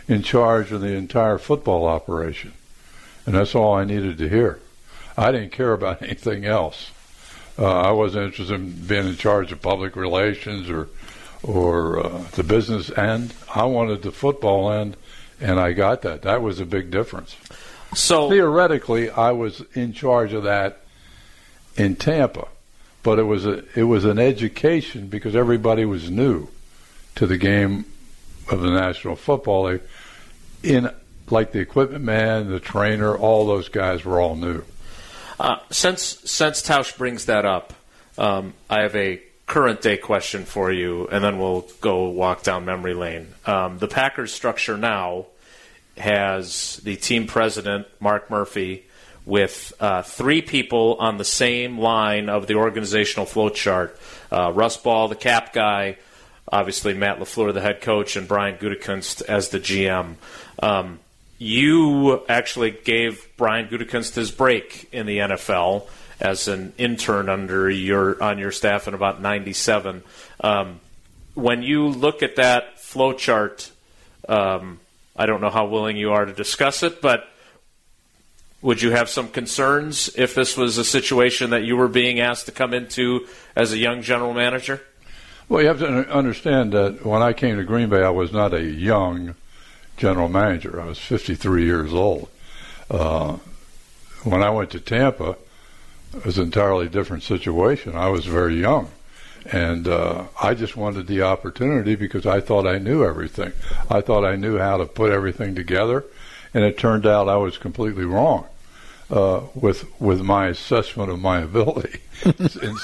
in 0.06 0.22
charge 0.22 0.72
of 0.72 0.82
the 0.82 0.92
entire 0.92 1.38
football 1.38 1.86
operation, 1.86 2.52
and 3.24 3.34
that's 3.34 3.54
all 3.54 3.74
I 3.74 3.84
needed 3.84 4.18
to 4.18 4.28
hear. 4.28 4.60
I 5.16 5.32
didn't 5.32 5.52
care 5.52 5.72
about 5.72 6.02
anything 6.02 6.44
else. 6.44 6.90
Uh, 7.58 7.66
I 7.66 7.92
wasn't 7.92 8.26
interested 8.26 8.54
in 8.54 8.72
being 8.72 9.06
in 9.06 9.16
charge 9.16 9.52
of 9.52 9.62
public 9.62 9.96
relations 9.96 10.68
or 10.68 10.88
or 11.42 12.04
uh, 12.04 12.24
the 12.32 12.42
business 12.42 12.90
end. 12.96 13.34
I 13.54 13.64
wanted 13.64 14.02
the 14.02 14.10
football 14.10 14.70
end, 14.70 14.96
and 15.40 15.60
I 15.60 15.72
got 15.72 16.02
that. 16.02 16.22
That 16.22 16.42
was 16.42 16.60
a 16.60 16.66
big 16.66 16.90
difference. 16.90 17.36
So 17.94 18.28
Theoretically, 18.28 19.10
I 19.10 19.32
was 19.32 19.62
in 19.74 19.92
charge 19.92 20.32
of 20.32 20.44
that 20.44 20.80
in 21.76 21.96
Tampa, 21.96 22.48
but 23.02 23.18
it 23.18 23.24
was 23.24 23.46
a 23.46 23.64
it 23.78 23.84
was 23.84 24.04
an 24.04 24.18
education 24.18 25.08
because 25.08 25.36
everybody 25.36 25.84
was 25.84 26.10
new 26.10 26.48
to 27.16 27.26
the 27.26 27.38
game 27.38 27.84
of 28.50 28.60
the 28.60 28.70
National 28.70 29.16
Football 29.16 29.64
League. 29.64 29.82
In 30.62 30.90
like 31.30 31.52
the 31.52 31.60
equipment 31.60 32.04
man, 32.04 32.50
the 32.50 32.60
trainer, 32.60 33.16
all 33.16 33.46
those 33.46 33.68
guys 33.68 34.04
were 34.04 34.20
all 34.20 34.36
new. 34.36 34.62
Uh, 35.38 35.58
since 35.70 36.02
since 36.24 36.62
Tausch 36.62 36.96
brings 36.96 37.26
that 37.26 37.44
up, 37.44 37.72
um, 38.18 38.54
I 38.70 38.82
have 38.82 38.94
a 38.96 39.20
current 39.46 39.82
day 39.82 39.96
question 39.96 40.44
for 40.44 40.72
you, 40.72 41.06
and 41.08 41.22
then 41.22 41.38
we'll 41.38 41.68
go 41.80 42.08
walk 42.08 42.42
down 42.42 42.64
memory 42.64 42.94
lane. 42.94 43.34
Um, 43.46 43.78
the 43.78 43.88
Packers 43.88 44.32
structure 44.32 44.76
now 44.76 45.26
has 45.96 46.80
the 46.84 46.96
team 46.96 47.26
president 47.26 47.86
Mark 48.00 48.30
Murphy 48.30 48.84
with 49.26 49.72
uh, 49.80 50.02
three 50.02 50.42
people 50.42 50.96
on 50.98 51.16
the 51.16 51.24
same 51.24 51.78
line 51.78 52.28
of 52.28 52.46
the 52.46 52.54
organizational 52.54 53.26
flow 53.26 53.48
chart. 53.48 53.98
Uh, 54.30 54.52
Russ 54.52 54.76
Ball, 54.76 55.08
the 55.08 55.14
cap 55.14 55.52
guy, 55.52 55.96
obviously 56.50 56.94
Matt 56.94 57.18
LaFleur, 57.18 57.54
the 57.54 57.60
head 57.60 57.80
coach, 57.80 58.16
and 58.16 58.28
Brian 58.28 58.58
Gutekunst 58.58 59.22
as 59.22 59.48
the 59.48 59.60
GM. 59.60 60.16
Um, 60.62 61.00
you 61.38 62.24
actually 62.28 62.70
gave 62.70 63.28
Brian 63.36 63.68
Gutekunst 63.68 64.14
his 64.14 64.30
break 64.30 64.88
in 64.92 65.06
the 65.06 65.18
NFL 65.18 65.88
as 66.20 66.48
an 66.48 66.72
intern 66.78 67.28
under 67.28 67.68
your 67.68 68.22
on 68.22 68.38
your 68.38 68.52
staff 68.52 68.86
in 68.86 68.94
about 68.94 69.20
'97. 69.20 70.02
Um, 70.40 70.80
when 71.34 71.62
you 71.62 71.88
look 71.88 72.22
at 72.22 72.36
that 72.36 72.78
flow 72.78 73.12
chart, 73.12 73.70
um, 74.28 74.78
I 75.16 75.26
don't 75.26 75.40
know 75.40 75.50
how 75.50 75.66
willing 75.66 75.96
you 75.96 76.12
are 76.12 76.24
to 76.24 76.32
discuss 76.32 76.82
it, 76.82 77.00
but 77.00 77.28
would 78.62 78.80
you 78.80 78.90
have 78.90 79.08
some 79.08 79.28
concerns 79.28 80.10
if 80.16 80.34
this 80.34 80.56
was 80.56 80.78
a 80.78 80.84
situation 80.84 81.50
that 81.50 81.64
you 81.64 81.76
were 81.76 81.88
being 81.88 82.18
asked 82.18 82.46
to 82.46 82.52
come 82.52 82.72
into 82.72 83.26
as 83.54 83.72
a 83.72 83.78
young 83.78 84.02
general 84.02 84.32
manager? 84.32 84.80
Well, 85.48 85.60
you 85.60 85.68
have 85.68 85.80
to 85.80 86.10
understand 86.10 86.72
that 86.72 87.04
when 87.04 87.20
I 87.20 87.34
came 87.34 87.56
to 87.58 87.64
Green 87.64 87.90
Bay, 87.90 88.02
I 88.02 88.10
was 88.10 88.32
not 88.32 88.54
a 88.54 88.62
young 88.62 89.34
general 89.96 90.28
manager. 90.28 90.80
I 90.80 90.86
was 90.86 90.98
53 90.98 91.64
years 91.64 91.92
old. 91.92 92.28
Uh, 92.90 93.36
when 94.24 94.42
I 94.42 94.50
went 94.50 94.70
to 94.70 94.80
Tampa, 94.80 95.36
it 96.16 96.24
was 96.24 96.38
an 96.38 96.44
entirely 96.44 96.88
different 96.88 97.22
situation. 97.22 97.94
I 97.94 98.08
was 98.08 98.24
very 98.24 98.58
young. 98.58 98.90
And 99.50 99.86
uh, 99.86 100.24
I 100.42 100.54
just 100.54 100.76
wanted 100.76 101.06
the 101.06 101.22
opportunity 101.22 101.96
because 101.96 102.26
I 102.26 102.40
thought 102.40 102.66
I 102.66 102.78
knew 102.78 103.04
everything. 103.04 103.52
I 103.90 104.00
thought 104.00 104.24
I 104.24 104.36
knew 104.36 104.58
how 104.58 104.78
to 104.78 104.86
put 104.86 105.12
everything 105.12 105.54
together, 105.54 106.04
and 106.54 106.64
it 106.64 106.78
turned 106.78 107.06
out 107.06 107.28
I 107.28 107.36
was 107.36 107.58
completely 107.58 108.04
wrong 108.04 108.46
uh, 109.10 109.42
with 109.54 109.84
with 110.00 110.22
my 110.22 110.46
assessment 110.48 111.10
of 111.10 111.20
my 111.20 111.40
ability 111.42 112.00
in, 112.24 112.34
in, 112.62 112.76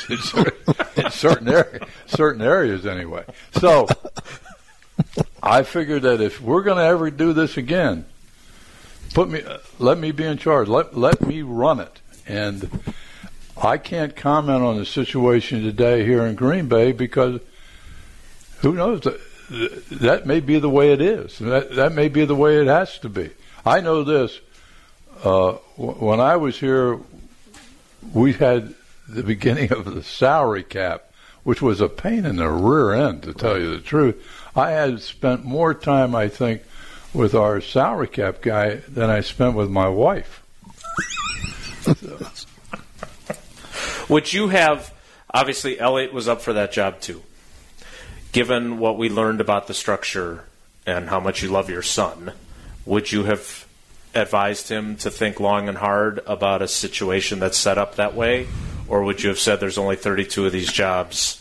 in, 0.96 1.10
certain 1.10 1.48
area, 1.48 1.86
certain 2.06 2.42
areas 2.42 2.86
anyway. 2.86 3.24
So 3.52 3.88
I 5.42 5.62
figured 5.62 6.02
that 6.02 6.20
if 6.20 6.40
we're 6.40 6.62
going 6.62 6.78
to 6.78 6.84
ever 6.84 7.10
do 7.10 7.32
this 7.32 7.56
again, 7.56 8.04
put 9.14 9.30
me, 9.30 9.42
let 9.78 9.98
me 9.98 10.12
be 10.12 10.24
in 10.24 10.38
charge. 10.38 10.68
Let 10.68 10.96
let 10.96 11.20
me 11.22 11.42
run 11.42 11.80
it. 11.80 12.00
And 12.26 12.70
I 13.62 13.76
can't 13.76 14.16
comment 14.16 14.62
on 14.62 14.78
the 14.78 14.86
situation 14.86 15.62
today 15.62 16.04
here 16.04 16.24
in 16.24 16.34
Green 16.34 16.66
Bay 16.66 16.92
because 16.92 17.40
who 18.60 18.72
knows 18.72 19.02
that 19.50 20.22
may 20.24 20.40
be 20.40 20.58
the 20.58 20.70
way 20.70 20.92
it 20.92 21.02
is. 21.02 21.38
That 21.38 21.74
that 21.74 21.92
may 21.92 22.08
be 22.08 22.24
the 22.24 22.34
way 22.34 22.60
it 22.60 22.66
has 22.66 22.98
to 23.00 23.10
be. 23.10 23.30
I 23.64 23.80
know 23.80 24.02
this. 24.02 24.40
Uh, 25.22 25.52
when 25.76 26.20
I 26.20 26.36
was 26.36 26.58
here, 26.58 26.98
we 28.14 28.32
had 28.32 28.74
the 29.06 29.22
beginning 29.22 29.72
of 29.72 29.84
the 29.84 30.02
salary 30.02 30.62
cap, 30.62 31.12
which 31.42 31.60
was 31.60 31.82
a 31.82 31.88
pain 31.88 32.24
in 32.24 32.36
the 32.36 32.48
rear 32.48 32.94
end, 32.94 33.24
to 33.24 33.34
tell 33.34 33.60
you 33.60 33.70
the 33.70 33.82
truth. 33.82 34.24
I 34.56 34.70
had 34.70 35.02
spent 35.02 35.44
more 35.44 35.74
time, 35.74 36.14
I 36.14 36.28
think, 36.28 36.62
with 37.12 37.34
our 37.34 37.60
salary 37.60 38.08
cap 38.08 38.40
guy 38.40 38.76
than 38.88 39.10
I 39.10 39.20
spent 39.20 39.54
with 39.54 39.68
my 39.68 39.88
wife. 39.88 40.42
Would 44.10 44.32
you 44.32 44.48
have? 44.48 44.92
Obviously, 45.32 45.78
Elliot 45.78 46.12
was 46.12 46.26
up 46.26 46.42
for 46.42 46.52
that 46.52 46.72
job 46.72 47.00
too. 47.00 47.22
Given 48.32 48.78
what 48.78 48.98
we 48.98 49.08
learned 49.08 49.40
about 49.40 49.68
the 49.68 49.74
structure 49.74 50.46
and 50.84 51.08
how 51.08 51.20
much 51.20 51.44
you 51.44 51.48
love 51.48 51.70
your 51.70 51.82
son, 51.82 52.32
would 52.84 53.12
you 53.12 53.22
have 53.24 53.68
advised 54.12 54.68
him 54.68 54.96
to 54.96 55.12
think 55.12 55.38
long 55.38 55.68
and 55.68 55.78
hard 55.78 56.18
about 56.26 56.60
a 56.60 56.66
situation 56.66 57.38
that's 57.38 57.56
set 57.56 57.78
up 57.78 57.94
that 57.94 58.16
way? 58.16 58.48
Or 58.88 59.04
would 59.04 59.22
you 59.22 59.28
have 59.28 59.38
said 59.38 59.60
there's 59.60 59.78
only 59.78 59.94
32 59.94 60.44
of 60.44 60.50
these 60.50 60.72
jobs? 60.72 61.36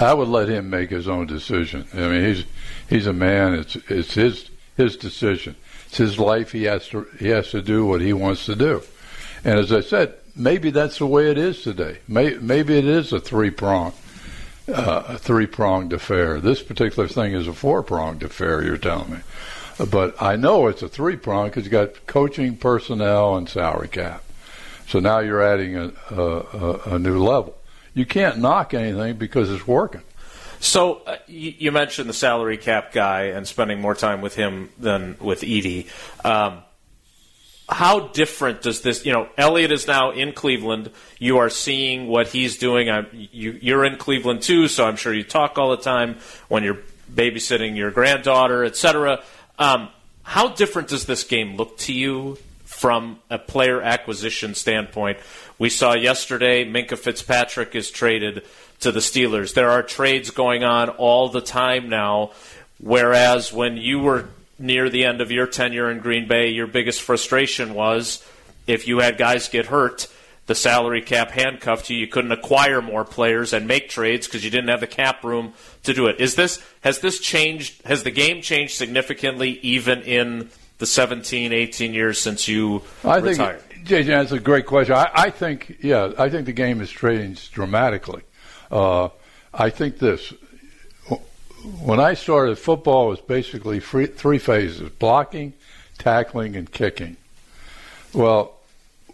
I 0.00 0.14
would 0.14 0.28
let 0.28 0.48
him 0.48 0.70
make 0.70 0.88
his 0.88 1.06
own 1.06 1.26
decision. 1.26 1.86
I 1.92 2.08
mean, 2.08 2.24
he's 2.24 2.44
he's 2.88 3.06
a 3.06 3.12
man. 3.12 3.52
It's 3.52 3.76
it's 3.88 4.14
his 4.14 4.50
his 4.74 4.96
decision. 4.96 5.54
It's 5.88 5.98
his 5.98 6.18
life. 6.18 6.52
He 6.52 6.64
has 6.64 6.88
to 6.88 7.06
he 7.18 7.28
has 7.28 7.50
to 7.50 7.60
do 7.60 7.84
what 7.84 8.00
he 8.00 8.14
wants 8.14 8.46
to 8.46 8.56
do. 8.56 8.82
And 9.44 9.58
as 9.58 9.70
I 9.70 9.80
said, 9.80 10.14
maybe 10.38 10.70
that's 10.70 10.98
the 10.98 11.06
way 11.06 11.30
it 11.30 11.38
is 11.38 11.62
today. 11.62 11.98
maybe 12.08 12.78
it 12.78 12.86
is 12.86 13.12
a 13.12 13.20
three 13.20 13.50
prong 13.50 13.92
uh, 14.68 15.04
a 15.08 15.18
three 15.18 15.46
pronged 15.46 15.92
affair. 15.92 16.40
This 16.40 16.62
particular 16.62 17.08
thing 17.08 17.32
is 17.32 17.48
a 17.48 17.52
four 17.52 17.82
pronged 17.82 18.22
affair. 18.22 18.62
You're 18.62 18.78
telling 18.78 19.10
me. 19.10 19.18
But 19.90 20.20
I 20.20 20.36
know 20.36 20.66
it's 20.66 20.82
a 20.82 20.88
three 20.88 21.16
prong 21.16 21.48
because 21.48 21.64
you 21.64 21.70
got 21.70 22.06
coaching, 22.06 22.56
personnel, 22.56 23.36
and 23.36 23.48
salary 23.48 23.88
cap. 23.88 24.22
So 24.88 25.00
now 25.00 25.20
you're 25.20 25.42
adding 25.42 25.76
a, 25.76 25.92
a, 26.10 26.94
a 26.94 26.98
new 26.98 27.22
level. 27.22 27.56
You 27.94 28.06
can't 28.06 28.38
knock 28.38 28.74
anything 28.74 29.16
because 29.16 29.50
it's 29.50 29.66
working. 29.66 30.02
So 30.60 31.02
uh, 31.06 31.16
you, 31.26 31.54
you, 31.58 31.72
mentioned 31.72 32.08
the 32.08 32.14
salary 32.14 32.56
cap 32.56 32.92
guy 32.92 33.24
and 33.24 33.46
spending 33.46 33.80
more 33.80 33.94
time 33.94 34.20
with 34.22 34.34
him 34.34 34.70
than 34.78 35.16
with 35.20 35.44
Edie. 35.44 35.86
Um, 36.24 36.62
how 37.68 38.08
different 38.08 38.62
does 38.62 38.80
this? 38.80 39.04
You 39.04 39.12
know, 39.12 39.28
Elliot 39.36 39.70
is 39.70 39.86
now 39.86 40.10
in 40.10 40.32
Cleveland. 40.32 40.90
You 41.18 41.38
are 41.38 41.50
seeing 41.50 42.08
what 42.08 42.28
he's 42.28 42.56
doing. 42.56 42.88
I'm, 42.88 43.06
you, 43.12 43.58
you're 43.60 43.84
in 43.84 43.96
Cleveland 43.96 44.42
too, 44.42 44.68
so 44.68 44.86
I'm 44.86 44.96
sure 44.96 45.12
you 45.12 45.22
talk 45.22 45.58
all 45.58 45.70
the 45.70 45.82
time 45.82 46.16
when 46.48 46.64
you're 46.64 46.78
babysitting 47.12 47.76
your 47.76 47.90
granddaughter, 47.90 48.64
etc. 48.64 49.22
Um, 49.58 49.90
how 50.22 50.48
different 50.48 50.88
does 50.88 51.04
this 51.04 51.24
game 51.24 51.56
look 51.56 51.76
to 51.78 51.92
you 51.92 52.38
from 52.64 53.18
a 53.28 53.38
player 53.38 53.82
acquisition 53.82 54.54
standpoint? 54.54 55.18
We 55.58 55.68
saw 55.68 55.94
yesterday 55.94 56.64
Minkah 56.64 56.98
Fitzpatrick 56.98 57.74
is 57.74 57.90
traded 57.90 58.44
to 58.80 58.92
the 58.92 59.00
Steelers. 59.00 59.52
There 59.52 59.70
are 59.70 59.82
trades 59.82 60.30
going 60.30 60.64
on 60.64 60.88
all 60.88 61.28
the 61.28 61.40
time 61.40 61.90
now, 61.90 62.32
whereas 62.78 63.52
when 63.52 63.76
you 63.76 63.98
were 63.98 64.28
near 64.58 64.88
the 64.90 65.04
end 65.04 65.20
of 65.20 65.30
your 65.30 65.46
tenure 65.46 65.90
in 65.90 66.00
Green 66.00 66.26
Bay, 66.28 66.48
your 66.48 66.66
biggest 66.66 67.02
frustration 67.02 67.74
was 67.74 68.24
if 68.66 68.86
you 68.88 68.98
had 68.98 69.18
guys 69.18 69.48
get 69.48 69.66
hurt 69.66 70.08
the 70.48 70.54
salary 70.54 71.02
cap 71.02 71.30
handcuffed 71.30 71.90
you. 71.90 71.96
You 71.98 72.08
couldn't 72.08 72.32
acquire 72.32 72.82
more 72.82 73.04
players 73.04 73.52
and 73.52 73.68
make 73.68 73.90
trades 73.90 74.26
because 74.26 74.44
you 74.44 74.50
didn't 74.50 74.68
have 74.68 74.80
the 74.80 74.86
cap 74.86 75.22
room 75.22 75.52
to 75.84 75.94
do 75.94 76.06
it. 76.06 76.18
Is 76.20 76.34
this 76.34 76.64
has 76.80 76.98
this 76.98 77.20
changed? 77.20 77.86
Has 77.86 78.02
the 78.02 78.10
game 78.10 78.42
changed 78.42 78.74
significantly, 78.74 79.60
even 79.60 80.00
in 80.02 80.48
the 80.78 80.86
17, 80.86 81.52
18 81.52 81.94
years 81.94 82.18
since 82.18 82.48
you 82.48 82.82
I 83.04 83.18
retired? 83.18 83.60
Think, 83.60 83.86
JJ, 83.86 84.06
that's 84.06 84.32
a 84.32 84.40
great 84.40 84.66
question. 84.66 84.94
I, 84.94 85.10
I, 85.14 85.30
think, 85.30 85.78
yeah, 85.80 86.12
I 86.18 86.30
think 86.30 86.46
the 86.46 86.52
game 86.52 86.78
has 86.78 86.90
changed 86.90 87.52
dramatically. 87.52 88.22
Uh, 88.70 89.08
I 89.52 89.70
think 89.70 89.98
this. 89.98 90.32
When 91.82 92.00
I 92.00 92.14
started, 92.14 92.56
football 92.58 93.08
was 93.08 93.20
basically 93.20 93.80
free, 93.80 94.06
three 94.06 94.38
phases: 94.38 94.90
blocking, 94.90 95.52
tackling, 95.98 96.56
and 96.56 96.70
kicking. 96.70 97.16
Well, 98.12 98.54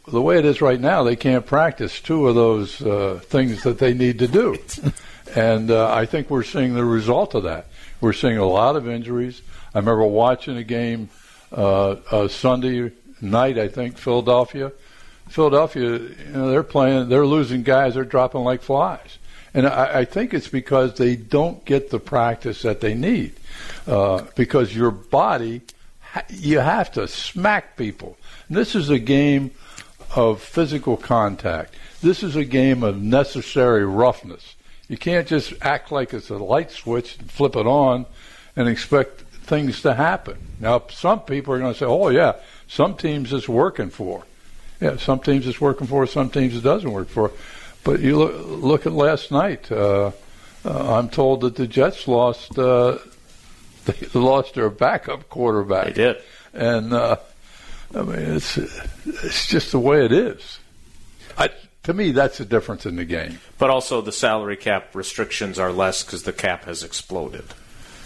the 0.06 0.20
way 0.20 0.38
it 0.38 0.44
is 0.44 0.60
right 0.60 0.80
now, 0.80 1.02
they 1.02 1.16
can't 1.16 1.46
practice 1.46 2.00
two 2.00 2.28
of 2.28 2.34
those 2.34 2.82
uh, 2.82 3.20
things 3.24 3.62
that 3.62 3.78
they 3.78 3.94
need 3.94 4.18
to 4.18 4.28
do. 4.28 4.58
and 5.34 5.70
uh, 5.70 5.92
I 5.92 6.06
think 6.06 6.28
we're 6.28 6.42
seeing 6.42 6.74
the 6.74 6.84
result 6.84 7.34
of 7.34 7.44
that. 7.44 7.66
We're 8.00 8.12
seeing 8.12 8.36
a 8.36 8.46
lot 8.46 8.76
of 8.76 8.88
injuries. 8.88 9.40
I 9.74 9.78
remember 9.78 10.04
watching 10.04 10.56
a 10.56 10.64
game 10.64 11.08
uh, 11.50 12.28
Sunday 12.28 12.92
night, 13.20 13.58
I 13.58 13.68
think, 13.68 13.96
Philadelphia. 13.96 14.72
Philadelphia, 15.28 15.98
you 15.98 16.32
know, 16.32 16.50
they're 16.50 16.62
playing, 16.62 17.08
they're 17.08 17.26
losing 17.26 17.62
guys, 17.62 17.94
they're 17.94 18.04
dropping 18.04 18.42
like 18.42 18.62
flies. 18.62 19.18
And 19.54 19.66
I, 19.66 20.00
I 20.00 20.04
think 20.04 20.34
it's 20.34 20.48
because 20.48 20.94
they 20.94 21.16
don't 21.16 21.64
get 21.64 21.90
the 21.90 22.00
practice 22.00 22.62
that 22.62 22.80
they 22.80 22.94
need. 22.94 23.34
Uh, 23.86 24.24
because 24.34 24.74
your 24.74 24.90
body, 24.90 25.62
you 26.28 26.58
have 26.58 26.90
to 26.92 27.06
smack 27.06 27.76
people. 27.76 28.18
And 28.48 28.56
this 28.56 28.74
is 28.74 28.90
a 28.90 28.98
game 28.98 29.52
of 30.16 30.42
physical 30.42 30.96
contact. 30.96 31.74
This 32.02 32.22
is 32.22 32.36
a 32.36 32.44
game 32.44 32.82
of 32.82 33.00
necessary 33.00 33.86
roughness. 33.86 34.56
You 34.88 34.98
can't 34.98 35.26
just 35.26 35.54
act 35.62 35.90
like 35.90 36.12
it's 36.12 36.30
a 36.30 36.36
light 36.36 36.70
switch 36.70 37.18
and 37.18 37.30
flip 37.30 37.56
it 37.56 37.66
on 37.66 38.06
and 38.56 38.68
expect 38.68 39.20
things 39.20 39.82
to 39.82 39.94
happen. 39.94 40.36
Now, 40.60 40.82
some 40.90 41.20
people 41.20 41.54
are 41.54 41.58
going 41.58 41.72
to 41.72 41.78
say, 41.78 41.86
oh, 41.86 42.08
yeah, 42.08 42.34
some 42.68 42.96
teams 42.96 43.32
it's 43.32 43.48
working 43.48 43.90
for. 43.90 44.24
Yeah, 44.80 44.96
some 44.96 45.20
teams 45.20 45.46
it's 45.46 45.60
working 45.60 45.86
for, 45.86 46.06
some 46.06 46.28
teams 46.30 46.56
it 46.56 46.62
doesn't 46.62 46.90
work 46.90 47.08
for. 47.08 47.30
But 47.84 48.00
you 48.00 48.16
look, 48.16 48.46
look 48.46 48.86
at 48.86 48.92
last 48.92 49.30
night. 49.30 49.70
Uh, 49.70 50.12
uh, 50.64 50.96
I'm 50.96 51.10
told 51.10 51.42
that 51.42 51.56
the 51.56 51.66
Jets 51.66 52.08
lost. 52.08 52.58
Uh, 52.58 52.98
they 53.84 54.18
lost 54.18 54.54
their 54.54 54.70
backup 54.70 55.28
quarterback. 55.28 55.88
They 55.88 55.92
did, 55.92 56.22
and 56.54 56.92
uh, 56.94 57.16
I 57.94 58.02
mean, 58.02 58.18
it's 58.18 58.56
it's 58.56 59.46
just 59.46 59.72
the 59.72 59.78
way 59.78 60.04
it 60.04 60.12
is. 60.12 60.58
I, 61.36 61.50
to 61.82 61.92
me, 61.92 62.12
that's 62.12 62.38
the 62.38 62.46
difference 62.46 62.86
in 62.86 62.96
the 62.96 63.04
game. 63.04 63.38
But 63.58 63.68
also, 63.68 64.00
the 64.00 64.12
salary 64.12 64.56
cap 64.56 64.94
restrictions 64.94 65.58
are 65.58 65.70
less 65.70 66.02
because 66.02 66.22
the 66.22 66.32
cap 66.32 66.64
has 66.64 66.82
exploded. 66.82 67.44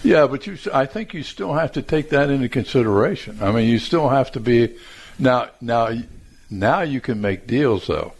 Yeah, 0.02 0.26
but 0.26 0.46
you, 0.46 0.58
I 0.72 0.86
think 0.86 1.14
you 1.14 1.22
still 1.22 1.54
have 1.54 1.72
to 1.72 1.82
take 1.82 2.10
that 2.10 2.30
into 2.30 2.48
consideration. 2.48 3.38
I 3.40 3.52
mean, 3.52 3.68
you 3.68 3.78
still 3.78 4.08
have 4.08 4.32
to 4.32 4.40
be 4.40 4.76
now. 5.18 5.50
Now, 5.60 5.92
now 6.50 6.80
you 6.80 7.00
can 7.00 7.20
make 7.20 7.46
deals 7.46 7.86
though. 7.86 8.14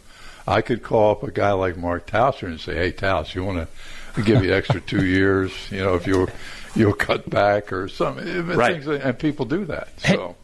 I 0.49 0.61
could 0.61 0.81
call 0.81 1.11
up 1.11 1.23
a 1.23 1.31
guy 1.31 1.51
like 1.51 1.77
Mark 1.77 2.07
Tauscher 2.07 2.47
and 2.47 2.59
say, 2.59 2.73
"Hey, 2.73 2.91
Taus, 2.91 3.35
you 3.35 3.43
want 3.43 3.67
to 4.15 4.21
give 4.23 4.43
you 4.43 4.51
extra 4.51 4.81
two 4.81 5.05
years? 5.07 5.53
You 5.69 5.77
know, 5.77 5.93
if 5.93 6.07
you 6.07 6.27
you'll 6.75 6.93
cut 6.93 7.29
back 7.29 7.71
or 7.71 7.87
something." 7.87 8.47
Right. 8.47 8.81
Things, 8.81 8.87
and 8.87 9.17
people 9.17 9.45
do 9.45 9.65
that. 9.65 9.89
So, 9.99 10.35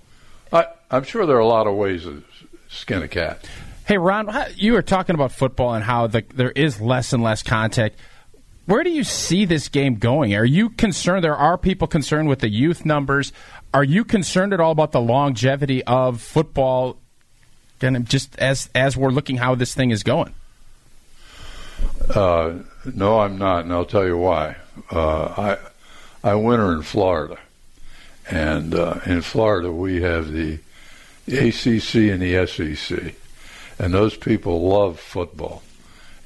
I, 0.53 0.67
I'm 0.91 1.03
sure 1.03 1.25
there 1.25 1.37
are 1.37 1.39
a 1.39 1.47
lot 1.47 1.65
of 1.65 1.73
ways 1.73 2.03
to 2.03 2.23
skin 2.69 3.01
a 3.01 3.07
cat. 3.07 3.49
Hey, 3.85 3.97
Ron, 3.97 4.31
you 4.55 4.73
were 4.73 4.81
talking 4.83 5.15
about 5.15 5.31
football 5.31 5.73
and 5.73 5.83
how 5.83 6.07
the, 6.07 6.23
there 6.33 6.51
is 6.51 6.79
less 6.79 7.13
and 7.13 7.23
less 7.23 7.43
contact. 7.43 7.97
Where 8.65 8.83
do 8.83 8.89
you 8.89 9.03
see 9.03 9.45
this 9.45 9.69
game 9.69 9.95
going? 9.95 10.33
Are 10.33 10.45
you 10.45 10.69
concerned? 10.69 11.23
There 11.23 11.35
are 11.35 11.57
people 11.57 11.87
concerned 11.87 12.27
with 12.27 12.39
the 12.39 12.49
youth 12.49 12.83
numbers. 12.83 13.31
Are 13.75 13.83
you 13.83 14.03
concerned 14.03 14.53
at 14.53 14.59
all 14.59 14.71
about 14.71 14.91
the 14.91 15.01
longevity 15.01 15.83
of 15.83 16.19
football? 16.19 16.97
Kind 17.79 17.97
of 17.97 18.05
just 18.05 18.37
as 18.39 18.69
as 18.73 18.95
we're 18.95 19.09
looking 19.09 19.37
how 19.37 19.55
this 19.55 19.73
thing 19.73 19.91
is 19.91 20.03
going. 20.03 20.33
Uh, 22.09 22.53
no, 22.93 23.19
I'm 23.19 23.37
not, 23.37 23.65
and 23.65 23.73
I'll 23.73 23.85
tell 23.85 24.05
you 24.05 24.17
why. 24.17 24.57
Uh, 24.91 25.57
I 26.23 26.31
I 26.31 26.35
winter 26.35 26.73
in 26.73 26.83
Florida, 26.83 27.37
and 28.29 28.73
uh, 28.73 28.99
in 29.05 29.21
Florida 29.21 29.71
we 29.71 30.01
have 30.01 30.31
the 30.31 30.59
ACC 31.27 31.95
and 32.11 32.21
the 32.21 32.45
SEC, 32.47 33.15
and 33.79 33.93
those 33.93 34.15
people 34.15 34.67
love 34.67 34.99
football, 34.99 35.63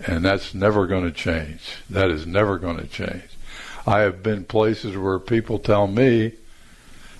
and 0.05 0.23
that's 0.23 0.53
never 0.53 0.85
going 0.87 1.03
to 1.03 1.11
change. 1.11 1.77
That 1.89 2.11
is 2.11 2.27
never 2.27 2.57
going 2.57 2.77
to 2.77 2.87
change. 2.87 3.23
I 3.87 4.01
have 4.01 4.21
been 4.21 4.43
places 4.45 4.95
where 4.95 5.17
people 5.19 5.57
tell 5.57 5.87
me 5.87 6.33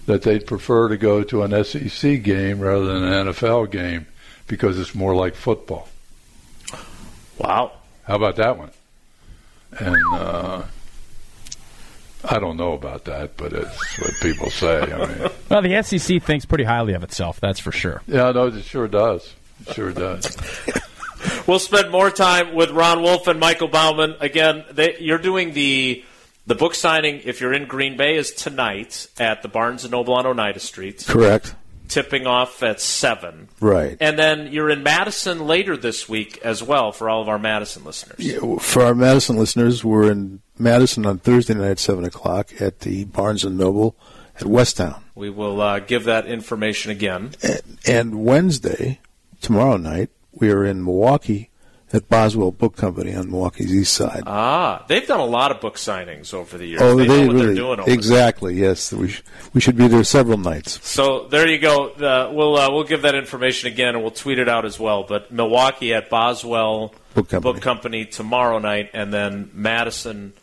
that 0.06 0.24
they'd 0.24 0.46
prefer 0.46 0.90
to 0.90 0.98
go 0.98 1.24
to 1.24 1.44
an 1.44 1.64
SEC 1.64 2.22
game 2.22 2.60
rather 2.60 2.86
than 2.86 3.04
an 3.04 3.28
NFL 3.28 3.72
game 3.72 4.08
because 4.50 4.78
it's 4.78 4.94
more 4.94 5.16
like 5.16 5.36
football. 5.36 5.88
Wow. 7.38 7.72
How 8.04 8.16
about 8.16 8.36
that 8.36 8.58
one? 8.58 8.72
And 9.80 9.96
uh, 10.14 10.64
I 12.26 12.40
don't 12.40 12.58
know 12.58 12.74
about 12.74 13.06
that, 13.06 13.38
but 13.38 13.54
it's 13.54 14.00
what 14.00 14.12
people 14.22 14.50
say. 14.50 14.82
I 14.82 15.06
mean, 15.06 15.30
Well, 15.50 15.62
the 15.62 15.82
SEC 15.84 16.22
thinks 16.22 16.44
pretty 16.44 16.66
highly 16.66 16.94
of 16.94 17.04
itself. 17.04 17.40
That's 17.40 17.60
for 17.60 17.72
sure. 17.72 18.02
yeah, 18.08 18.32
no, 18.32 18.48
it 18.48 18.62
sure 18.66 18.90
does. 18.90 19.34
It 19.68 19.76
sure 19.76 19.94
does. 19.94 20.36
We'll 21.46 21.60
spend 21.60 21.92
more 21.92 22.10
time 22.12 22.56
with 22.56 22.70
Ron 22.72 23.02
Wolf 23.02 23.28
and 23.28 23.42
Michael 23.42 23.68
Bauman. 23.68 24.16
Again, 24.22 24.64
they, 24.72 24.96
you're 25.00 25.18
doing 25.18 25.54
the 25.54 26.06
the 26.48 26.56
book 26.56 26.74
signing. 26.74 27.22
If 27.26 27.42
you're 27.42 27.52
in 27.54 27.66
Green 27.66 27.98
Bay, 27.98 28.16
is 28.16 28.32
tonight 28.32 29.08
at 29.20 29.42
the 29.42 29.50
Barnes 29.50 29.84
and 29.84 29.92
Noble 29.92 30.14
on 30.14 30.26
Oneida 30.26 30.60
Street, 30.62 31.04
Correct. 31.06 31.56
Tipping 31.90 32.26
off 32.28 32.64
at 32.64 32.80
seven. 32.80 33.50
Right. 33.60 33.98
And 34.00 34.18
then 34.18 34.54
you're 34.54 34.70
in 34.70 34.82
Madison 34.84 35.46
later 35.46 35.76
this 35.76 36.08
week 36.08 36.40
as 36.44 36.64
well 36.64 36.92
for 36.94 37.10
all 37.10 37.22
of 37.22 37.28
our 37.28 37.40
Madison 37.40 37.84
listeners. 37.84 38.20
Yeah, 38.20 38.58
For 38.60 38.84
our 38.84 38.96
Madison 38.96 39.36
listeners, 39.38 39.84
we're 39.84 40.10
in 40.10 40.42
Madison 40.58 41.06
on 41.06 41.18
Thursday 41.18 41.56
night 41.56 41.72
at 41.72 41.80
seven 41.80 42.06
o'clock 42.06 42.50
at 42.62 42.80
the 42.82 43.04
Barnes 43.06 43.44
and 43.44 43.58
Noble 43.58 43.96
at 44.40 44.46
West 44.46 44.78
Towne, 44.78 45.04
We 45.16 45.30
will 45.30 45.60
uh, 45.60 45.80
give 45.80 46.06
that 46.06 46.26
information 46.26 46.92
again. 46.92 47.32
and, 47.44 47.62
and 47.86 48.24
Wednesday, 48.24 49.00
tomorrow 49.42 49.76
night, 49.78 50.10
we 50.32 50.50
are 50.52 50.64
in 50.64 50.84
Milwaukee 50.86 51.49
at 51.92 52.08
Boswell 52.08 52.52
Book 52.52 52.76
Company 52.76 53.16
on 53.16 53.32
Milwaukee's 53.32 53.74
east 53.74 53.94
side. 53.94 54.24
Ah, 54.28 54.86
they've 54.88 55.08
done 55.08 55.20
a 55.20 55.26
lot 55.26 55.52
of 55.52 55.60
book 55.60 55.76
signings 55.76 56.34
over 56.34 56.58
the 56.58 56.66
years. 56.66 56.82
oh, 56.82 56.96
they, 56.96 57.08
they 57.08 57.28
really 57.28 57.46
they're 57.48 57.56
doing 57.56 57.80
over 57.80 57.86
there. 57.86 57.94
exactly. 57.94 58.56
Yes, 58.56 58.94
we 58.94 59.10
sh- 59.10 59.24
we 59.54 59.62
should 59.62 59.76
be 59.78 59.88
there 59.88 60.04
several 60.04 60.38
nights. 60.38 60.86
So 60.88 61.28
there 61.28 61.48
you 61.48 61.60
go. 61.60 61.90
Uh, 61.90 62.32
we'll 62.34 62.56
uh, 62.58 62.72
we'll 62.72 62.84
give 62.84 63.02
that 63.04 63.16
information 63.16 63.72
again, 63.72 63.96
and 63.96 64.02
we'll 64.02 64.12
tweet 64.12 64.40
it 64.40 64.48
out 64.50 64.66
as 64.66 64.80
well. 64.80 65.04
But 65.04 65.32
Milwaukee 65.32 65.94
at 65.94 66.10
Boswell 66.10 66.94
Book 67.14 67.62
Company. 67.62 68.06
tomorrow 68.06 68.60
night, 68.60 68.92
and 68.94 69.14
then 69.14 69.50
Madison 69.54 70.34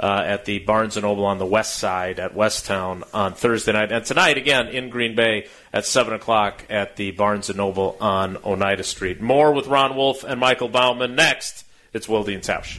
uh, 0.00 0.22
at 0.24 0.46
the 0.46 0.58
Barnes 0.60 0.96
and 0.96 1.04
Noble 1.04 1.26
on 1.26 1.38
the 1.38 1.46
west 1.46 1.78
side 1.78 2.18
at 2.18 2.34
West 2.34 2.64
Towne 2.64 3.04
on 3.12 3.34
Thursday 3.34 3.72
night, 3.72 3.92
and 3.92 4.04
tonight 4.04 4.38
again 4.38 4.68
in 4.68 4.88
Green 4.88 5.14
Bay 5.14 5.46
at 5.72 5.84
seven 5.84 6.14
o'clock 6.14 6.64
at 6.70 6.96
the 6.96 7.10
Barnes 7.10 7.50
and 7.50 7.58
Noble 7.58 7.98
on 8.00 8.38
Oneida 8.38 8.82
Street. 8.82 9.20
More 9.20 9.52
with 9.52 9.66
Ron 9.66 9.94
Wolf 9.94 10.24
and 10.24 10.40
Michael 10.40 10.68
Bauman 10.68 11.14
next. 11.14 11.66
It's 11.92 12.08
Wilde 12.08 12.30
and 12.30 12.42
Tausch. 12.42 12.78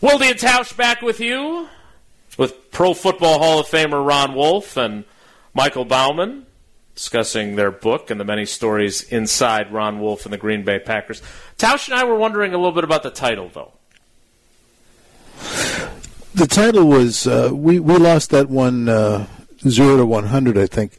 Wilde 0.00 0.22
and 0.22 0.38
Tausch 0.38 0.76
back 0.76 1.02
with 1.02 1.20
you 1.20 1.68
with 2.36 2.70
Pro 2.72 2.94
Football 2.94 3.38
Hall 3.38 3.60
of 3.60 3.66
Famer 3.66 4.04
Ron 4.04 4.34
Wolf 4.34 4.76
and 4.76 5.04
Michael 5.54 5.84
Bauman 5.84 6.45
discussing 6.96 7.54
their 7.54 7.70
book 7.70 8.10
and 8.10 8.18
the 8.18 8.24
many 8.24 8.44
stories 8.46 9.02
inside 9.04 9.72
Ron 9.72 10.00
Wolf 10.00 10.24
and 10.24 10.32
the 10.32 10.38
Green 10.38 10.64
Bay 10.64 10.78
Packers. 10.80 11.22
Tausch 11.58 11.88
and 11.88 11.96
I 11.96 12.02
were 12.04 12.16
wondering 12.16 12.52
a 12.52 12.56
little 12.56 12.72
bit 12.72 12.82
about 12.84 13.04
the 13.04 13.10
title, 13.10 13.48
though. 13.54 13.72
The 16.34 16.46
title 16.46 16.86
was 16.86 17.26
uh, 17.26 17.50
we 17.52 17.80
we 17.80 17.96
lost 17.96 18.30
that 18.30 18.48
one 18.50 18.88
uh, 18.88 19.26
zero 19.68 19.96
to 19.98 20.06
one 20.06 20.24
hundred, 20.24 20.58
I 20.58 20.66
think. 20.66 20.98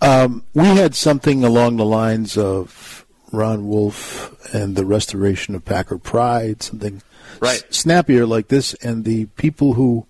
Um, 0.00 0.44
we 0.54 0.64
had 0.66 0.96
something 0.96 1.44
along 1.44 1.76
the 1.76 1.84
lines 1.84 2.36
of 2.36 3.06
Ron 3.30 3.68
Wolf 3.68 4.34
and 4.52 4.74
the 4.74 4.84
restoration 4.84 5.54
of 5.54 5.64
Packer 5.64 5.98
pride, 5.98 6.62
something 6.62 7.02
Right. 7.40 7.62
s- 7.70 7.76
snappier 7.76 8.26
like 8.26 8.48
this, 8.48 8.74
and 8.74 9.04
the 9.04 9.26
people 9.36 9.74
who 9.74 10.06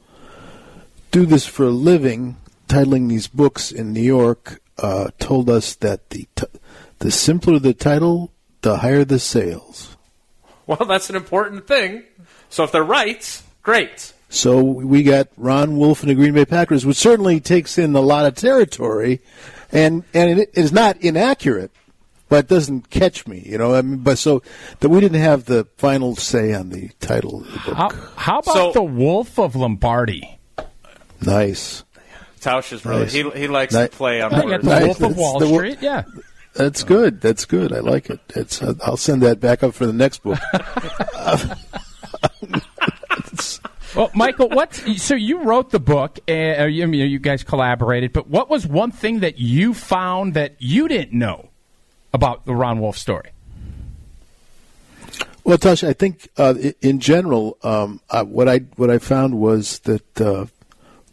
do 1.11 1.27
this 1.27 1.45
for 1.47 1.65
a 1.67 1.71
living, 1.71 2.37
titling 2.69 3.11
these 3.11 3.27
books 3.29 3.71
in 3.71 3.93
New 3.93 4.01
York, 4.03 4.62
uh, 4.79 5.11
told 5.19 5.49
us 5.51 5.75
that 5.77 6.11
the 6.11 6.27
t- 6.35 6.47
the 6.99 7.11
simpler 7.11 7.59
the 7.59 7.75
title, 7.75 8.33
the 8.63 8.79
higher 8.79 9.05
the 9.05 9.19
sales. 9.19 9.97
Well, 10.67 10.85
that's 10.87 11.11
an 11.11 11.17
important 11.17 11.67
thing. 11.67 12.05
So 12.49 12.65
if 12.65 12.73
they're 12.73 12.85
right, 12.85 13.43
great. 13.63 14.13
So 14.29 14.63
we 14.63 15.03
got 15.03 15.29
Ron 15.37 15.77
Wolf 15.77 16.01
and 16.03 16.11
the 16.11 16.15
Green 16.15 16.33
Bay 16.33 16.45
Packers, 16.47 16.87
which 16.87 16.97
certainly 16.97 17.41
takes 17.41 17.77
in 17.77 17.95
a 17.95 18.01
lot 18.01 18.25
of 18.27 18.35
territory, 18.35 19.21
and 19.71 20.05
and 20.15 20.41
it 20.41 20.51
is 20.55 20.73
not 20.73 20.97
inaccurate, 21.03 21.71
but 22.31 22.45
it 22.47 22.49
doesn't 22.49 22.89
catch 22.89 23.27
me, 23.27 23.43
you 23.45 23.59
know. 23.59 23.75
I 23.75 23.83
mean, 23.83 23.99
but 23.99 24.17
so 24.17 24.43
that 24.81 24.89
we 24.89 25.01
didn't 25.01 25.21
have 25.21 25.45
the 25.45 25.67
final 25.77 26.17
say 26.17 26.55
on 26.55 26.71
the 26.71 26.89
title 27.01 27.41
of 27.41 27.53
the 27.53 27.59
book. 27.59 27.75
How, 27.77 27.89
how 28.17 28.39
about 28.39 28.55
So- 28.55 28.73
the 28.73 28.83
Wolf 28.83 29.39
of 29.39 29.55
Lombardy? 29.55 30.39
Nice, 31.21 31.85
Tausch 32.43 32.73
is 32.73 32.85
really 32.85 33.03
Nice. 33.05 33.13
he, 33.13 33.31
he 33.31 33.49
likes 33.49 33.73
Nice. 33.73 33.91
to 33.91 33.97
play 33.97 34.21
on 34.21 34.31
You 34.35 34.45
words. 34.45 34.65
the 34.65 34.71
Nice. 34.71 34.85
Wolf 34.85 35.03
of 35.03 35.17
Wall 35.17 35.39
the 35.39 35.47
Street. 35.47 35.79
Yeah. 35.81 36.03
that's 36.55 36.83
good. 36.85 37.21
That's 37.21 37.45
good. 37.45 37.73
I 37.73 37.79
like 37.81 38.11
it. 38.11 38.21
It's 38.35 38.61
uh, 38.63 38.75
I'll 38.85 38.97
send 38.97 39.23
that 39.23 39.41
back 39.41 39.63
up 39.63 39.75
for 39.75 39.87
the 39.87 39.93
next 39.93 40.23
book. 40.23 40.39
Well, 43.95 44.11
Michael, 44.15 44.49
what? 44.49 44.73
So 44.97 45.15
you 45.15 45.43
wrote 45.43 45.71
the 45.71 45.79
book, 45.79 46.19
and 46.27 46.63
uh, 46.63 46.65
you, 46.65 46.87
you 46.87 46.87
know, 46.87 47.05
you 47.05 47.19
guys 47.19 47.43
collaborated. 47.43 48.15
But 48.15 48.27
what 48.27 48.49
was 48.49 48.67
one 48.67 48.91
thing 48.91 49.21
that 49.21 49.39
you 49.39 49.75
found 49.75 50.33
that 50.33 50.55
you 50.61 50.89
didn't 50.89 51.13
know 51.19 51.51
about 52.15 52.47
the 52.47 52.55
Ron 52.55 52.81
Wolf 52.81 52.97
story? 52.97 53.33
Well, 55.45 55.59
Tausch, 55.59 55.87
I 55.87 55.93
think 55.93 56.27
uh, 56.39 56.55
in 56.81 57.01
general, 57.01 57.59
um, 57.63 58.01
uh, 58.09 58.25
what 58.25 58.49
I 58.49 58.61
what 58.77 58.89
I 58.89 58.97
found 58.97 59.35
was 59.39 59.81
that 59.81 60.21
uh, 60.23 60.47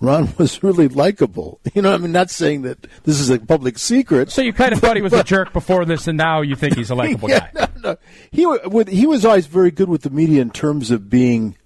Ron 0.01 0.33
was 0.37 0.63
really 0.63 0.87
likable. 0.87 1.59
You 1.73 1.81
know, 1.81 1.93
I 1.93 1.97
mean, 1.97 2.11
not 2.11 2.29
saying 2.29 2.61
that 2.63 2.77
this 3.03 3.19
is 3.19 3.29
a 3.29 3.39
public 3.39 3.77
secret. 3.77 4.31
So 4.31 4.41
you 4.41 4.53
kind 4.53 4.73
of 4.73 4.79
thought 4.79 4.95
he 4.95 5.01
was 5.01 5.13
a 5.13 5.23
jerk 5.35 5.51
before 5.53 5.85
this, 5.85 6.07
and 6.07 6.17
now 6.17 6.41
you 6.41 6.55
think 6.55 6.75
he's 6.75 6.89
a 6.89 6.95
likable 6.95 7.27
guy. 7.27 7.49
no, 7.53 7.67
no. 7.83 7.97
He 8.31 8.45
wa- 8.45 8.59
with, 8.65 8.87
he 8.87 9.05
was 9.05 9.25
always 9.25 9.47
very 9.47 9.71
good 9.71 9.89
with 9.89 10.03
the 10.03 10.09
media 10.09 10.41
in 10.41 10.51
terms 10.51 10.91
of 10.91 11.09
being 11.09 11.57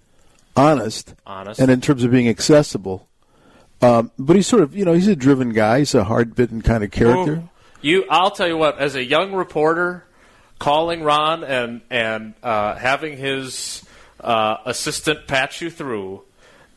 honest, 0.55 1.13
Honest. 1.25 1.59
and 1.59 1.69
in 1.71 1.81
terms 1.81 2.03
of 2.03 2.11
being 2.11 2.27
accessible. 2.29 3.07
Um, 3.81 4.11
but 4.17 4.35
he's 4.35 4.47
sort 4.47 4.61
of 4.63 4.75
you 4.75 4.85
know 4.85 4.93
he's 4.93 5.07
a 5.07 5.15
driven 5.15 5.49
guy. 5.51 5.79
He's 5.79 5.93
a 5.93 6.05
hard 6.05 6.35
bitten 6.35 6.61
kind 6.61 6.83
of 6.83 6.91
character. 6.91 7.33
Ooh. 7.33 7.49
You, 7.81 8.05
I'll 8.09 8.31
tell 8.31 8.47
you 8.47 8.55
what. 8.57 8.79
As 8.79 8.95
a 8.95 9.03
young 9.03 9.33
reporter, 9.33 10.05
calling 10.57 11.03
Ron 11.03 11.43
and 11.43 11.81
and 11.89 12.33
uh, 12.41 12.75
having 12.75 13.17
his 13.17 13.83
uh, 14.21 14.57
assistant 14.65 15.27
patch 15.27 15.61
you 15.61 15.69
through, 15.69 16.21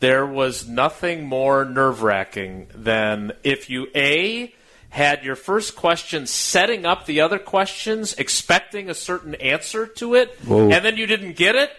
there 0.00 0.26
was 0.26 0.68
nothing 0.68 1.26
more 1.26 1.64
nerve 1.64 2.02
wracking 2.02 2.68
than 2.74 3.32
if 3.42 3.70
you 3.70 3.88
a 3.94 4.52
had 4.90 5.24
your 5.24 5.36
first 5.36 5.76
question 5.76 6.26
setting 6.26 6.86
up 6.86 7.06
the 7.06 7.20
other 7.20 7.38
questions, 7.38 8.14
expecting 8.14 8.88
a 8.88 8.94
certain 8.94 9.34
answer 9.36 9.86
to 9.86 10.14
it, 10.14 10.34
Whoa. 10.46 10.70
and 10.70 10.84
then 10.84 10.96
you 10.96 11.06
didn't 11.06 11.36
get 11.36 11.54
it, 11.54 11.70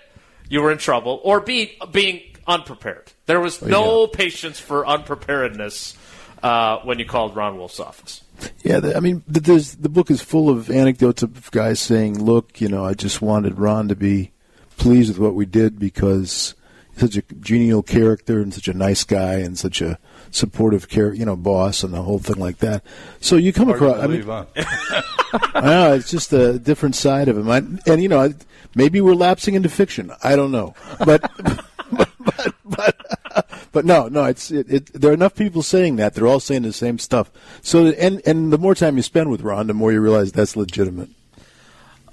you 0.50 0.62
were 0.62 0.72
in 0.72 0.78
trouble. 0.78 1.20
Or 1.24 1.40
b 1.40 1.78
being 1.92 2.22
unprepared. 2.46 3.12
There 3.26 3.40
was 3.40 3.62
no 3.62 4.08
patience 4.08 4.60
for 4.60 4.86
unpreparedness 4.88 5.98
uh, 6.44 6.78
when 6.80 7.00
you 7.00 7.06
called 7.06 7.36
Ron 7.36 7.58
Wolf's 7.58 7.80
office. 7.80 8.24
Yeah, 8.64 8.80
the, 8.80 8.96
I 8.96 9.00
mean, 9.00 9.24
th- 9.32 9.72
the 9.74 9.90
book 9.90 10.12
is 10.12 10.22
full 10.22 10.50
of 10.50 10.70
anecdotes 10.70 11.24
of 11.24 11.50
guys 11.52 11.80
saying, 11.80 12.24
"Look, 12.24 12.62
you 12.62 12.70
know, 12.70 12.86
I 12.86 12.94
just 12.94 13.22
wanted 13.22 13.58
Ron 13.58 13.88
to 13.88 13.96
be 13.96 14.32
pleased 14.78 15.10
with 15.10 15.18
what 15.18 15.34
we 15.34 15.46
did 15.46 15.80
because 15.80 16.54
such 16.98 17.16
a 17.16 17.22
genial 17.40 17.84
character 17.84 18.42
and 18.42 18.54
such 18.54 18.68
a 18.68 18.74
nice 18.74 19.04
guy 19.04 19.36
and 19.36 19.58
such 19.58 19.82
a 19.82 20.00
supportive 20.32 20.90
care, 20.90 21.14
you 21.14 21.26
know, 21.26 21.36
boss 21.36 21.84
and 21.84 21.94
the 21.94 22.02
whole 22.02 22.20
thing 22.20 22.38
like 22.38 22.58
that. 22.58 22.84
So 23.22 23.36
you 23.36 23.54
come 23.54 23.68
Hard 23.68 23.80
to 23.80 23.86
across. 23.86 24.04
I 24.04 24.08
mean, 24.08 24.24
huh? 24.24 24.46
I 25.54 25.62
know 25.62 25.94
it's 25.94 26.10
just 26.10 26.34
a 26.34 26.58
different 26.60 26.96
side 26.96 27.28
of 27.28 27.38
him. 27.38 27.50
I, 27.50 27.58
and 27.58 28.02
you 28.02 28.10
know, 28.10 28.34
maybe 28.76 29.02
we're 29.02 29.16
lapsing 29.16 29.56
into 29.56 29.70
fiction. 29.70 30.12
I 30.24 30.36
don't 30.36 30.52
know, 30.52 30.74
but 31.06 31.22
but 31.92 32.10
but, 32.26 32.56
but, 32.66 33.48
but 33.72 33.86
no, 33.86 34.08
no. 34.08 34.26
It's 34.26 34.52
it, 34.52 34.72
it, 34.72 34.94
there 34.94 35.12
are 35.12 35.14
enough 35.14 35.36
people 35.36 35.62
saying 35.62 35.98
that 35.98 36.14
they're 36.14 36.28
all 36.28 36.40
saying 36.40 36.64
the 36.64 36.74
same 36.74 37.00
stuff. 37.00 37.32
So 37.62 37.88
and 37.88 38.22
and 38.26 38.52
the 38.52 38.58
more 38.58 38.76
time 38.76 38.98
you 38.98 39.04
spend 39.04 39.30
with 39.30 39.42
Ron, 39.42 39.68
the 39.68 39.74
more 39.74 39.92
you 39.92 40.02
realize 40.02 40.32
that's 40.32 40.56
legitimate. 40.56 41.10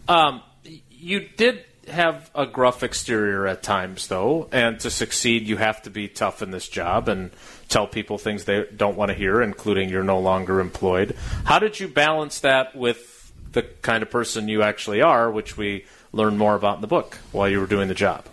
Um, 0.08 0.42
you 0.90 1.28
did 1.36 1.64
have 1.88 2.30
a 2.34 2.46
gruff 2.46 2.82
exterior 2.82 3.46
at 3.46 3.62
times, 3.62 4.08
though, 4.08 4.48
and 4.52 4.78
to 4.80 4.90
succeed, 4.90 5.46
you 5.46 5.56
have 5.56 5.82
to 5.82 5.90
be 5.90 6.08
tough 6.08 6.42
in 6.42 6.50
this 6.50 6.68
job 6.68 7.08
and 7.08 7.30
tell 7.68 7.86
people 7.86 8.18
things 8.18 8.44
they 8.44 8.66
don't 8.76 8.96
want 8.96 9.10
to 9.10 9.14
hear, 9.14 9.42
including 9.42 9.88
you're 9.88 10.04
no 10.04 10.18
longer 10.18 10.60
employed. 10.60 11.16
How 11.44 11.58
did 11.58 11.80
you 11.80 11.88
balance 11.88 12.40
that 12.40 12.74
with 12.76 13.32
the 13.52 13.62
kind 13.62 14.02
of 14.02 14.10
person 14.10 14.48
you 14.48 14.62
actually 14.62 15.02
are, 15.02 15.30
which 15.30 15.56
we 15.56 15.86
learned 16.12 16.38
more 16.38 16.54
about 16.54 16.76
in 16.76 16.80
the 16.80 16.86
book 16.86 17.18
while 17.32 17.48
you 17.48 17.60
were 17.60 17.66
doing 17.66 17.88
the 17.88 17.94
job? 17.94 18.24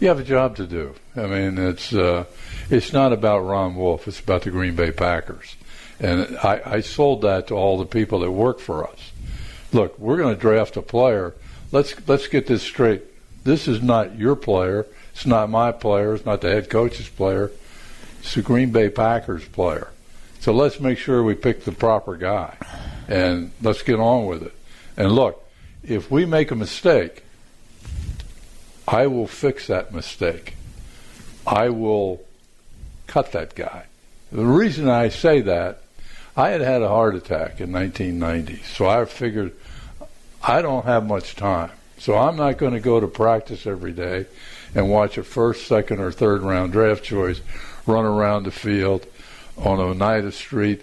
You 0.00 0.08
have 0.08 0.18
a 0.18 0.24
job 0.24 0.56
to 0.56 0.66
do. 0.66 0.94
I 1.16 1.26
mean, 1.26 1.56
it's 1.56 1.92
uh, 1.92 2.24
it's 2.68 2.92
not 2.92 3.12
about 3.12 3.40
Ron 3.40 3.76
Wolf. 3.76 4.06
It's 4.06 4.20
about 4.20 4.42
the 4.42 4.50
Green 4.50 4.76
Bay 4.76 4.90
Packers, 4.92 5.56
and 5.98 6.36
I, 6.38 6.60
I 6.64 6.80
sold 6.80 7.22
that 7.22 7.46
to 7.46 7.54
all 7.54 7.78
the 7.78 7.86
people 7.86 8.20
that 8.20 8.30
work 8.30 8.60
for 8.60 8.86
us. 8.86 9.12
Look, 9.72 9.98
we're 9.98 10.18
going 10.18 10.34
to 10.34 10.40
draft 10.40 10.76
a 10.76 10.82
player. 10.82 11.34
Let's 11.72 11.94
let's 12.08 12.28
get 12.28 12.46
this 12.46 12.62
straight. 12.62 13.02
This 13.44 13.68
is 13.68 13.82
not 13.82 14.18
your 14.18 14.36
player. 14.36 14.86
It's 15.12 15.26
not 15.26 15.50
my 15.50 15.72
player. 15.72 16.14
It's 16.14 16.26
not 16.26 16.40
the 16.40 16.50
head 16.50 16.70
coach's 16.70 17.08
player. 17.08 17.50
It's 18.20 18.34
the 18.34 18.42
Green 18.42 18.70
Bay 18.70 18.88
Packers 18.88 19.44
player. 19.46 19.88
So 20.40 20.52
let's 20.52 20.78
make 20.78 20.98
sure 20.98 21.22
we 21.22 21.34
pick 21.34 21.64
the 21.64 21.72
proper 21.72 22.16
guy, 22.16 22.56
and 23.08 23.50
let's 23.62 23.82
get 23.82 23.98
on 23.98 24.26
with 24.26 24.42
it. 24.42 24.54
And 24.96 25.12
look, 25.12 25.42
if 25.82 26.10
we 26.10 26.24
make 26.24 26.50
a 26.50 26.54
mistake, 26.54 27.24
I 28.86 29.06
will 29.08 29.26
fix 29.26 29.66
that 29.66 29.92
mistake. 29.92 30.54
I 31.46 31.68
will 31.70 32.22
cut 33.06 33.32
that 33.32 33.54
guy. 33.54 33.86
The 34.30 34.44
reason 34.44 34.88
I 34.88 35.08
say 35.08 35.40
that, 35.40 35.82
I 36.36 36.50
had 36.50 36.60
had 36.60 36.82
a 36.82 36.88
heart 36.88 37.14
attack 37.14 37.60
in 37.60 37.72
1990, 37.72 38.62
so 38.64 38.86
I 38.86 39.04
figured 39.04 39.54
I 40.48 40.62
don't 40.62 40.84
have 40.84 41.04
much 41.04 41.34
time. 41.34 41.72
So 41.98 42.16
I'm 42.16 42.36
not 42.36 42.58
going 42.58 42.74
to 42.74 42.80
go 42.80 43.00
to 43.00 43.08
practice 43.08 43.66
every 43.66 43.92
day 43.92 44.26
and 44.74 44.88
watch 44.88 45.18
a 45.18 45.24
first, 45.24 45.66
second, 45.66 46.00
or 46.00 46.12
third 46.12 46.42
round 46.42 46.72
draft 46.72 47.02
choice 47.02 47.40
run 47.84 48.04
around 48.04 48.44
the 48.44 48.50
field 48.50 49.06
on 49.56 49.80
Oneida 49.80 50.30
Street. 50.30 50.82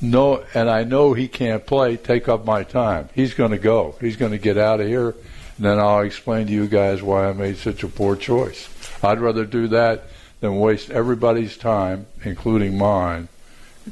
No, 0.00 0.44
and 0.54 0.70
I 0.70 0.84
know 0.84 1.14
he 1.14 1.26
can't 1.26 1.66
play. 1.66 1.96
Take 1.96 2.28
up 2.28 2.44
my 2.44 2.62
time. 2.62 3.08
He's 3.14 3.34
going 3.34 3.50
to 3.50 3.58
go. 3.58 3.96
He's 4.00 4.16
going 4.16 4.32
to 4.32 4.38
get 4.38 4.56
out 4.56 4.80
of 4.80 4.86
here 4.86 5.08
And 5.56 5.66
then 5.66 5.78
I'll 5.78 6.00
explain 6.00 6.46
to 6.46 6.52
you 6.52 6.68
guys 6.68 7.02
why 7.02 7.28
I 7.28 7.32
made 7.32 7.56
such 7.56 7.82
a 7.82 7.88
poor 7.88 8.14
choice. 8.16 8.68
I'd 9.02 9.20
rather 9.20 9.44
do 9.44 9.68
that 9.68 10.04
than 10.40 10.56
waste 10.56 10.90
everybody's 10.90 11.56
time, 11.56 12.06
including 12.24 12.78
mine, 12.78 13.28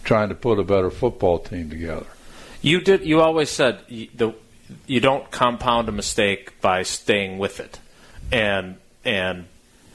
trying 0.04 0.28
to 0.28 0.34
put 0.34 0.58
a 0.58 0.64
better 0.64 0.90
football 0.90 1.40
team 1.40 1.68
together. 1.68 2.06
You 2.62 2.80
did. 2.80 3.04
You 3.04 3.20
always 3.20 3.50
said 3.50 3.80
the 3.88 4.34
you 4.86 5.00
don't 5.00 5.30
compound 5.30 5.88
a 5.88 5.92
mistake 5.92 6.60
by 6.60 6.82
staying 6.82 7.38
with 7.38 7.60
it, 7.60 7.78
and 8.30 8.76
and 9.04 9.46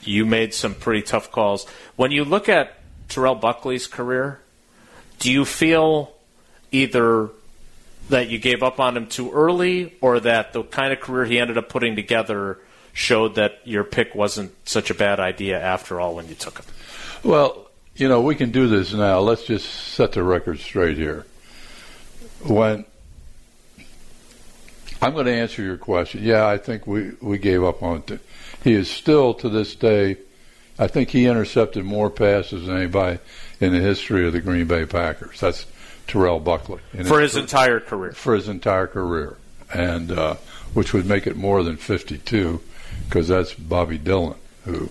you 0.02 0.26
made 0.26 0.54
some 0.54 0.74
pretty 0.74 1.02
tough 1.02 1.30
calls. 1.30 1.66
When 1.96 2.10
you 2.10 2.24
look 2.24 2.48
at 2.48 2.78
Terrell 3.08 3.34
Buckley's 3.34 3.86
career, 3.86 4.40
do 5.18 5.32
you 5.32 5.44
feel 5.44 6.12
either 6.72 7.30
that 8.10 8.28
you 8.28 8.38
gave 8.38 8.62
up 8.62 8.80
on 8.80 8.96
him 8.96 9.06
too 9.06 9.32
early, 9.32 9.94
or 10.00 10.20
that 10.20 10.52
the 10.52 10.62
kind 10.62 10.92
of 10.92 11.00
career 11.00 11.24
he 11.24 11.38
ended 11.38 11.56
up 11.56 11.68
putting 11.68 11.96
together 11.96 12.58
showed 12.92 13.36
that 13.36 13.60
your 13.64 13.82
pick 13.82 14.14
wasn't 14.14 14.52
such 14.68 14.90
a 14.90 14.94
bad 14.94 15.18
idea 15.20 15.60
after 15.60 16.00
all 16.00 16.14
when 16.14 16.28
you 16.28 16.34
took 16.34 16.58
him? 16.58 16.66
Well, 17.22 17.70
you 17.96 18.08
know, 18.08 18.20
we 18.20 18.34
can 18.34 18.50
do 18.50 18.68
this 18.68 18.92
now. 18.92 19.20
Let's 19.20 19.44
just 19.44 19.68
set 19.68 20.12
the 20.12 20.22
record 20.22 20.58
straight 20.58 20.96
here. 20.96 21.24
When 22.44 22.84
I'm 25.04 25.12
going 25.12 25.26
to 25.26 25.34
answer 25.34 25.62
your 25.62 25.76
question, 25.76 26.22
yeah, 26.22 26.46
I 26.46 26.56
think 26.56 26.86
we, 26.86 27.10
we 27.20 27.36
gave 27.36 27.62
up 27.62 27.82
on 27.82 28.04
it. 28.08 28.20
He 28.62 28.72
is 28.72 28.88
still 28.88 29.34
to 29.34 29.50
this 29.50 29.76
day. 29.76 30.16
I 30.78 30.86
think 30.86 31.10
he 31.10 31.26
intercepted 31.26 31.84
more 31.84 32.08
passes 32.08 32.64
than 32.64 32.78
anybody 32.78 33.18
in 33.60 33.74
the 33.74 33.80
history 33.80 34.26
of 34.26 34.32
the 34.32 34.40
Green 34.40 34.66
Bay 34.66 34.86
Packers. 34.86 35.40
That's 35.40 35.66
Terrell 36.06 36.40
Buckley 36.40 36.80
for 37.04 37.20
his, 37.20 37.34
his 37.34 37.36
entire 37.36 37.80
career. 37.80 38.12
For 38.12 38.34
his 38.34 38.48
entire 38.48 38.86
career, 38.86 39.36
and 39.74 40.10
uh, 40.10 40.36
which 40.72 40.94
would 40.94 41.04
make 41.04 41.26
it 41.26 41.36
more 41.36 41.62
than 41.62 41.76
52, 41.76 42.62
because 43.06 43.28
that's 43.28 43.52
Bobby 43.52 43.98
Dillon, 43.98 44.38
who, 44.64 44.88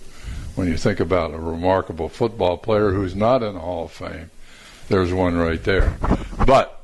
when 0.54 0.68
you 0.68 0.78
think 0.78 1.00
about 1.00 1.34
a 1.34 1.40
remarkable 1.40 2.08
football 2.08 2.58
player 2.60 2.92
who's 2.92 3.16
not 3.16 3.42
in 3.42 3.56
the 3.56 3.60
Hall 3.60 3.86
of 3.86 3.92
Fame, 3.92 4.30
there's 4.90 5.12
one 5.12 5.36
right 5.36 5.64
there. 5.64 5.98
But 6.46 6.83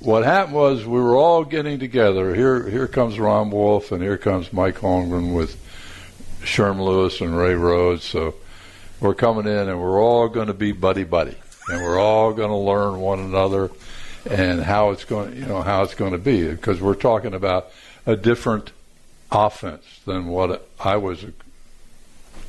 what 0.00 0.24
happened 0.24 0.54
was 0.54 0.84
we 0.84 1.00
were 1.00 1.16
all 1.16 1.44
getting 1.44 1.78
together. 1.78 2.34
Here, 2.34 2.68
here 2.68 2.88
comes 2.88 3.18
Ron 3.18 3.50
Wolf, 3.50 3.92
and 3.92 4.02
here 4.02 4.18
comes 4.18 4.52
Mike 4.52 4.76
Holmgren 4.76 5.34
with 5.34 5.56
Sherm 6.42 6.80
Lewis 6.80 7.20
and 7.20 7.36
Ray 7.36 7.54
Rhodes. 7.54 8.04
So 8.04 8.34
we're 9.00 9.14
coming 9.14 9.46
in, 9.46 9.68
and 9.68 9.80
we're 9.80 10.02
all 10.02 10.28
going 10.28 10.48
to 10.48 10.54
be 10.54 10.72
buddy 10.72 11.04
buddy 11.04 11.36
and 11.70 11.82
we're 11.82 11.98
all 11.98 12.32
going 12.32 12.50
to 12.50 12.56
learn 12.56 13.00
one 13.00 13.20
another 13.20 13.70
and 14.28 14.60
how 14.60 14.90
it's 14.90 15.04
going, 15.04 15.36
you 15.36 15.46
know, 15.46 15.62
how 15.62 15.82
it's 15.82 15.94
going 15.94 16.12
to 16.12 16.18
be 16.18 16.48
because 16.48 16.80
we're 16.80 16.94
talking 16.94 17.32
about 17.32 17.70
a 18.06 18.16
different 18.16 18.72
offense 19.30 19.84
than 20.04 20.26
what 20.26 20.68
I 20.78 20.96
was 20.96 21.24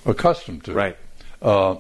accustomed 0.06 0.66
to. 0.66 0.74
Right. 0.74 0.98
Uh, 1.42 1.78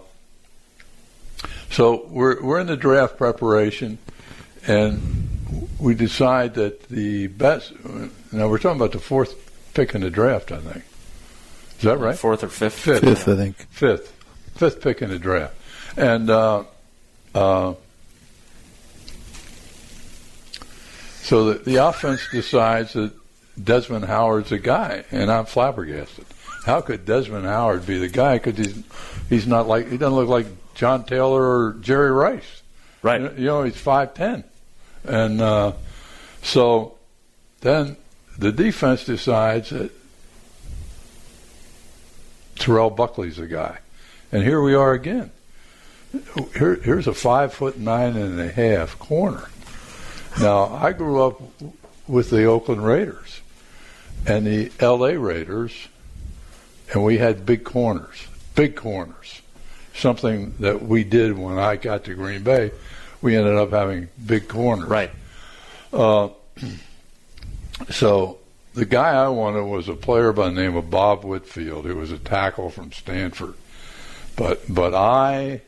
so 1.70 2.06
we're 2.08 2.42
we're 2.42 2.60
in 2.60 2.68
the 2.68 2.78
draft 2.78 3.18
preparation, 3.18 3.98
and 4.68 5.21
we 5.82 5.96
decide 5.96 6.54
that 6.54 6.88
the 6.90 7.28
best. 7.28 7.74
Now 8.32 8.48
we're 8.48 8.60
talking 8.60 8.80
about 8.80 8.92
the 8.92 9.00
fourth 9.00 9.74
pick 9.74 9.96
in 9.96 10.02
the 10.02 10.12
draft, 10.12 10.52
I 10.52 10.60
think. 10.60 10.84
Is 11.78 11.84
that 11.84 11.98
right? 11.98 12.16
Fourth 12.16 12.44
or 12.44 12.50
fifth? 12.50 12.76
Fifth, 12.76 13.02
Fifth, 13.02 13.28
I 13.28 13.36
think. 13.36 13.58
Fifth, 13.72 14.14
fifth 14.56 14.82
pick 14.82 15.02
in 15.02 15.10
the 15.10 15.18
draft, 15.18 15.56
and 15.98 16.30
uh, 16.30 16.64
uh, 17.34 17.74
so 21.22 21.54
the, 21.54 21.60
the 21.60 21.76
offense 21.78 22.22
decides 22.32 22.94
that 22.94 23.12
Desmond 23.62 24.06
Howard's 24.06 24.52
a 24.52 24.60
guy, 24.60 25.04
and 25.12 25.32
I'm 25.32 25.46
flabbergasted. 25.46 26.26
How 26.66 26.82
could 26.82 27.06
Desmond 27.06 27.46
Howard 27.46 27.88
be 27.88 27.98
the 27.98 28.08
guy? 28.08 28.38
Because 28.38 28.58
he's 28.58 28.84
he's 29.30 29.48
not 29.48 29.68
like 29.68 29.90
he 29.90 29.98
doesn't 29.98 30.16
look 30.16 30.30
like 30.30 30.46
John 30.76 31.06
Taylor 31.06 31.42
or 31.42 31.74
Jerry 31.82 32.12
Rice. 32.12 32.62
Right. 33.02 33.20
You 33.20 33.28
know, 33.28 33.34
you 33.36 33.46
know 33.46 33.64
he's 33.64 33.78
five 33.78 34.14
ten, 34.14 34.44
and 35.04 35.42
uh, 35.42 35.74
so 36.42 36.98
then 37.62 37.98
the 38.38 38.52
defense 38.52 39.06
decides 39.06 39.70
that 39.70 39.92
Terrell 42.56 42.90
Buckley's 42.90 43.40
a 43.40 43.48
guy, 43.48 43.80
and 44.32 44.44
here 44.44 44.62
we 44.62 44.74
are 44.74 44.94
again 44.94 45.32
here, 46.54 46.76
here's 46.76 47.08
a 47.08 47.14
five 47.14 47.54
foot 47.54 47.78
nine 47.78 48.16
and 48.16 48.40
a 48.40 48.50
half 48.50 48.98
corner. 49.00 49.50
Now, 50.40 50.74
I 50.74 50.94
grew 50.94 51.24
up 51.24 51.42
with 52.08 52.30
the 52.30 52.46
Oakland 52.46 52.86
Raiders 52.86 53.42
and 54.26 54.46
the 54.46 54.72
L.A. 54.80 55.18
Raiders, 55.18 55.88
and 56.94 57.04
we 57.04 57.18
had 57.18 57.46
big 57.46 57.64
corners, 57.64 58.28
big 58.56 58.76
corners. 58.76 59.42
Something 59.94 60.56
that 60.60 60.84
we 60.84 61.04
did 61.04 61.38
when 61.38 61.58
I 61.58 61.76
got 61.76 62.06
to 62.06 62.16
Green 62.16 62.44
Bay, 62.44 62.72
we 63.22 63.36
ended 63.36 63.56
up 63.56 63.72
having 63.72 64.10
big 64.26 64.48
corners. 64.48 64.88
Right. 64.88 65.12
Uh, 65.94 66.30
so 67.90 68.40
the 68.74 68.86
guy 68.86 69.12
I 69.12 69.28
wanted 69.30 69.64
was 69.64 69.90
a 69.90 69.96
player 69.96 70.32
by 70.34 70.50
the 70.50 70.56
name 70.56 70.76
of 70.76 70.90
Bob 70.90 71.24
Whitfield, 71.24 71.86
who 71.86 71.96
was 71.96 72.12
a 72.12 72.18
tackle 72.18 72.70
from 72.70 72.92
Stanford. 72.92 73.56
But 74.36 74.62
but 74.74 74.94
I 74.94 75.62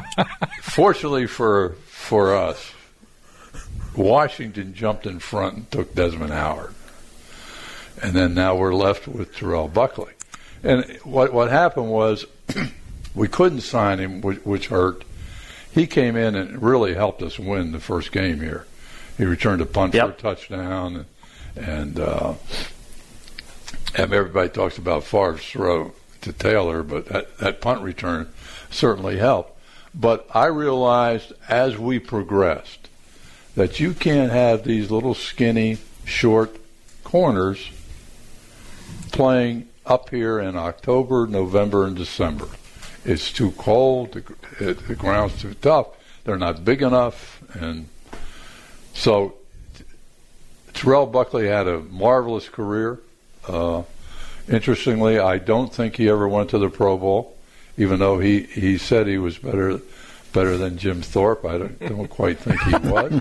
Fortunately 0.62 1.26
for 1.26 1.70
for 1.86 2.34
us, 2.34 2.72
Washington 3.96 4.74
jumped 4.74 5.06
in 5.06 5.18
front 5.18 5.56
and 5.56 5.70
took 5.70 5.94
Desmond 5.94 6.32
Howard, 6.32 6.74
and 8.02 8.14
then 8.14 8.34
now 8.34 8.56
we're 8.56 8.74
left 8.74 9.06
with 9.06 9.34
Terrell 9.36 9.68
Buckley. 9.68 10.12
And 10.62 10.84
what 11.04 11.32
what 11.32 11.50
happened 11.50 11.90
was 11.90 12.26
we 13.14 13.28
couldn't 13.28 13.60
sign 13.60 13.98
him, 13.98 14.20
which, 14.20 14.38
which 14.44 14.66
hurt. 14.68 15.04
He 15.72 15.86
came 15.86 16.16
in 16.16 16.34
and 16.34 16.62
really 16.62 16.94
helped 16.94 17.22
us 17.22 17.38
win 17.38 17.72
the 17.72 17.80
first 17.80 18.12
game 18.12 18.40
here. 18.40 18.66
He 19.16 19.24
returned 19.24 19.62
a 19.62 19.66
punt 19.66 19.94
yep. 19.94 20.06
for 20.06 20.12
a 20.12 20.34
touchdown, 20.34 20.96
and 20.96 21.06
and, 21.56 22.00
uh, 22.00 22.34
and 23.94 24.12
everybody 24.12 24.48
talks 24.48 24.78
about 24.78 25.04
Favre's 25.04 25.44
throw 25.44 25.92
to 26.22 26.32
Taylor, 26.32 26.82
but 26.82 27.06
that, 27.06 27.38
that 27.38 27.60
punt 27.60 27.82
return 27.82 28.32
certainly 28.70 29.18
helped. 29.18 29.58
But 29.94 30.26
I 30.34 30.46
realized 30.46 31.32
as 31.48 31.76
we 31.76 31.98
progressed 31.98 32.88
that 33.54 33.80
you 33.80 33.92
can't 33.92 34.32
have 34.32 34.64
these 34.64 34.90
little 34.90 35.14
skinny, 35.14 35.78
short 36.04 36.56
corners 37.04 37.70
playing 39.10 39.68
up 39.84 40.08
here 40.08 40.38
in 40.38 40.56
October, 40.56 41.26
November, 41.26 41.84
and 41.86 41.96
December. 41.96 42.48
It's 43.04 43.32
too 43.32 43.52
cold. 43.52 44.12
The, 44.12 44.70
it, 44.70 44.86
the 44.86 44.94
ground's 44.94 45.40
too 45.40 45.54
tough. 45.54 45.88
They're 46.24 46.38
not 46.38 46.64
big 46.64 46.82
enough, 46.82 47.42
and 47.54 47.88
so 48.94 49.34
Terrell 50.72 51.06
Buckley 51.06 51.48
had 51.48 51.66
a 51.66 51.80
marvelous 51.80 52.48
career. 52.48 53.00
Uh, 53.46 53.82
interestingly, 54.48 55.18
I 55.18 55.38
don't 55.38 55.72
think 55.72 55.96
he 55.96 56.08
ever 56.08 56.28
went 56.28 56.50
to 56.50 56.58
the 56.58 56.68
Pro 56.68 56.96
Bowl, 56.96 57.36
even 57.76 57.98
though 57.98 58.18
he, 58.20 58.42
he 58.42 58.78
said 58.78 59.06
he 59.06 59.18
was 59.18 59.38
better 59.38 59.80
better 60.32 60.56
than 60.56 60.78
Jim 60.78 61.02
Thorpe. 61.02 61.44
I 61.44 61.58
don't, 61.58 61.78
don't 61.80 62.08
quite 62.08 62.38
think 62.38 62.60
he 62.62 62.88
was. 62.88 63.12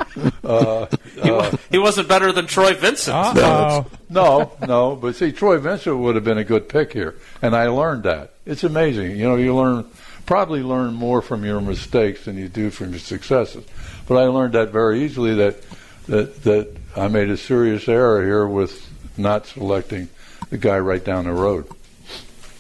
Uh, 0.44 0.88
he, 1.22 1.32
uh, 1.32 1.58
he, 1.70 1.78
wasn't 1.78 2.08
better 2.08 2.32
than 2.32 2.48
Troy 2.48 2.74
Vincent. 2.74 3.36
No, 3.36 3.86
no, 4.10 4.52
no. 4.68 4.96
But 4.96 5.16
see, 5.16 5.32
Troy 5.32 5.60
Vincent 5.60 5.98
would 5.98 6.16
have 6.16 6.24
been 6.24 6.38
a 6.38 6.44
good 6.44 6.68
pick 6.68 6.94
here, 6.94 7.16
and 7.42 7.56
I 7.56 7.68
learned 7.68 8.04
that. 8.04 8.34
It's 8.46 8.64
amazing. 8.64 9.12
You 9.12 9.30
know, 9.30 9.36
you 9.36 9.56
learn 9.56 9.86
probably 10.26 10.62
learn 10.62 10.94
more 10.94 11.22
from 11.22 11.46
your 11.46 11.62
mistakes 11.62 12.26
than 12.26 12.38
you 12.38 12.48
do 12.48 12.70
from 12.70 12.92
your 12.92 13.00
successes. 13.00 13.66
But 14.08 14.18
I 14.18 14.26
learned 14.26 14.54
that 14.54 14.70
very 14.72 15.04
easily 15.04 15.36
that 15.36 15.62
that 16.08 16.44
that 16.44 16.76
I 16.96 17.08
made 17.08 17.30
a 17.30 17.38
serious 17.38 17.88
error 17.88 18.24
here 18.24 18.48
with 18.48 18.90
not 19.18 19.46
selecting 19.46 20.10
the 20.50 20.58
guy 20.58 20.80
right 20.80 21.04
down 21.04 21.26
the 21.26 21.34
road. 21.34 21.68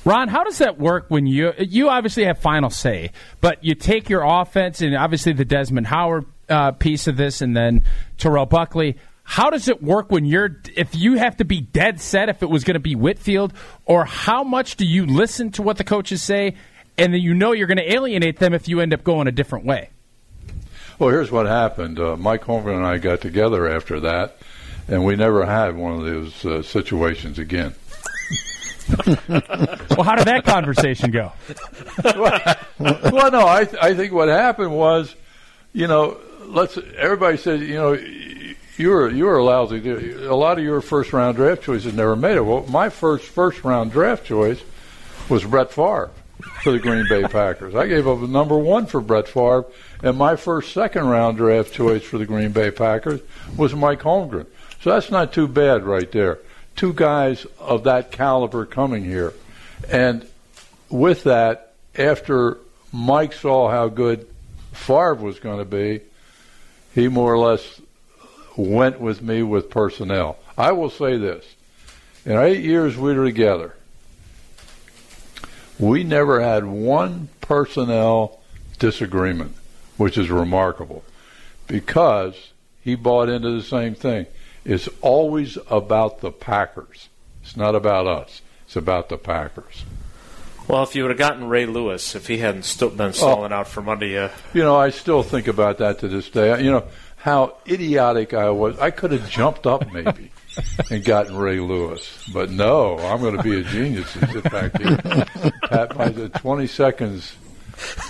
Ron, 0.03 0.29
how 0.29 0.43
does 0.43 0.57
that 0.57 0.79
work 0.79 1.05
when 1.09 1.27
you 1.27 1.53
you 1.59 1.89
obviously 1.89 2.25
have 2.25 2.39
final 2.39 2.69
say, 2.69 3.11
but 3.39 3.63
you 3.63 3.75
take 3.75 4.09
your 4.09 4.23
offense 4.23 4.81
and 4.81 4.95
obviously 4.95 5.33
the 5.33 5.45
Desmond 5.45 5.87
Howard 5.87 6.25
uh, 6.49 6.71
piece 6.71 7.07
of 7.07 7.17
this, 7.17 7.41
and 7.41 7.55
then 7.55 7.83
Terrell 8.17 8.45
Buckley. 8.45 8.97
How 9.23 9.49
does 9.49 9.67
it 9.67 9.81
work 9.81 10.11
when 10.11 10.25
you're 10.25 10.57
if 10.75 10.95
you 10.95 11.13
have 11.17 11.37
to 11.37 11.45
be 11.45 11.61
dead 11.61 12.01
set 12.01 12.29
if 12.29 12.41
it 12.41 12.49
was 12.49 12.63
going 12.63 12.73
to 12.73 12.79
be 12.79 12.95
Whitfield, 12.95 13.53
or 13.85 14.05
how 14.05 14.43
much 14.43 14.75
do 14.75 14.85
you 14.85 15.05
listen 15.05 15.51
to 15.51 15.61
what 15.61 15.77
the 15.77 15.83
coaches 15.83 16.23
say, 16.23 16.55
and 16.97 17.13
then 17.13 17.21
you 17.21 17.35
know 17.35 17.51
you're 17.51 17.67
going 17.67 17.77
to 17.77 17.93
alienate 17.93 18.39
them 18.39 18.53
if 18.53 18.67
you 18.67 18.79
end 18.79 18.93
up 18.93 19.03
going 19.03 19.27
a 19.27 19.31
different 19.31 19.65
way? 19.65 19.89
Well, 20.97 21.09
here's 21.09 21.31
what 21.31 21.45
happened. 21.45 21.99
Uh, 21.99 22.17
Mike 22.17 22.43
Holmgren 22.43 22.75
and 22.75 22.85
I 22.85 22.97
got 22.97 23.21
together 23.21 23.67
after 23.67 23.99
that, 23.99 24.37
and 24.87 25.05
we 25.05 25.15
never 25.15 25.45
had 25.45 25.75
one 25.75 25.93
of 25.93 26.05
those 26.05 26.45
uh, 26.45 26.63
situations 26.63 27.37
again. 27.37 27.75
Well, 29.27 30.03
how 30.03 30.15
did 30.15 30.27
that 30.27 30.43
conversation 30.45 31.11
go? 31.11 31.31
well, 32.03 32.57
well, 32.79 33.31
no, 33.31 33.47
I, 33.47 33.65
th- 33.65 33.81
I 33.81 33.93
think 33.93 34.13
what 34.13 34.27
happened 34.27 34.71
was, 34.75 35.15
you 35.73 35.87
know, 35.87 36.17
let's. 36.45 36.77
Everybody 36.97 37.37
said, 37.37 37.61
you 37.61 37.75
know, 37.75 37.93
you 37.93 38.89
were 38.89 39.09
you 39.09 39.25
were 39.25 39.37
a 39.37 39.43
lousy. 39.43 39.89
A 40.25 40.35
lot 40.35 40.57
of 40.57 40.63
your 40.63 40.81
first 40.81 41.13
round 41.13 41.37
draft 41.37 41.63
choices 41.63 41.93
never 41.93 42.15
made 42.15 42.37
it. 42.37 42.41
Well, 42.41 42.65
my 42.67 42.89
first 42.89 43.25
first 43.25 43.63
round 43.63 43.91
draft 43.91 44.25
choice 44.25 44.61
was 45.29 45.43
Brett 45.43 45.71
Favre 45.71 46.11
for 46.63 46.71
the 46.71 46.79
Green 46.79 47.05
Bay 47.07 47.23
Packers. 47.23 47.75
I 47.75 47.87
gave 47.87 48.07
up 48.07 48.21
a 48.21 48.27
number 48.27 48.57
one 48.57 48.85
for 48.85 48.99
Brett 49.01 49.27
Favre, 49.27 49.65
and 50.03 50.17
my 50.17 50.35
first 50.35 50.73
second 50.73 51.05
round 51.05 51.37
draft 51.37 51.73
choice 51.73 52.03
for 52.03 52.17
the 52.17 52.25
Green 52.25 52.51
Bay 52.51 52.71
Packers 52.71 53.21
was 53.55 53.73
Mike 53.73 54.01
Holmgren. 54.01 54.47
So 54.81 54.89
that's 54.89 55.11
not 55.11 55.31
too 55.31 55.47
bad 55.47 55.83
right 55.83 56.11
there 56.11 56.39
two 56.81 56.93
guys 56.93 57.45
of 57.59 57.83
that 57.83 58.11
caliber 58.11 58.65
coming 58.65 59.03
here. 59.03 59.35
And 59.91 60.27
with 60.89 61.25
that, 61.25 61.73
after 61.95 62.57
Mike 62.91 63.33
saw 63.33 63.69
how 63.69 63.87
good 63.87 64.27
Favre 64.73 65.13
was 65.13 65.39
going 65.39 65.59
to 65.59 65.65
be, 65.65 66.01
he 66.95 67.07
more 67.07 67.31
or 67.31 67.37
less 67.37 67.79
went 68.55 68.99
with 68.99 69.21
me 69.21 69.43
with 69.43 69.69
personnel. 69.69 70.39
I 70.57 70.71
will 70.71 70.89
say 70.89 71.17
this. 71.17 71.45
In 72.25 72.35
eight 72.35 72.63
years 72.63 72.97
we 72.97 73.13
were 73.13 73.25
together, 73.25 73.75
we 75.77 76.03
never 76.03 76.41
had 76.41 76.65
one 76.65 77.29
personnel 77.41 78.39
disagreement, 78.79 79.53
which 79.97 80.17
is 80.17 80.31
remarkable 80.31 81.03
because 81.67 82.53
he 82.81 82.95
bought 82.95 83.29
into 83.29 83.51
the 83.51 83.61
same 83.61 83.93
thing 83.93 84.25
is 84.65 84.89
always 85.01 85.57
about 85.69 86.21
the 86.21 86.31
Packers. 86.31 87.09
It's 87.43 87.57
not 87.57 87.75
about 87.75 88.07
us. 88.07 88.41
It's 88.65 88.75
about 88.75 89.09
the 89.09 89.17
Packers. 89.17 89.83
Well, 90.67 90.83
if 90.83 90.95
you 90.95 91.03
would 91.03 91.09
have 91.09 91.17
gotten 91.17 91.49
Ray 91.49 91.65
Lewis, 91.65 92.15
if 92.15 92.27
he 92.27 92.37
hadn't 92.37 92.63
st- 92.63 92.95
been 92.95 93.09
oh. 93.09 93.11
stalling 93.11 93.51
oh, 93.51 93.57
out 93.57 93.67
from 93.67 93.89
under 93.89 94.05
uh, 94.05 94.09
you. 94.09 94.29
You 94.53 94.63
know, 94.63 94.77
I 94.77 94.91
still 94.91 95.23
think 95.23 95.47
about 95.47 95.79
that 95.79 95.99
to 95.99 96.07
this 96.07 96.29
day. 96.29 96.63
You 96.63 96.71
know, 96.71 96.87
how 97.17 97.57
idiotic 97.67 98.33
I 98.33 98.49
was. 98.51 98.79
I 98.79 98.91
could 98.91 99.11
have 99.11 99.29
jumped 99.29 99.65
up 99.67 99.91
maybe 99.91 100.31
and 100.89 101.03
gotten 101.03 101.35
Ray 101.35 101.59
Lewis. 101.59 102.25
But 102.31 102.51
no, 102.51 102.97
I'm 102.99 103.19
going 103.19 103.37
to 103.37 103.43
be 103.43 103.59
a 103.59 103.63
genius 103.63 104.15
and 104.15 104.31
sit 104.31 104.43
back 104.51 104.79
here. 104.79 104.99
At 105.71 105.97
my 105.97 106.09
20 106.09 106.67
seconds 106.67 107.35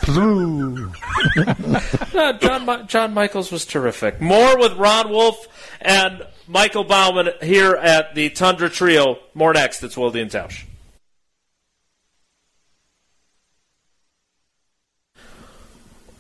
Blue. 0.06 0.92
no, 2.14 2.34
John, 2.34 2.88
John 2.88 3.14
Michaels 3.14 3.52
was 3.52 3.66
terrific. 3.66 4.20
More 4.20 4.58
with 4.58 4.74
Ron 4.74 5.10
Wolf 5.10 5.48
and 5.80 6.26
Michael 6.48 6.84
Bauman 6.84 7.30
here 7.42 7.74
at 7.76 8.16
the 8.16 8.30
Tundra 8.30 8.70
Trio. 8.70 9.20
More 9.34 9.54
next. 9.54 9.84
It's 9.84 9.98
Wilde 9.98 10.16
and 10.16 10.32
Tausch. 10.32 10.66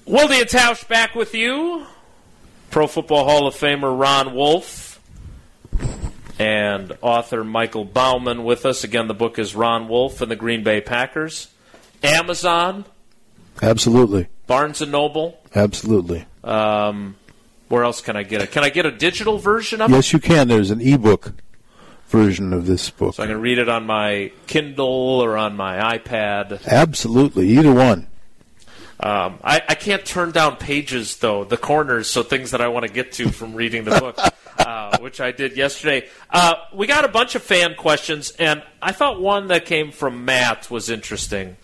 Wilde 0.05 0.31
and 0.31 0.49
Tausch 0.49 0.87
back 0.87 1.15
with 1.15 1.33
you. 1.33 1.85
Pro 2.69 2.87
Football 2.87 3.25
Hall 3.25 3.47
of 3.47 3.55
Famer 3.55 3.97
Ron 3.99 4.33
Wolf 4.33 4.99
and 6.39 6.97
author 7.01 7.43
Michael 7.43 7.85
Bauman 7.85 8.43
with 8.43 8.65
us. 8.65 8.83
Again, 8.83 9.07
the 9.07 9.13
book 9.13 9.37
is 9.37 9.55
Ron 9.55 9.87
Wolf 9.87 10.21
and 10.21 10.31
the 10.31 10.35
Green 10.35 10.63
Bay 10.63 10.81
Packers. 10.81 11.49
Amazon. 12.01 12.85
Absolutely. 13.61 14.27
Barnes 14.47 14.81
and 14.81 14.91
Noble. 14.91 15.39
Absolutely. 15.53 16.25
Um, 16.43 17.15
where 17.71 17.83
else 17.83 18.01
can 18.01 18.17
I 18.17 18.23
get 18.23 18.41
it? 18.41 18.51
Can 18.51 18.63
I 18.63 18.69
get 18.69 18.85
a 18.85 18.91
digital 18.91 19.37
version 19.37 19.81
of 19.81 19.89
yes, 19.89 19.95
it? 19.95 19.97
Yes, 19.97 20.13
you 20.13 20.19
can. 20.19 20.47
There's 20.49 20.71
an 20.71 20.81
ebook 20.81 21.33
version 22.09 22.51
of 22.51 22.65
this 22.65 22.89
book. 22.89 23.15
So 23.15 23.23
I 23.23 23.27
can 23.27 23.39
read 23.39 23.57
it 23.57 23.69
on 23.69 23.85
my 23.85 24.33
Kindle 24.45 25.21
or 25.21 25.37
on 25.37 25.55
my 25.55 25.97
iPad. 25.97 26.65
Absolutely, 26.67 27.47
either 27.47 27.73
one. 27.73 28.07
Um, 28.99 29.39
I, 29.43 29.61
I, 29.67 29.73
can't 29.73 30.05
turn 30.05 30.29
down 30.29 30.57
pages 30.57 31.17
though, 31.17 31.43
the 31.43 31.57
corners, 31.57 32.07
so 32.07 32.21
things 32.21 32.51
that 32.51 32.61
I 32.61 32.67
want 32.67 32.85
to 32.85 32.91
get 32.91 33.13
to 33.13 33.31
from 33.31 33.55
reading 33.55 33.83
the 33.83 33.99
book, 33.99 34.19
uh, 34.59 34.99
which 34.99 35.19
I 35.19 35.31
did 35.31 35.57
yesterday. 35.57 36.07
Uh, 36.29 36.53
we 36.71 36.85
got 36.85 37.03
a 37.03 37.07
bunch 37.07 37.33
of 37.33 37.41
fan 37.41 37.73
questions, 37.73 38.29
and 38.37 38.61
I 38.79 38.91
thought 38.91 39.19
one 39.19 39.47
that 39.47 39.65
came 39.65 39.91
from 39.91 40.23
Matt 40.23 40.69
was 40.69 40.87
interesting 40.87 41.57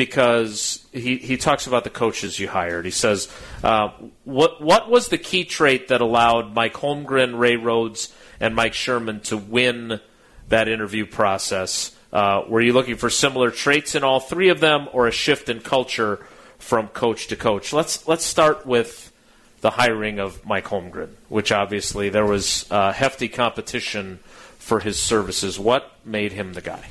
because 0.00 0.82
he, 0.94 1.18
he 1.18 1.36
talks 1.36 1.66
about 1.66 1.84
the 1.84 1.90
coaches 1.90 2.38
you 2.38 2.48
hired. 2.48 2.86
He 2.86 2.90
says, 2.90 3.30
uh, 3.62 3.90
what, 4.24 4.62
what 4.62 4.88
was 4.88 5.08
the 5.08 5.18
key 5.18 5.44
trait 5.44 5.88
that 5.88 6.00
allowed 6.00 6.54
Mike 6.54 6.72
Holmgren, 6.72 7.38
Ray 7.38 7.56
Rhodes, 7.56 8.10
and 8.40 8.56
Mike 8.56 8.72
Sherman 8.72 9.20
to 9.24 9.36
win 9.36 10.00
that 10.48 10.68
interview 10.68 11.04
process? 11.04 11.94
Uh, 12.14 12.44
were 12.48 12.62
you 12.62 12.72
looking 12.72 12.96
for 12.96 13.10
similar 13.10 13.50
traits 13.50 13.94
in 13.94 14.02
all 14.02 14.20
three 14.20 14.48
of 14.48 14.58
them 14.58 14.88
or 14.94 15.06
a 15.06 15.12
shift 15.12 15.50
in 15.50 15.60
culture 15.60 16.24
from 16.56 16.88
coach 16.88 17.26
to 17.26 17.36
coach? 17.36 17.74
Let's, 17.74 18.08
let's 18.08 18.24
start 18.24 18.64
with 18.64 19.12
the 19.60 19.68
hiring 19.68 20.18
of 20.18 20.46
Mike 20.46 20.64
Holmgren, 20.64 21.10
which 21.28 21.52
obviously 21.52 22.08
there 22.08 22.24
was 22.24 22.66
uh, 22.70 22.90
hefty 22.94 23.28
competition 23.28 24.18
for 24.58 24.80
his 24.80 24.98
services. 24.98 25.58
What 25.58 25.92
made 26.06 26.32
him 26.32 26.54
the 26.54 26.62
guy? 26.62 26.88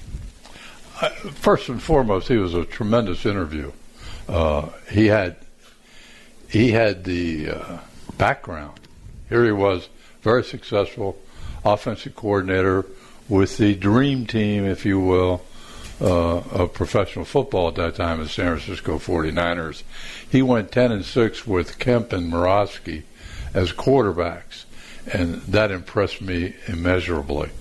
First 1.00 1.70
and 1.70 1.82
foremost, 1.82 2.28
he 2.28 2.38
was 2.38 2.54
a 2.54 2.66
tremendous 2.66 3.26
interview. 3.26 3.72
Uh, 4.28 4.70
he 4.91 5.08
had 5.08 5.38
he 6.50 6.72
had 6.72 7.04
the 7.04 7.52
uh, 7.52 7.78
background. 8.18 8.80
Here 9.30 9.45
he 9.45 9.52
was, 9.52 9.88
very 10.22 10.43
successful 10.43 11.18
offensive 11.64 12.16
coordinator 12.16 12.86
with 13.28 13.58
the 13.58 13.76
dream 13.76 14.26
team, 14.26 14.66
if 14.66 14.86
you 14.86 15.00
will, 15.00 15.41
uh, 16.02 16.38
of 16.38 16.74
professional 16.74 17.26
football 17.26 17.68
at 17.68 17.76
that 17.76 17.95
time, 17.95 18.20
the 18.20 18.28
San 18.28 18.58
Francisco 18.58 18.97
49ers. 18.97 19.84
He 20.30 20.41
went 20.41 20.72
10 20.72 20.91
and 20.91 21.06
6 21.06 21.45
with 21.45 21.78
Kemp 21.80 22.12
and 22.12 22.32
Moroski 22.32 23.04
as 23.54 23.72
quarterbacks, 23.72 24.66
and 25.14 25.36
that 25.43 25.72
impressed 25.72 26.22
me 26.22 26.56
immeasurably 26.68 27.52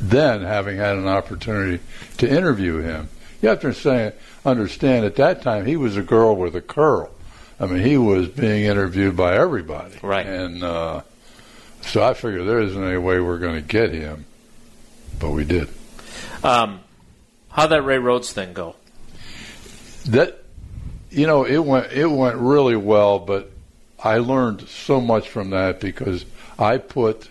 then 0.00 0.42
having 0.42 0.76
had 0.76 0.96
an 0.96 1.06
opportunity 1.06 1.82
to 2.18 2.28
interview 2.28 2.78
him. 2.78 3.08
You 3.42 3.50
have 3.50 3.60
to 3.60 3.68
understand, 3.68 4.14
understand 4.44 5.04
at 5.04 5.16
that 5.16 5.42
time 5.42 5.66
he 5.66 5.76
was 5.76 5.96
a 5.96 6.02
girl 6.02 6.36
with 6.36 6.54
a 6.56 6.60
curl. 6.60 7.10
I 7.58 7.66
mean, 7.66 7.82
he 7.82 7.96
was 7.96 8.28
being 8.28 8.64
interviewed 8.64 9.16
by 9.16 9.36
everybody. 9.36 9.96
Right. 10.02 10.26
And 10.26 10.62
uh, 10.62 11.02
so 11.80 12.02
I 12.02 12.14
figured 12.14 12.46
there 12.46 12.60
isn't 12.60 12.82
any 12.82 12.98
way 12.98 13.20
we're 13.20 13.38
going 13.38 13.54
to 13.54 13.66
get 13.66 13.92
him, 13.92 14.26
but 15.18 15.30
we 15.30 15.44
did. 15.44 15.68
Um, 16.42 16.80
how'd 17.50 17.70
that 17.70 17.82
Ray 17.82 17.98
Rhodes 17.98 18.32
thing 18.32 18.52
go? 18.52 18.76
that 20.06 20.42
you 21.10 21.26
know 21.26 21.44
it 21.44 21.58
went 21.58 21.92
it 21.92 22.06
went 22.06 22.36
really 22.36 22.76
well, 22.76 23.18
but 23.18 23.50
I 24.02 24.18
learned 24.18 24.68
so 24.68 25.00
much 25.00 25.28
from 25.28 25.50
that 25.50 25.80
because 25.80 26.24
I 26.58 26.78
put 26.78 27.28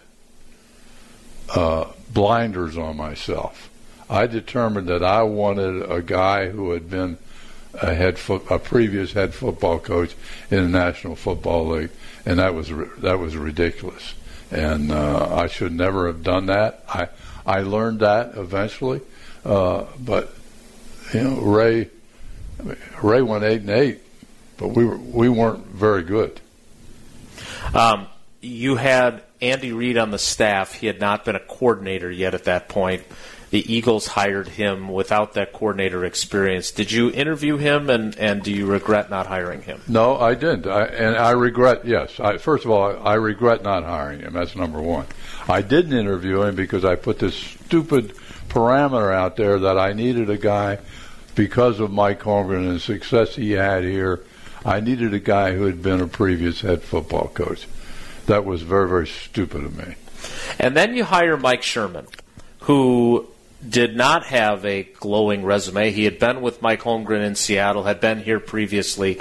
uh, 1.53 1.91
blinders 2.15 2.77
on 2.77 2.97
myself. 2.97 3.69
I 4.09 4.25
determined 4.25 4.87
that 4.87 5.03
I 5.03 5.21
wanted 5.21 5.91
a 5.91 6.01
guy 6.01 6.49
who 6.49 6.71
had 6.71 6.89
been 6.89 7.19
a 7.75 7.93
head 7.93 8.17
a 8.49 8.57
previous 8.57 9.11
head 9.11 9.33
football 9.33 9.79
coach 9.79 10.15
in 10.49 10.63
the 10.63 10.69
National 10.69 11.15
Football 11.15 11.67
League, 11.67 11.91
and 12.25 12.39
that 12.39 12.55
was 12.55 12.71
that 12.99 13.19
was 13.19 13.35
ridiculous. 13.35 14.15
And 14.49 14.91
uh, 14.91 15.35
I 15.35 15.47
should 15.47 15.73
never 15.73 16.07
have 16.07 16.23
done 16.23 16.45
that. 16.47 16.83
I 16.87 17.09
I 17.45 17.61
learned 17.61 17.99
that 17.99 18.37
eventually, 18.37 19.01
uh, 19.43 19.85
but 19.99 20.33
you 21.13 21.23
know 21.23 21.41
Ray 21.41 21.89
Ray 23.03 23.21
went 23.21 23.43
eight 23.43 23.61
and 23.61 23.71
eight, 23.71 23.99
but 24.57 24.69
we 24.69 24.85
were 24.85 24.97
we 24.97 25.27
weren't 25.27 25.65
very 25.65 26.03
good. 26.03 26.39
Um, 27.73 28.07
you 28.41 28.77
had 28.77 29.24
Andy 29.51 29.71
Reid 29.71 29.97
on 29.97 30.11
the 30.11 30.19
staff. 30.19 30.73
He 30.73 30.87
had 30.87 30.99
not 30.99 31.25
been 31.25 31.35
a 31.35 31.39
coordinator 31.39 32.11
yet 32.11 32.33
at 32.33 32.45
that 32.45 32.67
point. 32.69 33.03
The 33.51 33.73
Eagles 33.73 34.07
hired 34.07 34.47
him 34.49 34.89
without 34.89 35.33
that 35.33 35.53
coordinator 35.53 36.03
experience. 36.03 36.71
Did 36.71 36.91
you 36.91 37.11
interview 37.11 37.57
him, 37.57 37.89
and, 37.89 38.17
and 38.17 38.43
do 38.43 38.51
you 38.51 38.65
regret 38.65 39.09
not 39.09 39.27
hiring 39.27 39.61
him? 39.61 39.81
No, 39.87 40.19
I 40.19 40.33
didn't, 40.33 40.67
I, 40.67 40.85
and 40.85 41.15
I 41.15 41.31
regret. 41.31 41.85
Yes, 41.85 42.19
I, 42.19 42.37
first 42.37 42.65
of 42.65 42.71
all, 42.71 43.07
I 43.07 43.13
regret 43.13 43.63
not 43.63 43.83
hiring 43.83 44.21
him. 44.21 44.33
That's 44.33 44.55
number 44.55 44.81
one. 44.81 45.05
I 45.47 45.61
didn't 45.61 45.93
interview 45.93 46.41
him 46.41 46.55
because 46.55 46.83
I 46.83 46.95
put 46.95 47.19
this 47.19 47.35
stupid 47.35 48.15
parameter 48.49 49.13
out 49.13 49.37
there 49.37 49.59
that 49.59 49.77
I 49.77 49.93
needed 49.93 50.29
a 50.29 50.37
guy 50.37 50.79
because 51.35 51.79
of 51.79 51.91
Mike 51.91 52.21
Holmgren 52.21 52.67
and 52.67 52.75
the 52.75 52.79
success 52.79 53.35
he 53.35 53.51
had 53.51 53.83
here. 53.83 54.21
I 54.65 54.79
needed 54.79 55.13
a 55.13 55.19
guy 55.19 55.53
who 55.53 55.65
had 55.65 55.83
been 55.83 56.01
a 56.01 56.07
previous 56.07 56.61
head 56.61 56.81
football 56.81 57.27
coach. 57.27 57.67
That 58.27 58.45
was 58.45 58.61
very, 58.61 58.89
very 58.89 59.07
stupid 59.07 59.63
of 59.63 59.77
me. 59.77 59.95
And 60.59 60.75
then 60.75 60.95
you 60.95 61.03
hire 61.03 61.37
Mike 61.37 61.61
Sherman, 61.63 62.07
who 62.61 63.27
did 63.67 63.95
not 63.95 64.25
have 64.25 64.65
a 64.65 64.83
glowing 64.83 65.43
resume. 65.43 65.91
He 65.91 66.05
had 66.05 66.19
been 66.19 66.41
with 66.41 66.61
Mike 66.61 66.81
Holmgren 66.81 67.23
in 67.23 67.35
Seattle, 67.35 67.83
had 67.83 67.99
been 67.99 68.21
here 68.21 68.39
previously. 68.39 69.19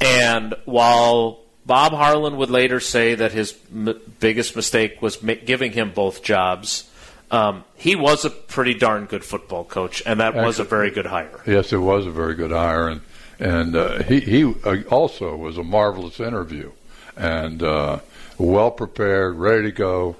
And 0.00 0.54
while 0.64 1.40
Bob 1.66 1.92
Harlan 1.92 2.36
would 2.36 2.50
later 2.50 2.80
say 2.80 3.14
that 3.14 3.32
his 3.32 3.56
m- 3.72 3.98
biggest 4.20 4.56
mistake 4.56 5.00
was 5.00 5.22
ma- 5.22 5.34
giving 5.44 5.72
him 5.72 5.92
both 5.92 6.22
jobs, 6.22 6.90
um, 7.30 7.64
he 7.74 7.96
was 7.96 8.24
a 8.24 8.30
pretty 8.30 8.74
darn 8.74 9.06
good 9.06 9.24
football 9.24 9.64
coach, 9.64 10.02
and 10.06 10.20
that 10.20 10.34
was 10.34 10.58
a 10.60 10.64
very 10.64 10.90
good 10.90 11.06
hire. 11.06 11.40
Yes, 11.46 11.72
it 11.72 11.78
was 11.78 12.06
a 12.06 12.10
very 12.10 12.34
good 12.34 12.50
hire, 12.50 12.88
and 12.88 13.00
and 13.40 13.74
uh, 13.74 14.02
he 14.04 14.20
he 14.20 14.44
uh, 14.44 14.76
also 14.90 15.34
was 15.34 15.58
a 15.58 15.64
marvelous 15.64 16.20
interview, 16.20 16.70
and 17.16 17.62
uh, 17.62 17.98
well 18.38 18.70
prepared, 18.70 19.36
ready 19.36 19.64
to 19.64 19.72
go. 19.72 20.16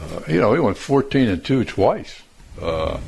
Uh, 0.00 0.20
you 0.28 0.40
know, 0.40 0.54
he 0.54 0.60
went 0.60 0.76
fourteen 0.76 1.28
and 1.28 1.44
two 1.44 1.64
twice, 1.64 2.22
uh, 2.60 2.98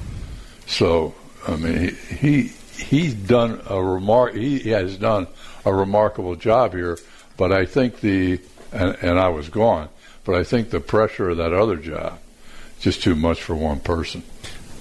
so 0.66 1.14
I 1.47 1.57
mean 1.57 1.79
he, 1.79 2.14
he 2.16 2.43
he's 2.83 3.14
done 3.14 3.61
a 3.66 3.83
remark. 3.83 4.35
He 4.35 4.70
has 4.70 4.97
done 4.97 5.27
a 5.64 5.72
remarkable 5.72 6.37
job 6.37 6.72
here, 6.72 6.99
but 7.37 7.53
I 7.53 7.66
think 7.66 8.01
the 8.01 8.41
and, 8.72 8.97
and 9.01 9.18
I 9.18 9.29
was 9.29 9.49
gone, 9.49 9.89
but 10.24 10.35
I 10.35 10.45
think 10.45 10.70
the 10.70 10.81
pressure 10.81 11.31
of 11.31 11.39
that 11.39 11.53
other 11.53 11.77
job 11.77 12.18
just 12.81 13.03
too 13.03 13.14
much 13.14 13.43
for 13.43 13.55
one 13.55 13.81
person. 13.81 14.22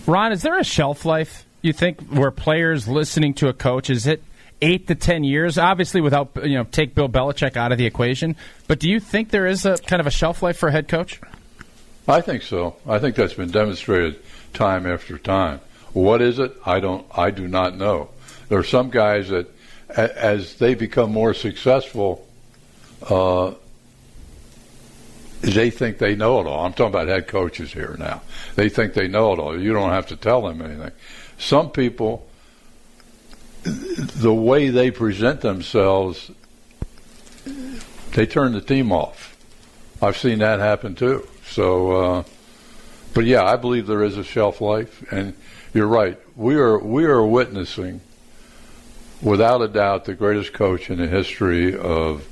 Ron, 0.05 0.31
is 0.31 0.41
there 0.41 0.59
a 0.59 0.63
shelf 0.63 1.05
life 1.05 1.45
you 1.61 1.73
think 1.73 1.99
where 2.09 2.31
players 2.31 2.87
listening 2.87 3.33
to 3.35 3.47
a 3.47 3.53
coach 3.53 3.89
is 3.89 4.05
it 4.05 4.21
eight 4.61 4.87
to 4.87 4.95
ten 4.95 5.23
years? 5.23 5.57
Obviously, 5.57 6.01
without 6.01 6.31
you 6.43 6.57
know, 6.57 6.63
take 6.63 6.95
Bill 6.95 7.09
Belichick 7.09 7.57
out 7.57 7.71
of 7.71 7.77
the 7.77 7.85
equation. 7.85 8.35
But 8.67 8.79
do 8.79 8.89
you 8.89 8.99
think 8.99 9.29
there 9.29 9.45
is 9.45 9.65
a 9.65 9.77
kind 9.77 9.99
of 9.99 10.07
a 10.07 10.11
shelf 10.11 10.41
life 10.41 10.57
for 10.57 10.69
a 10.69 10.71
head 10.71 10.87
coach? 10.87 11.19
I 12.07 12.21
think 12.21 12.43
so. 12.43 12.75
I 12.87 12.99
think 12.99 13.15
that's 13.15 13.33
been 13.33 13.51
demonstrated 13.51 14.19
time 14.53 14.85
after 14.85 15.17
time. 15.17 15.59
What 15.93 16.21
is 16.21 16.39
it? 16.39 16.55
I 16.65 16.79
don't. 16.79 17.05
I 17.15 17.31
do 17.31 17.47
not 17.47 17.77
know. 17.77 18.09
There 18.49 18.59
are 18.59 18.63
some 18.63 18.89
guys 18.89 19.29
that, 19.29 19.47
as 19.89 20.55
they 20.55 20.75
become 20.75 21.11
more 21.11 21.33
successful, 21.33 22.27
uh, 23.09 23.53
they 25.41 25.69
think 25.69 25.97
they 25.97 26.15
know 26.15 26.41
it 26.41 26.47
all. 26.47 26.65
I'm 26.65 26.73
talking 26.73 26.87
about 26.87 27.07
head 27.07 27.27
coaches 27.27 27.71
here 27.71 27.95
now. 27.97 28.21
They 28.55 28.69
think 28.69 28.93
they 28.93 29.07
know 29.07 29.33
it 29.33 29.39
all. 29.39 29.59
You 29.59 29.73
don't 29.73 29.91
have 29.91 30.07
to 30.07 30.15
tell 30.15 30.41
them 30.41 30.61
anything. 30.61 30.91
Some 31.37 31.71
people, 31.71 32.27
the 33.65 34.33
way 34.33 34.69
they 34.69 34.91
present 34.91 35.41
themselves, 35.41 36.31
they 38.13 38.25
turn 38.25 38.53
the 38.53 38.61
team 38.61 38.91
off. 38.91 39.35
I've 40.01 40.17
seen 40.17 40.39
that 40.39 40.59
happen 40.59 40.95
too. 40.95 41.27
So, 41.47 41.91
uh, 41.91 42.23
but 43.13 43.25
yeah, 43.25 43.43
I 43.43 43.55
believe 43.55 43.87
there 43.87 44.03
is 44.03 44.17
a 44.17 44.23
shelf 44.23 44.61
life, 44.61 45.03
and 45.11 45.33
you're 45.73 45.87
right. 45.87 46.19
We 46.35 46.55
are 46.55 46.77
we 46.77 47.05
are 47.05 47.25
witnessing, 47.25 48.01
without 49.21 49.61
a 49.61 49.67
doubt, 49.67 50.05
the 50.05 50.13
greatest 50.13 50.53
coach 50.53 50.89
in 50.89 50.97
the 50.99 51.07
history 51.07 51.75
of 51.75 52.27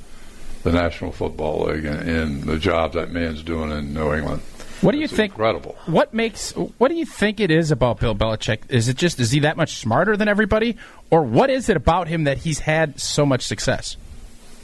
the 0.64 0.72
National 0.72 1.12
Football 1.12 1.66
League 1.66 1.86
and, 1.86 2.10
and 2.10 2.44
the 2.44 2.58
job 2.58 2.94
that 2.94 3.12
man's 3.12 3.44
doing 3.44 3.72
in 3.72 3.94
New 3.94 4.14
England. 4.14 4.42
What 4.84 4.92
do 4.92 4.98
you 4.98 5.08
think? 5.08 5.32
Incredible. 5.32 5.78
What 5.86 6.14
makes? 6.14 6.52
What 6.52 6.90
do 6.90 6.96
you 6.96 7.06
think 7.06 7.40
it 7.40 7.50
is 7.50 7.72
about 7.72 8.00
Bill 8.00 8.14
Belichick? 8.14 8.70
Is 8.70 8.90
it 8.90 8.98
just 8.98 9.20
is 9.20 9.32
he 9.32 9.40
that 9.40 9.56
much 9.56 9.78
smarter 9.78 10.18
than 10.18 10.28
everybody, 10.28 10.78
or 11.10 11.22
what 11.24 11.50
is 11.50 11.70
it 11.70 11.78
about 11.78 12.10
him 12.10 12.26
that 12.26 12.40
he's 12.40 12.60
had 12.60 13.00
so 13.00 13.26
much 13.26 13.44
success? 13.44 13.96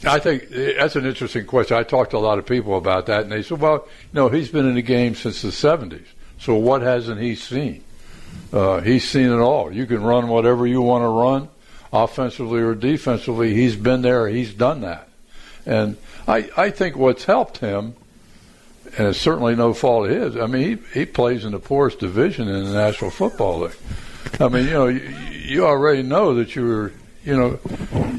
I 0.05 0.19
think 0.19 0.49
that's 0.49 0.95
an 0.95 1.05
interesting 1.05 1.45
question. 1.45 1.77
I 1.77 1.83
talked 1.83 2.11
to 2.11 2.17
a 2.17 2.19
lot 2.19 2.37
of 2.37 2.45
people 2.45 2.77
about 2.77 3.05
that, 3.05 3.23
and 3.23 3.31
they 3.31 3.41
said, 3.41 3.59
"Well, 3.61 3.87
you 3.87 4.09
know, 4.13 4.29
he's 4.29 4.49
been 4.49 4.67
in 4.67 4.75
the 4.75 4.81
game 4.81 5.15
since 5.15 5.41
the 5.41 5.49
'70s. 5.49 6.05
So 6.37 6.55
what 6.55 6.81
hasn't 6.81 7.21
he 7.21 7.35
seen? 7.35 7.83
Uh, 8.51 8.81
he's 8.81 9.07
seen 9.09 9.31
it 9.31 9.39
all. 9.39 9.71
You 9.71 9.85
can 9.85 10.03
run 10.03 10.27
whatever 10.27 10.67
you 10.67 10.81
want 10.81 11.03
to 11.03 11.07
run, 11.07 11.49
offensively 11.91 12.61
or 12.61 12.75
defensively. 12.75 13.53
He's 13.53 13.75
been 13.75 14.01
there. 14.01 14.27
He's 14.27 14.53
done 14.53 14.81
that, 14.81 15.07
and 15.65 15.97
I, 16.27 16.49
I 16.57 16.69
think 16.71 16.95
what's 16.95 17.25
helped 17.25 17.59
him, 17.59 17.95
and 18.97 19.07
it's 19.07 19.19
certainly 19.19 19.55
no 19.55 19.73
fault 19.73 20.09
of 20.09 20.15
his. 20.15 20.37
I 20.37 20.47
mean, 20.47 20.77
he, 20.93 20.99
he 20.99 21.05
plays 21.05 21.45
in 21.45 21.51
the 21.51 21.59
poorest 21.59 21.99
division 21.99 22.47
in 22.47 22.65
the 22.65 22.73
National 22.73 23.11
Football 23.11 23.59
League. 23.61 23.75
I 24.39 24.47
mean, 24.47 24.65
you 24.65 24.71
know, 24.71 24.87
you, 24.87 24.99
you 24.99 25.65
already 25.65 26.03
know 26.03 26.35
that 26.35 26.55
you're, 26.55 26.91
you 27.23 27.35
know, 27.37 27.59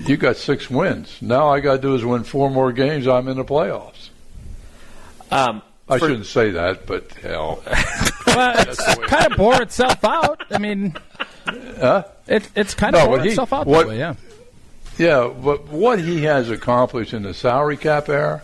you 0.07 0.16
got 0.16 0.37
six 0.37 0.68
wins. 0.71 1.16
Now 1.21 1.49
I 1.49 1.61
got 1.61 1.77
to 1.77 1.83
do 1.83 1.95
is 1.95 2.05
win 2.05 2.25
four 2.25 2.51
more 2.51 2.73
games. 2.73 3.07
I'm 3.09 3.29
in 3.29 3.37
the 3.37 3.45
playoffs. 3.45 4.09
Um, 5.31 5.62
I 5.89 5.99
for- 5.99 6.09
shouldn't 6.09 6.27
say 6.27 6.51
that, 6.51 6.87
but 6.87 7.12
hell, 7.14 7.62
Well, 8.27 8.55
it's 8.68 8.97
kind 9.07 9.33
of 9.33 9.37
bore 9.37 9.61
itself 9.62 10.05
out. 10.05 10.43
I 10.51 10.59
mean, 10.59 10.97
it, 11.47 12.49
it's 12.55 12.75
kind 12.75 12.95
of 12.95 13.03
No, 13.03 13.07
bore 13.09 13.21
he- 13.21 13.31
itself 13.31 13.53
out 13.53 13.66
what- 13.66 13.83
that 13.83 13.89
way. 13.89 13.99
Yeah. 13.99 14.14
yeah. 14.99 15.29
But 15.43 15.68
what 15.68 15.99
he 16.01 16.23
has 16.25 16.49
accomplished 16.51 17.12
in 17.12 17.23
the 17.23 17.35
salary 17.35 17.77
cap 17.77 18.09
era, 18.09 18.43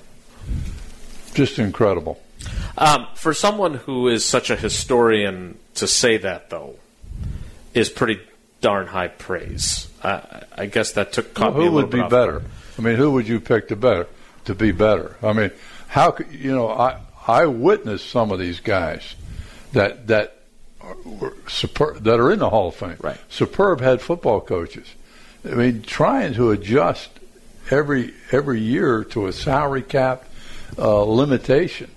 just 1.37 1.59
incredible. 1.59 2.21
Um, 2.79 3.07
for 3.15 3.33
someone 3.33 3.75
who 3.75 4.09
is 4.09 4.25
such 4.25 4.51
a 4.51 4.57
historian, 4.57 5.59
to 5.75 5.87
say 5.87 6.17
that 6.19 6.51
though 6.51 6.77
is 7.75 7.89
pretty 7.89 8.21
darn 8.61 8.87
high 8.87 9.09
praise. 9.09 9.89
I, 10.03 10.43
I 10.57 10.67
guess 10.67 10.93
that 10.93 11.13
took 11.13 11.35
caught 11.35 11.51
a 11.51 11.53
who 11.53 11.71
would 11.73 11.91
be 11.91 12.03
better? 12.03 12.43
I 12.79 12.83
mean, 12.83 12.97
who 12.97 13.13
would 13.13 13.29
you 13.29 13.41
pick 13.41 13.69
to 13.69 13.77
better 13.77 14.07
to 14.47 14.55
be 14.55 14.73
better? 14.73 15.17
I 15.23 15.33
mean, 15.33 15.51
how 15.89 16.11
could 16.11 16.33
you 16.33 16.55
know? 16.55 16.69
I 16.69 17.01
I 17.27 17.47
witnessed 17.47 18.09
some 18.09 18.31
of 18.31 18.39
these 18.39 18.61
guys 18.61 19.15
that 19.73 20.07
that 20.09 20.39
are, 20.81 20.97
were 21.05 21.35
super, 21.49 21.99
that 22.01 22.21
are 22.21 22.33
in 22.33 22.39
the 22.39 22.51
Hall 22.51 22.69
of 22.69 22.75
Fame. 22.75 22.97
Right. 23.01 23.19
Superb 23.29 23.81
head 23.81 24.01
football 24.01 24.41
coaches. 24.41 24.87
I 25.45 25.55
mean, 25.55 25.83
trying 25.83 26.35
to 26.35 26.51
adjust 26.51 27.11
every 27.71 28.15
every 28.33 28.61
year 28.61 29.05
to 29.05 29.27
a 29.27 29.33
salary 29.33 29.83
cap 29.83 30.25
uh, 30.79 31.03
limitation. 31.03 31.91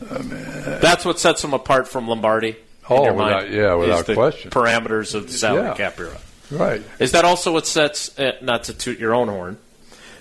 That's 0.00 1.04
what 1.04 1.18
sets 1.18 1.42
him 1.42 1.54
apart 1.54 1.88
from 1.88 2.08
Lombardi. 2.08 2.50
in 2.50 2.56
Oh, 2.90 3.00
without- 3.14 3.16
mind, 3.44 3.54
yeah, 3.54 3.74
without 3.74 4.04
question. 4.04 4.50
Parameters 4.50 5.14
of 5.14 5.28
the 5.28 5.32
salary 5.32 5.68
Yeah. 5.68 5.74
cap 5.74 5.98
era. 5.98 6.18
Right. 6.50 6.82
Is 6.98 7.12
that 7.12 7.24
also 7.24 7.52
what 7.52 7.66
sets? 7.66 8.18
Uh, 8.18 8.32
not 8.42 8.64
to 8.64 8.74
toot 8.74 8.98
your 8.98 9.14
own 9.14 9.28
horn, 9.28 9.56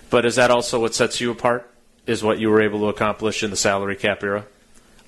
but 0.10 0.26
is 0.26 0.36
that 0.36 0.50
also 0.50 0.80
what 0.80 0.96
sets 0.96 1.20
you 1.20 1.30
apart? 1.30 1.70
Is 2.08 2.24
what 2.24 2.40
you 2.40 2.50
were 2.50 2.62
able 2.62 2.80
to 2.80 2.86
accomplish 2.88 3.44
in 3.44 3.50
the 3.50 3.58
salary 3.58 3.98
cap 3.98 4.24
era? 4.24 4.46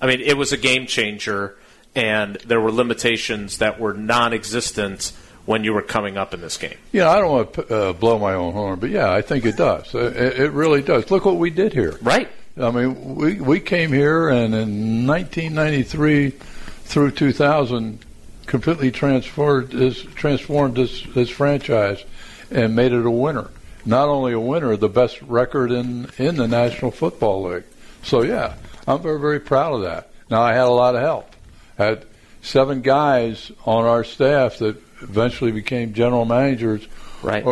I 0.02 0.06
mean, 0.06 0.20
it 0.20 0.36
was 0.36 0.52
a 0.52 0.58
game 0.58 0.86
changer, 0.86 1.56
and 1.94 2.36
there 2.46 2.60
were 2.60 2.70
limitations 2.70 3.56
that 3.58 3.80
were 3.80 3.94
non-existent 3.94 5.12
when 5.46 5.64
you 5.64 5.72
were 5.72 5.82
coming 5.82 6.16
up 6.18 6.34
in 6.34 6.40
this 6.40 6.58
game. 6.58 6.76
Yeah, 6.92 7.08
I 7.08 7.18
don't 7.18 7.30
want 7.32 7.52
to 7.54 7.74
uh, 7.74 7.92
blow 7.92 8.18
my 8.18 8.34
own 8.34 8.52
horn, 8.52 8.78
but 8.78 8.90
yeah, 8.90 9.10
I 9.10 9.22
think 9.22 9.44
it 9.46 9.56
does. 9.56 9.94
Uh, 9.94 10.12
It, 10.14 10.40
it 10.40 10.52
really 10.52 10.82
does. 10.82 11.10
Look 11.10 11.24
what 11.24 11.36
we 11.38 11.50
did 11.50 11.72
here. 11.72 11.98
Right. 12.02 12.28
I 12.58 12.70
mean, 12.70 13.14
we 13.16 13.40
we 13.40 13.60
came 13.60 13.92
here 13.92 14.28
and 14.28 14.54
in 14.54 15.06
1993 15.06 16.30
through 16.30 17.10
2000, 17.10 18.04
completely 18.46 18.90
transformed 18.90 19.70
this 19.70 20.02
transformed 20.14 20.76
this 20.76 21.02
this 21.14 21.28
franchise 21.28 22.04
and 22.50 22.74
made 22.74 22.92
it 22.92 23.04
a 23.04 23.10
winner. 23.10 23.50
Not 23.84 24.08
only 24.08 24.32
a 24.32 24.40
winner, 24.40 24.76
the 24.76 24.88
best 24.88 25.20
record 25.22 25.70
in 25.70 26.10
in 26.18 26.36
the 26.36 26.48
National 26.48 26.90
Football 26.90 27.44
League. 27.44 27.64
So 28.02 28.22
yeah, 28.22 28.54
I'm 28.88 29.02
very 29.02 29.20
very 29.20 29.40
proud 29.40 29.74
of 29.74 29.82
that. 29.82 30.10
Now 30.30 30.42
I 30.42 30.54
had 30.54 30.64
a 30.66 30.70
lot 30.70 30.94
of 30.94 31.02
help. 31.02 31.36
I 31.78 31.84
had 31.84 32.06
seven 32.40 32.80
guys 32.80 33.52
on 33.66 33.84
our 33.84 34.02
staff 34.02 34.58
that 34.58 34.76
eventually 35.02 35.52
became 35.52 35.92
general 35.94 36.24
managers 36.24 36.86
Right. 37.22 37.44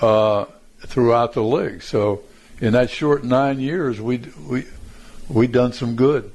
uh, 0.00 0.46
throughout 0.86 1.34
the 1.34 1.42
league. 1.42 1.82
So 1.82 2.22
in 2.60 2.72
that 2.72 2.90
short 2.90 3.22
nine 3.24 3.60
years, 3.60 4.00
we 4.00 4.18
we 4.48 4.64
we 5.28 5.46
done 5.46 5.72
some 5.72 5.94
good. 5.96 6.30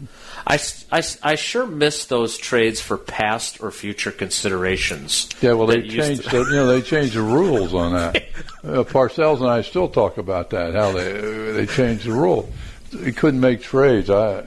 I, 0.47 0.59
I, 0.91 1.03
I 1.23 1.35
sure 1.35 1.65
miss 1.65 2.05
those 2.05 2.37
trades 2.37 2.79
for 2.79 2.97
past 2.97 3.61
or 3.61 3.71
future 3.71 4.11
considerations. 4.11 5.27
Yeah, 5.41 5.53
well, 5.53 5.65
they 5.67 5.87
changed. 5.87 6.29
The, 6.29 6.37
you 6.37 6.51
know, 6.51 6.67
they 6.67 6.81
changed 6.83 7.15
the 7.15 7.21
rules 7.21 7.73
on 7.73 7.93
that. 7.93 8.15
uh, 8.63 8.83
Parcells 8.83 9.39
and 9.39 9.49
I 9.49 9.61
still 9.63 9.89
talk 9.89 10.17
about 10.19 10.51
that. 10.51 10.75
How 10.75 10.91
they 10.91 11.11
they 11.51 11.65
changed 11.65 12.05
the 12.05 12.11
rule. 12.11 12.49
They 12.93 13.11
couldn't 13.11 13.39
make 13.41 13.61
trades. 13.61 14.09
I 14.09 14.43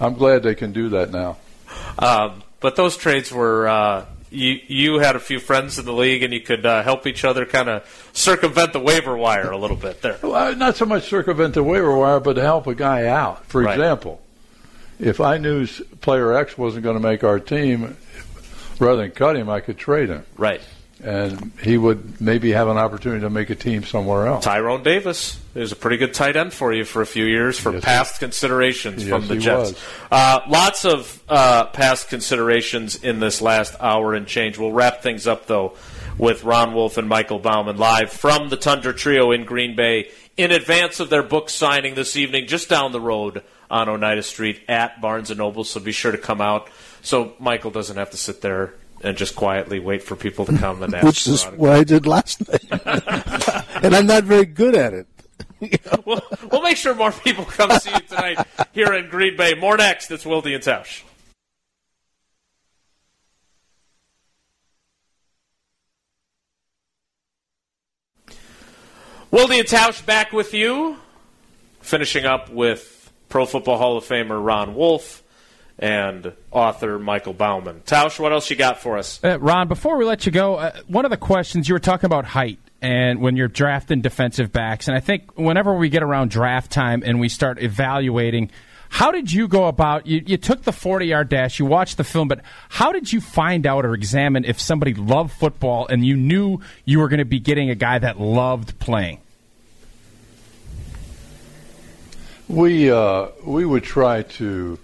I'm 0.00 0.14
glad 0.14 0.42
they 0.42 0.54
can 0.54 0.72
do 0.72 0.88
that 0.90 1.10
now. 1.10 1.36
Um, 1.98 2.42
but 2.60 2.76
those 2.76 2.96
trades 2.96 3.30
were 3.30 3.68
uh, 3.68 4.06
you. 4.30 4.58
You 4.66 4.98
had 4.98 5.16
a 5.16 5.20
few 5.20 5.40
friends 5.40 5.78
in 5.78 5.84
the 5.84 5.92
league, 5.92 6.22
and 6.22 6.32
you 6.32 6.40
could 6.40 6.64
uh, 6.66 6.82
help 6.82 7.06
each 7.06 7.24
other 7.24 7.44
kind 7.46 7.68
of 7.68 8.10
circumvent 8.12 8.72
the 8.72 8.80
waiver 8.80 9.16
wire 9.16 9.50
a 9.50 9.58
little 9.58 9.76
bit 9.76 10.02
there. 10.02 10.18
Well, 10.22 10.54
not 10.56 10.76
so 10.76 10.84
much 10.86 11.08
circumvent 11.08 11.54
the 11.54 11.62
waiver 11.62 11.96
wire, 11.96 12.20
but 12.20 12.34
to 12.34 12.42
help 12.42 12.66
a 12.66 12.74
guy 12.74 13.06
out. 13.06 13.44
For 13.46 13.62
Right. 13.62 13.74
example, 13.78 14.20
if 15.00 15.20
I 15.20 15.38
knew 15.38 15.66
player 16.00 16.32
X 16.34 16.56
wasn't 16.58 16.84
going 16.84 16.96
to 16.96 17.02
make 17.02 17.22
our 17.24 17.38
team, 17.40 17.96
rather 18.78 19.02
than 19.02 19.10
cut 19.12 19.36
him, 19.36 19.48
I 19.48 19.60
could 19.60 19.78
trade 19.78 20.08
him, 20.08 20.24
Right. 20.36 20.60
And 21.02 21.52
he 21.62 21.78
would 21.78 22.20
maybe 22.20 22.52
have 22.52 22.68
an 22.68 22.76
opportunity 22.76 23.20
to 23.22 23.30
make 23.30 23.50
a 23.50 23.54
team 23.54 23.84
somewhere 23.84 24.26
else. 24.26 24.44
Tyrone 24.44 24.82
Davis 24.82 25.38
is 25.54 25.70
a 25.72 25.76
pretty 25.76 25.96
good 25.96 26.12
tight 26.14 26.36
end 26.36 26.52
for 26.52 26.72
you 26.72 26.84
for 26.84 27.02
a 27.02 27.06
few 27.06 27.24
years 27.24 27.58
for 27.58 27.72
Yes, 27.72 27.84
past 27.84 28.18
considerations 28.20 29.04
Yes, 29.06 29.10
from 29.10 29.28
the 29.28 29.34
he 29.34 29.40
Jets. 29.40 29.72
was. 29.72 29.84
Uh, 30.10 30.40
lots 30.48 30.84
of 30.84 31.22
uh, 31.28 31.66
past 31.66 32.08
considerations 32.08 32.96
in 33.02 33.20
this 33.20 33.40
last 33.40 33.74
hour 33.80 34.14
and 34.14 34.26
change. 34.26 34.58
We'll 34.58 34.72
wrap 34.72 35.02
things 35.02 35.26
up 35.26 35.46
though 35.46 35.74
with 36.18 36.42
Ron 36.42 36.74
Wolf 36.74 36.96
and 36.98 37.08
Michael 37.08 37.38
Bauman 37.38 37.76
live 37.76 38.10
from 38.12 38.48
the 38.48 38.56
Tundra 38.56 38.92
Trio 38.92 39.30
in 39.30 39.44
Green 39.44 39.76
Bay 39.76 40.10
in 40.36 40.50
advance 40.50 40.98
of 41.00 41.10
their 41.10 41.22
book 41.22 41.48
signing 41.50 41.94
this 41.94 42.16
evening, 42.16 42.46
just 42.48 42.68
down 42.68 42.90
the 42.92 43.00
road 43.00 43.42
on 43.70 43.88
Oneida 43.88 44.22
Street 44.22 44.60
at 44.68 45.00
Barnes 45.00 45.30
and 45.30 45.38
Noble. 45.38 45.62
So 45.62 45.78
be 45.78 45.92
sure 45.92 46.10
to 46.12 46.18
come 46.18 46.40
out 46.40 46.68
so 47.02 47.34
Michael 47.38 47.70
doesn't 47.70 47.96
have 47.96 48.10
to 48.10 48.16
sit 48.16 48.40
there. 48.40 48.74
And 49.00 49.16
just 49.16 49.36
quietly 49.36 49.78
wait 49.78 50.02
for 50.02 50.16
people 50.16 50.44
to 50.46 50.58
come 50.58 50.82
and 50.82 50.92
ask 50.96 51.06
which 51.06 51.26
is 51.28 51.44
what 51.44 51.72
I 51.72 51.84
did 51.84 52.06
last 52.06 52.48
night, 52.48 52.64
and 53.82 53.94
I'm 53.94 54.06
not 54.06 54.24
very 54.24 54.44
good 54.44 54.74
at 54.74 54.92
it. 54.92 55.06
we'll, 56.04 56.20
we'll 56.50 56.62
make 56.62 56.76
sure 56.76 56.94
more 56.94 57.12
people 57.12 57.44
come 57.44 57.70
see 57.78 57.90
you 57.90 58.00
tonight 58.00 58.46
here 58.72 58.92
in 58.92 59.08
Green 59.08 59.36
Bay. 59.36 59.54
More 59.54 59.76
next. 59.76 60.10
It's 60.10 60.24
Wilde 60.24 60.46
and 60.46 60.62
Tausch. 60.62 61.02
Wilde 69.30 69.52
and 69.52 69.68
Tausch 69.68 70.04
back 70.06 70.32
with 70.32 70.54
you. 70.54 70.96
Finishing 71.80 72.24
up 72.24 72.50
with 72.50 73.12
Pro 73.28 73.46
Football 73.46 73.78
Hall 73.78 73.96
of 73.96 74.04
Famer 74.04 74.44
Ron 74.44 74.74
Wolf 74.74 75.22
and 75.78 76.32
author 76.50 76.98
Michael 76.98 77.34
Bauman. 77.34 77.82
Tausch, 77.86 78.18
what 78.18 78.32
else 78.32 78.50
you 78.50 78.56
got 78.56 78.80
for 78.80 78.98
us? 78.98 79.20
Uh, 79.22 79.38
Ron, 79.38 79.68
before 79.68 79.96
we 79.96 80.04
let 80.04 80.26
you 80.26 80.32
go, 80.32 80.56
uh, 80.56 80.72
one 80.88 81.04
of 81.04 81.10
the 81.10 81.16
questions 81.16 81.68
you 81.68 81.74
were 81.74 81.80
talking 81.80 82.06
about 82.06 82.24
height 82.24 82.58
and 82.80 83.20
when 83.20 83.36
you're 83.36 83.48
drafting 83.48 84.00
defensive 84.00 84.52
backs, 84.52 84.88
and 84.88 84.96
I 84.96 85.00
think 85.00 85.36
whenever 85.36 85.74
we 85.74 85.88
get 85.88 86.02
around 86.02 86.30
draft 86.30 86.70
time 86.70 87.02
and 87.04 87.18
we 87.20 87.28
start 87.28 87.62
evaluating, 87.62 88.50
how 88.88 89.10
did 89.10 89.30
you 89.32 89.48
go 89.48 89.66
about? 89.66 90.06
You, 90.06 90.22
you 90.24 90.36
took 90.36 90.62
the 90.62 90.72
40 90.72 91.06
yard 91.06 91.28
dash, 91.28 91.58
you 91.58 91.66
watched 91.66 91.96
the 91.96 92.04
film, 92.04 92.28
but 92.28 92.40
how 92.68 92.92
did 92.92 93.12
you 93.12 93.20
find 93.20 93.66
out 93.66 93.84
or 93.84 93.94
examine 93.94 94.44
if 94.44 94.60
somebody 94.60 94.94
loved 94.94 95.32
football 95.32 95.86
and 95.88 96.04
you 96.06 96.16
knew 96.16 96.60
you 96.84 97.00
were 97.00 97.08
going 97.08 97.18
to 97.18 97.24
be 97.24 97.40
getting 97.40 97.70
a 97.70 97.74
guy 97.74 97.98
that 97.98 98.20
loved 98.20 98.78
playing? 98.78 99.18
We 102.48 102.90
uh, 102.90 103.28
we 103.44 103.66
would 103.66 103.84
try 103.84 104.22
to 104.22 104.78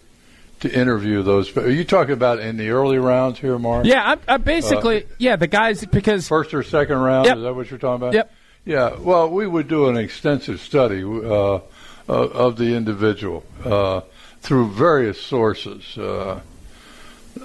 to 0.65 0.75
interview 0.75 1.23
those. 1.23 1.55
Are 1.59 1.71
you 1.71 1.85
talking 1.85 2.15
about 2.15 2.41
in 2.41 2.57
the 2.57 2.71
early 2.71 2.99
rounds 2.99 3.39
here, 3.39 3.59
Mark? 3.59 3.85
Yeah, 3.85 4.03
I'm, 4.03 4.21
I'm 4.27 4.43
basically 4.43 5.07
yeah 5.19 5.37
the 5.37 5.47
guys 5.47 5.85
because 5.85 6.27
First 6.27 6.55
or 6.55 6.63
second 6.63 6.97
round? 6.99 7.27
Yep. 7.27 7.37
Is 7.37 7.43
that 7.43 7.55
what 7.55 7.71
you're 7.71 7.79
talking 7.79 8.03
about? 8.03 8.15
Yep. 8.15 8.33
Yeah. 8.65 8.97
Well, 8.99 9.29
we 9.31 9.47
would 9.47 9.69
do 9.69 9.89
an 9.89 9.99
extensive 9.99 10.61
study 10.61 11.05
uh, 11.05 11.57
uh, 11.57 11.61
of 12.09 12.57
the 12.57 12.75
individual 12.75 13.45
uh, 13.63 14.01
through 14.41 14.71
various 14.71 15.21
sources. 15.21 15.99
Uh, 15.99 16.41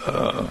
uh, 0.05 0.49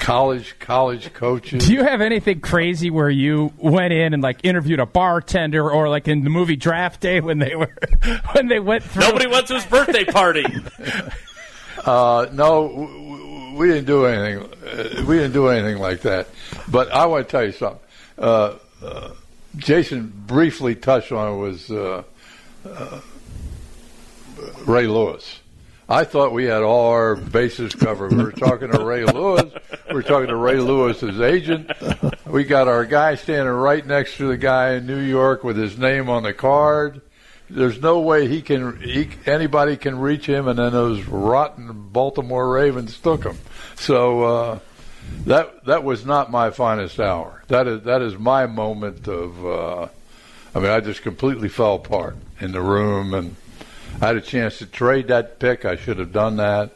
college 0.00 0.58
college 0.58 1.12
coaches. 1.12 1.66
Do 1.66 1.74
you 1.74 1.84
have 1.84 2.00
anything 2.00 2.40
crazy 2.40 2.88
where 2.88 3.10
you 3.10 3.52
went 3.58 3.92
in 3.92 4.14
and 4.14 4.22
like 4.22 4.42
interviewed 4.42 4.80
a 4.80 4.86
bartender 4.86 5.70
or 5.70 5.90
like 5.90 6.08
in 6.08 6.24
the 6.24 6.30
movie 6.30 6.56
Draft 6.56 7.00
Day 7.02 7.20
when 7.20 7.38
they 7.40 7.54
were 7.54 7.74
when 8.32 8.48
they 8.48 8.60
went 8.60 8.84
through 8.84 9.02
Nobody 9.02 9.26
went 9.26 9.48
to 9.48 9.54
his 9.54 9.66
birthday 9.66 10.04
party. 10.04 10.46
Uh, 11.86 12.26
no, 12.32 13.54
we 13.56 13.68
didn't 13.68 13.86
do 13.86 14.06
anything. 14.06 14.42
Uh, 14.42 15.04
we 15.06 15.16
didn't 15.16 15.32
do 15.32 15.48
anything 15.48 15.78
like 15.78 16.02
that. 16.02 16.28
But 16.68 16.92
I 16.92 17.06
want 17.06 17.28
to 17.28 17.30
tell 17.30 17.44
you 17.44 17.52
something. 17.52 17.80
Uh, 18.18 18.56
uh, 18.82 19.10
Jason 19.56 20.12
briefly 20.26 20.74
touched 20.74 21.12
on 21.12 21.38
was 21.38 21.70
uh, 21.70 22.02
uh, 22.68 23.00
Ray 24.66 24.86
Lewis. 24.88 25.40
I 25.88 26.02
thought 26.02 26.32
we 26.32 26.46
had 26.46 26.62
all 26.62 26.90
our 26.90 27.14
bases 27.14 27.72
covered. 27.72 28.12
We 28.12 28.24
were 28.24 28.32
talking 28.32 28.72
to 28.72 28.84
Ray 28.84 29.04
Lewis. 29.04 29.52
We 29.88 29.94
were 29.94 30.02
talking 30.02 30.26
to 30.26 30.36
Ray 30.36 30.58
Lewis's 30.58 31.20
agent. 31.20 31.70
We 32.26 32.42
got 32.42 32.66
our 32.66 32.84
guy 32.84 33.14
standing 33.14 33.54
right 33.54 33.86
next 33.86 34.16
to 34.16 34.26
the 34.26 34.36
guy 34.36 34.74
in 34.74 34.86
New 34.86 34.98
York 34.98 35.44
with 35.44 35.56
his 35.56 35.78
name 35.78 36.10
on 36.10 36.24
the 36.24 36.34
card. 36.34 37.02
There's 37.48 37.80
no 37.80 38.00
way 38.00 38.26
he 38.26 38.42
can 38.42 38.80
he, 38.80 39.08
anybody 39.24 39.76
can 39.76 39.98
reach 39.98 40.26
him, 40.26 40.48
and 40.48 40.58
then 40.58 40.72
those 40.72 41.04
rotten 41.04 41.90
Baltimore 41.90 42.48
Ravens 42.50 42.98
took 42.98 43.24
him. 43.24 43.38
So 43.76 44.22
uh, 44.22 44.58
that 45.26 45.64
that 45.66 45.84
was 45.84 46.04
not 46.04 46.30
my 46.30 46.50
finest 46.50 46.98
hour. 46.98 47.42
That 47.48 47.66
is 47.66 47.82
that 47.82 48.02
is 48.02 48.18
my 48.18 48.46
moment 48.46 49.06
of. 49.08 49.46
Uh, 49.46 49.88
I 50.54 50.58
mean, 50.58 50.70
I 50.70 50.80
just 50.80 51.02
completely 51.02 51.50
fell 51.50 51.74
apart 51.74 52.16
in 52.40 52.52
the 52.52 52.62
room, 52.62 53.12
and 53.12 53.36
I 54.00 54.06
had 54.06 54.16
a 54.16 54.22
chance 54.22 54.58
to 54.58 54.66
trade 54.66 55.08
that 55.08 55.38
pick. 55.38 55.66
I 55.66 55.76
should 55.76 55.98
have 55.98 56.12
done 56.12 56.36
that. 56.38 56.70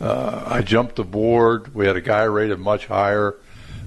Uh, 0.00 0.42
I 0.44 0.62
jumped 0.62 0.96
the 0.96 1.04
board. 1.04 1.72
We 1.72 1.86
had 1.86 1.94
a 1.94 2.00
guy 2.00 2.24
rated 2.24 2.58
much 2.58 2.86
higher 2.86 3.36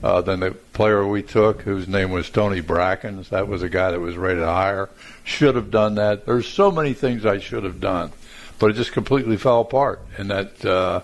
uh, 0.01 0.21
than 0.21 0.39
the 0.39 0.55
player 0.75 1.07
we 1.07 1.23
took, 1.23 1.61
whose 1.63 1.87
name 1.87 2.11
was 2.11 2.29
Tony 2.29 2.61
Brackens. 2.61 3.29
That 3.29 3.47
was 3.47 3.63
a 3.63 3.69
guy 3.69 3.91
that 3.91 3.99
was 3.99 4.15
rated 4.15 4.43
higher. 4.43 4.89
Should 5.23 5.55
have 5.55 5.71
done 5.71 5.95
that. 5.95 6.27
There's 6.27 6.47
so 6.47 6.71
many 6.71 6.93
things 6.93 7.25
I 7.25 7.39
should 7.39 7.63
have 7.63 7.79
done, 7.81 8.11
but 8.59 8.69
it 8.69 8.73
just 8.73 8.91
completely 8.91 9.37
fell 9.37 9.61
apart 9.61 10.01
in 10.19 10.27
that 10.27 10.63
uh, 10.63 11.01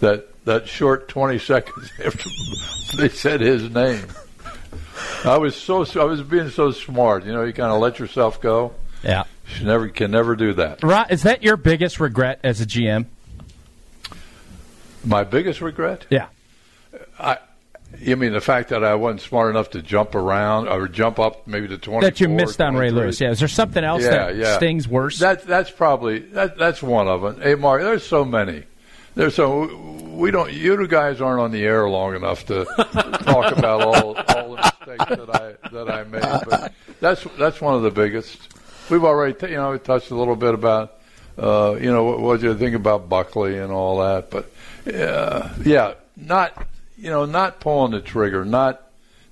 that 0.00 0.44
that 0.44 0.66
short 0.66 1.08
20 1.08 1.38
seconds 1.38 1.90
after 2.04 2.30
they 2.96 3.10
said 3.10 3.40
his 3.40 3.68
name. 3.68 4.06
I 5.24 5.36
was 5.36 5.54
so 5.56 5.84
I 6.00 6.04
was 6.04 6.22
being 6.22 6.48
so 6.48 6.70
smart. 6.70 7.26
You 7.26 7.32
know, 7.32 7.42
you 7.42 7.52
kind 7.52 7.72
of 7.72 7.80
let 7.80 7.98
yourself 7.98 8.40
go. 8.40 8.72
Yeah. 9.02 9.24
You 9.58 9.66
never 9.66 9.88
can 9.88 10.10
never 10.10 10.36
do 10.36 10.54
that. 10.54 10.82
Ron, 10.82 11.06
is 11.10 11.24
that 11.24 11.42
your 11.42 11.56
biggest 11.56 12.00
regret 12.00 12.40
as 12.42 12.60
a 12.60 12.66
GM? 12.66 13.06
My 15.04 15.24
biggest 15.24 15.60
regret? 15.60 16.06
Yeah. 16.08 16.28
I. 17.18 17.38
You 17.98 18.16
mean 18.16 18.32
the 18.32 18.40
fact 18.40 18.70
that 18.70 18.82
I 18.82 18.94
wasn't 18.94 19.20
smart 19.20 19.50
enough 19.50 19.70
to 19.70 19.82
jump 19.82 20.14
around 20.14 20.68
or 20.68 20.88
jump 20.88 21.18
up 21.18 21.46
maybe 21.46 21.68
to 21.68 21.78
twenty? 21.78 22.06
That 22.06 22.20
you 22.20 22.28
missed 22.28 22.60
on 22.60 22.76
Ray 22.76 22.90
Lewis. 22.90 23.20
Yeah. 23.20 23.30
Is 23.30 23.38
there 23.38 23.48
something 23.48 23.84
else 23.84 24.02
Yeah, 24.02 24.10
that 24.10 24.36
yeah. 24.36 24.56
stings 24.56 24.88
worse? 24.88 25.18
That 25.18 25.46
that's 25.46 25.70
probably 25.70 26.20
that 26.20 26.56
that's 26.58 26.82
one 26.82 27.08
of 27.08 27.22
them. 27.22 27.40
Hey, 27.40 27.54
Mark, 27.54 27.82
there's 27.82 28.06
so 28.06 28.24
many. 28.24 28.64
There's 29.14 29.34
so 29.34 29.66
we 30.12 30.30
don't. 30.30 30.52
You 30.52 30.76
two 30.76 30.88
guys 30.88 31.20
aren't 31.20 31.40
on 31.40 31.52
the 31.52 31.64
air 31.64 31.88
long 31.88 32.14
enough 32.14 32.46
to 32.46 32.64
talk 33.24 33.56
about 33.56 33.82
all 33.82 34.14
all 34.16 34.56
the 34.56 34.72
mistakes 34.86 35.16
that 35.16 35.30
I 35.30 35.68
that 35.70 35.90
I 35.90 36.04
made. 36.04 36.22
But 36.48 36.72
that's 37.00 37.24
that's 37.38 37.60
one 37.60 37.74
of 37.74 37.82
the 37.82 37.90
biggest. 37.90 38.38
We've 38.90 39.04
already 39.04 39.34
t- 39.34 39.50
you 39.50 39.56
know 39.56 39.76
touched 39.76 40.10
a 40.10 40.16
little 40.16 40.36
bit 40.36 40.54
about 40.54 40.94
uh, 41.38 41.76
you 41.80 41.92
know 41.92 42.04
what, 42.04 42.20
what 42.20 42.42
you 42.42 42.56
think 42.56 42.74
about 42.74 43.08
Buckley 43.08 43.58
and 43.58 43.70
all 43.70 43.98
that. 44.00 44.30
But 44.30 44.50
uh, 44.92 45.50
yeah, 45.64 45.94
not 46.16 46.66
you 47.02 47.10
know 47.10 47.24
not 47.24 47.58
pulling 47.58 47.90
the 47.90 48.00
trigger, 48.00 48.44
not 48.44 48.80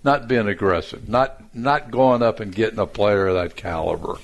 not 0.03 0.27
being 0.27 0.49
aggressive, 0.49 1.09
not 1.09 1.55
not 1.55 1.91
going 1.91 2.21
up 2.23 2.41
and 2.41 2.53
getting 2.53 2.81
a 2.81 2.87
player 2.87 3.29
of 3.29 3.37
that 3.37 3.55
caliber. 3.57 4.17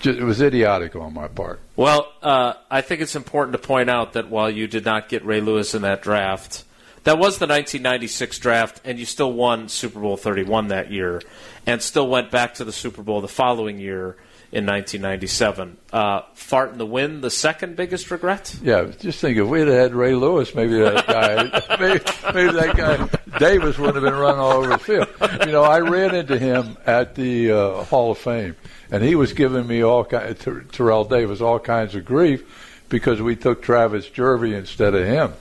Just, 0.00 0.18
it 0.18 0.24
was 0.24 0.42
idiotic 0.42 0.96
on 0.96 1.14
my 1.14 1.28
part. 1.28 1.60
Well, 1.76 2.12
uh, 2.20 2.54
I 2.70 2.80
think 2.80 3.00
it's 3.00 3.16
important 3.16 3.52
to 3.52 3.66
point 3.66 3.88
out 3.88 4.14
that 4.14 4.28
while 4.28 4.50
you 4.50 4.66
did 4.66 4.84
not 4.84 5.08
get 5.08 5.24
Ray 5.24 5.40
Lewis 5.40 5.74
in 5.74 5.82
that 5.82 6.02
draft, 6.02 6.64
that 7.04 7.16
was 7.16 7.38
the 7.38 7.46
1996 7.46 8.38
draft, 8.38 8.80
and 8.84 8.98
you 8.98 9.06
still 9.06 9.32
won 9.32 9.68
Super 9.68 10.00
Bowl 10.00 10.16
31 10.16 10.68
that 10.68 10.90
year, 10.90 11.22
and 11.64 11.80
still 11.80 12.08
went 12.08 12.30
back 12.30 12.54
to 12.54 12.64
the 12.64 12.72
Super 12.72 13.02
Bowl 13.02 13.20
the 13.20 13.28
following 13.28 13.78
year 13.78 14.16
in 14.54 14.66
1997. 14.66 15.76
Uh, 15.92 16.20
fart 16.34 16.70
in 16.70 16.78
the 16.78 16.86
wind, 16.86 17.24
the 17.24 17.30
second 17.30 17.74
biggest 17.74 18.08
regret? 18.12 18.56
Yeah, 18.62 18.84
just 19.00 19.18
think 19.18 19.36
if 19.36 19.48
we 19.48 19.58
had 19.58 19.68
had 19.68 19.94
Ray 19.94 20.14
Lewis, 20.14 20.54
maybe 20.54 20.78
that 20.78 21.06
guy, 21.08 21.76
maybe, 21.80 22.04
maybe 22.32 22.52
that 22.52 22.76
guy 22.76 23.38
Davis 23.40 23.76
wouldn't 23.78 23.96
have 23.96 24.04
been 24.04 24.14
running 24.14 24.38
all 24.38 24.52
over 24.52 24.68
the 24.68 24.78
field. 24.78 25.08
You 25.44 25.50
know, 25.50 25.64
I 25.64 25.80
ran 25.80 26.14
into 26.14 26.38
him 26.38 26.76
at 26.86 27.16
the 27.16 27.50
uh, 27.50 27.82
Hall 27.82 28.12
of 28.12 28.18
Fame, 28.18 28.54
and 28.92 29.02
he 29.02 29.16
was 29.16 29.32
giving 29.32 29.66
me 29.66 29.82
all 29.82 30.04
kind, 30.04 30.38
Terrell 30.70 31.04
Davis 31.04 31.40
all 31.40 31.58
kinds 31.58 31.96
of 31.96 32.04
grief 32.04 32.44
because 32.88 33.20
we 33.20 33.34
took 33.34 33.60
Travis 33.60 34.08
Jervey 34.08 34.56
instead 34.56 34.94
of 34.94 35.04
him. 35.04 35.32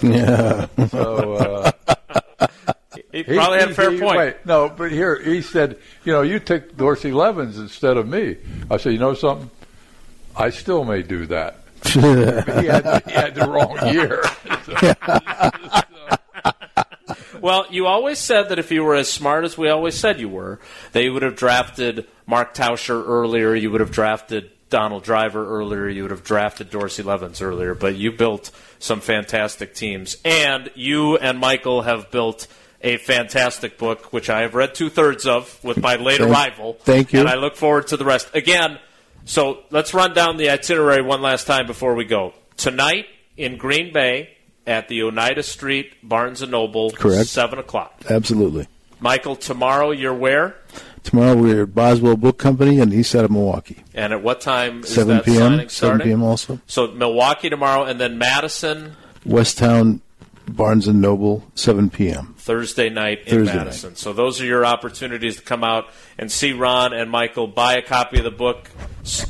Yeah. 0.02 0.66
So. 0.88 1.34
Uh, 1.34 2.46
He 3.24 3.34
probably 3.34 3.58
had 3.58 3.70
a 3.70 3.74
fair 3.74 3.90
he- 3.90 4.00
point. 4.00 4.18
Wait, 4.18 4.36
no, 4.44 4.68
but 4.68 4.90
here 4.90 5.20
he 5.20 5.42
said, 5.42 5.78
you 6.04 6.12
know, 6.12 6.22
you 6.22 6.38
took 6.38 6.76
Dorsey 6.76 7.12
Levens 7.12 7.58
instead 7.58 7.96
of 7.96 8.06
me. 8.08 8.36
I 8.70 8.76
said, 8.76 8.92
you 8.92 8.98
know 8.98 9.14
something? 9.14 9.50
I 10.36 10.50
still 10.50 10.84
may 10.84 11.02
do 11.02 11.26
that. 11.26 11.60
he, 11.86 12.00
had, 12.00 13.02
he 13.06 13.12
had 13.12 13.34
the 13.34 13.46
wrong 13.48 13.78
year. 13.92 14.22
Well, 17.40 17.66
you 17.70 17.86
always 17.86 18.18
said 18.18 18.48
that 18.48 18.58
if 18.58 18.72
you 18.72 18.82
were 18.82 18.96
as 18.96 19.08
smart 19.08 19.44
as 19.44 19.56
we 19.56 19.68
always 19.68 19.96
said 19.96 20.18
you 20.18 20.28
were, 20.28 20.58
they 20.90 21.08
would 21.08 21.22
have 21.22 21.36
drafted 21.36 22.08
Mark 22.26 22.54
Tauscher 22.54 23.06
earlier, 23.06 23.54
you 23.54 23.70
would 23.70 23.80
have 23.80 23.92
drafted 23.92 24.50
Donald 24.68 25.04
Driver 25.04 25.46
earlier, 25.46 25.88
you 25.88 26.02
would 26.02 26.10
have 26.10 26.24
drafted 26.24 26.70
Dorsey 26.70 27.04
Levens 27.04 27.40
earlier, 27.40 27.74
but 27.74 27.94
you 27.94 28.10
built 28.10 28.50
some 28.80 29.00
fantastic 29.00 29.74
teams. 29.74 30.16
And 30.24 30.70
you 30.74 31.18
and 31.18 31.38
Michael 31.38 31.82
have 31.82 32.10
built 32.10 32.48
a 32.82 32.96
fantastic 32.98 33.78
book, 33.78 34.12
which 34.12 34.28
I 34.30 34.42
have 34.42 34.54
read 34.54 34.74
two 34.74 34.90
thirds 34.90 35.26
of 35.26 35.62
with 35.64 35.78
my 35.80 35.96
late 35.96 36.18
Thank- 36.18 36.30
arrival. 36.30 36.76
thank 36.80 37.12
you. 37.12 37.20
And 37.20 37.28
I 37.28 37.34
look 37.36 37.56
forward 37.56 37.86
to 37.88 37.96
the 37.96 38.04
rest. 38.04 38.28
Again, 38.34 38.78
so 39.24 39.60
let's 39.70 39.92
run 39.94 40.14
down 40.14 40.36
the 40.36 40.50
itinerary 40.50 41.02
one 41.02 41.22
last 41.22 41.46
time 41.46 41.66
before 41.66 41.94
we 41.94 42.04
go. 42.04 42.32
Tonight 42.56 43.06
in 43.36 43.56
Green 43.56 43.92
Bay 43.92 44.30
at 44.66 44.88
the 44.88 45.02
Oneida 45.02 45.42
Street 45.42 45.92
Barnes 46.02 46.42
and 46.42 46.52
Noble, 46.52 46.90
Correct. 46.90 47.28
seven 47.28 47.58
o'clock. 47.58 48.02
Absolutely. 48.08 48.66
Michael, 49.00 49.36
tomorrow 49.36 49.90
you're 49.90 50.14
where? 50.14 50.56
Tomorrow 51.02 51.36
we're 51.36 51.62
at 51.64 51.74
Boswell 51.74 52.16
Book 52.16 52.38
Company 52.38 52.80
on 52.80 52.88
the 52.90 52.96
east 52.96 53.12
side 53.12 53.24
of 53.24 53.30
Milwaukee. 53.30 53.84
And 53.94 54.12
at 54.12 54.22
what 54.22 54.40
time 54.40 54.80
is 54.82 54.88
7 54.94 55.16
that 55.16 55.24
p.m. 55.24 55.38
signing 55.52 55.68
7 55.68 56.00
p.m. 56.00 56.22
also. 56.22 56.60
So 56.66 56.88
Milwaukee 56.88 57.48
tomorrow, 57.50 57.84
and 57.84 58.00
then 58.00 58.18
Madison 58.18 58.96
West 59.24 59.58
Towne 59.58 60.00
Barnes 60.48 60.86
and 60.88 61.00
Noble, 61.00 61.44
7 61.54 61.90
p.m. 61.90 62.34
Thursday 62.38 62.88
night 62.88 63.20
in 63.26 63.38
Thursday 63.38 63.56
Madison. 63.56 63.96
So 63.96 64.12
those 64.12 64.40
are 64.40 64.44
your 64.44 64.64
opportunities 64.64 65.36
to 65.36 65.42
come 65.42 65.64
out 65.64 65.88
and 66.18 66.30
see 66.30 66.52
Ron 66.52 66.92
and 66.92 67.10
Michael. 67.10 67.46
Buy 67.46 67.74
a 67.74 67.82
copy 67.82 68.18
of 68.18 68.24
the 68.24 68.30
book, 68.30 68.70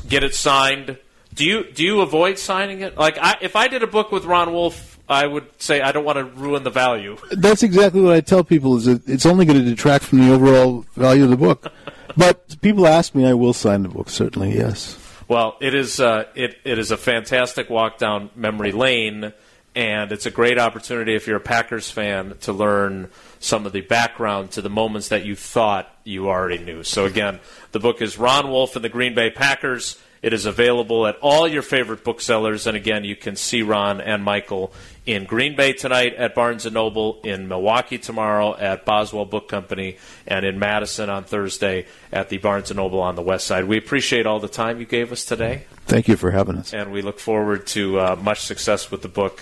get 0.09 0.23
it 0.23 0.35
signed. 0.35 0.99
Do 1.35 1.45
you 1.45 1.71
do 1.71 1.83
you 1.85 2.01
avoid 2.01 2.39
signing 2.39 2.81
it? 2.81 2.97
Like, 2.97 3.19
I, 3.19 3.37
if 3.43 3.57
I 3.57 3.69
did 3.69 3.83
a 3.83 3.87
book 3.87 4.11
with 4.11 4.25
Ron 4.25 4.53
Wolf, 4.53 4.99
I 5.09 5.27
would 5.27 5.45
say 5.61 5.81
I 5.81 5.93
don't 5.93 6.05
want 6.05 6.19
to 6.19 6.25
ruin 6.25 6.63
the 6.63 6.71
value. 6.71 7.17
That's 7.31 7.63
exactly 7.63 8.01
what 8.01 8.15
I 8.15 8.21
tell 8.21 8.43
people. 8.43 8.77
Is 8.77 8.87
that 8.87 9.09
it's 9.09 9.27
only 9.27 9.45
going 9.45 9.59
to 9.59 9.65
detract 9.65 10.05
from 10.05 10.21
the 10.21 10.33
overall 10.33 10.85
value 10.95 11.25
of 11.25 11.31
the 11.31 11.37
book. 11.37 11.73
but 12.17 12.61
people 12.61 12.87
ask 12.87 13.15
me, 13.15 13.27
I 13.27 13.35
will 13.35 13.53
sign 13.53 13.83
the 13.83 13.89
book. 13.89 14.09
Certainly, 14.09 14.57
yes. 14.57 14.99
Well, 15.29 15.57
it 15.61 15.75
is 15.75 16.01
uh, 16.01 16.25
it 16.35 16.57
it 16.65 16.79
is 16.79 16.91
a 16.91 16.97
fantastic 16.97 17.69
walk 17.69 17.99
down 17.99 18.31
memory 18.35 18.73
lane, 18.73 19.33
and 19.77 20.11
it's 20.11 20.25
a 20.25 20.31
great 20.31 20.59
opportunity 20.59 21.15
if 21.15 21.27
you're 21.27 21.37
a 21.37 21.41
Packers 21.41 21.91
fan 21.91 22.35
to 22.41 22.53
learn 22.53 23.11
some 23.41 23.67
of 23.67 23.73
the 23.73 23.83
background 23.83 24.51
to 24.53 24.63
the 24.63 24.71
moments 24.71 25.09
that 25.11 25.27
you 25.27 25.37
thought 25.37 25.95
you 26.03 26.31
already 26.31 26.57
knew. 26.57 26.83
So 26.83 27.05
again, 27.05 27.41
the 27.73 27.79
book 27.79 28.01
is 28.01 28.19
Ron 28.19 28.51
Wolf 28.51 28.75
and 28.75 28.83
the 28.83 28.89
Green 28.89 29.15
Bay 29.15 29.31
Packers. 29.31 30.01
It 30.23 30.33
is 30.33 30.47
available 30.47 31.07
at 31.07 31.19
all 31.21 31.47
your 31.47 31.61
favorite 31.61 32.05
booksellers, 32.05 32.67
and 32.67 32.75
again, 32.75 33.05
you 33.05 33.15
can 33.15 33.37
see 33.37 33.61
Ron 33.61 34.01
and 34.01 34.25
Michael 34.25 34.73
in 35.07 35.25
Green 35.25 35.55
Bay 35.57 35.73
tonight 35.73 36.15
at 36.15 36.35
Barnes 36.35 36.67
and 36.67 36.75
Noble, 36.75 37.21
in 37.23 37.47
Milwaukee 37.49 37.97
tomorrow 37.99 38.57
at 38.57 38.85
Boswell 38.85 39.25
Book 39.25 39.49
Company, 39.49 39.97
and 40.27 40.45
in 40.45 40.59
Madison 40.59 41.09
on 41.09 41.25
Thursday 41.25 41.87
at 42.13 42.29
the 42.29 42.39
Barnes 42.39 42.71
and 42.71 42.79
Noble 42.79 43.01
on 43.01 43.15
the 43.15 43.23
West 43.23 43.47
Side. 43.47 43.65
We 43.65 43.79
appreciate 43.79 44.27
all 44.27 44.41
the 44.41 44.49
time 44.49 44.81
you 44.81 44.87
gave 44.87 45.13
us 45.13 45.25
today, 45.25 45.65
Thank 45.87 46.09
you 46.09 46.17
for 46.17 46.33
having 46.33 46.57
us. 46.57 46.75
and 46.75 46.91
we 46.93 47.03
look 47.03 47.21
forward 47.21 47.67
to 47.69 48.01
uh, 48.01 48.17
much 48.21 48.41
success 48.41 48.91
with 48.91 49.03
the 49.03 49.09
book. 49.09 49.41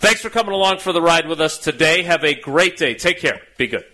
Thanks 0.00 0.20
for 0.20 0.30
coming 0.30 0.52
along 0.52 0.78
for 0.78 0.92
the 0.92 1.02
ride 1.02 1.26
with 1.28 1.40
us 1.40 1.58
today. 1.58 2.02
Have 2.02 2.22
a 2.24 2.34
great 2.34 2.76
day. 2.76 2.94
Take 2.94 3.18
care. 3.20 3.40
Be 3.56 3.66
good. 3.68 3.84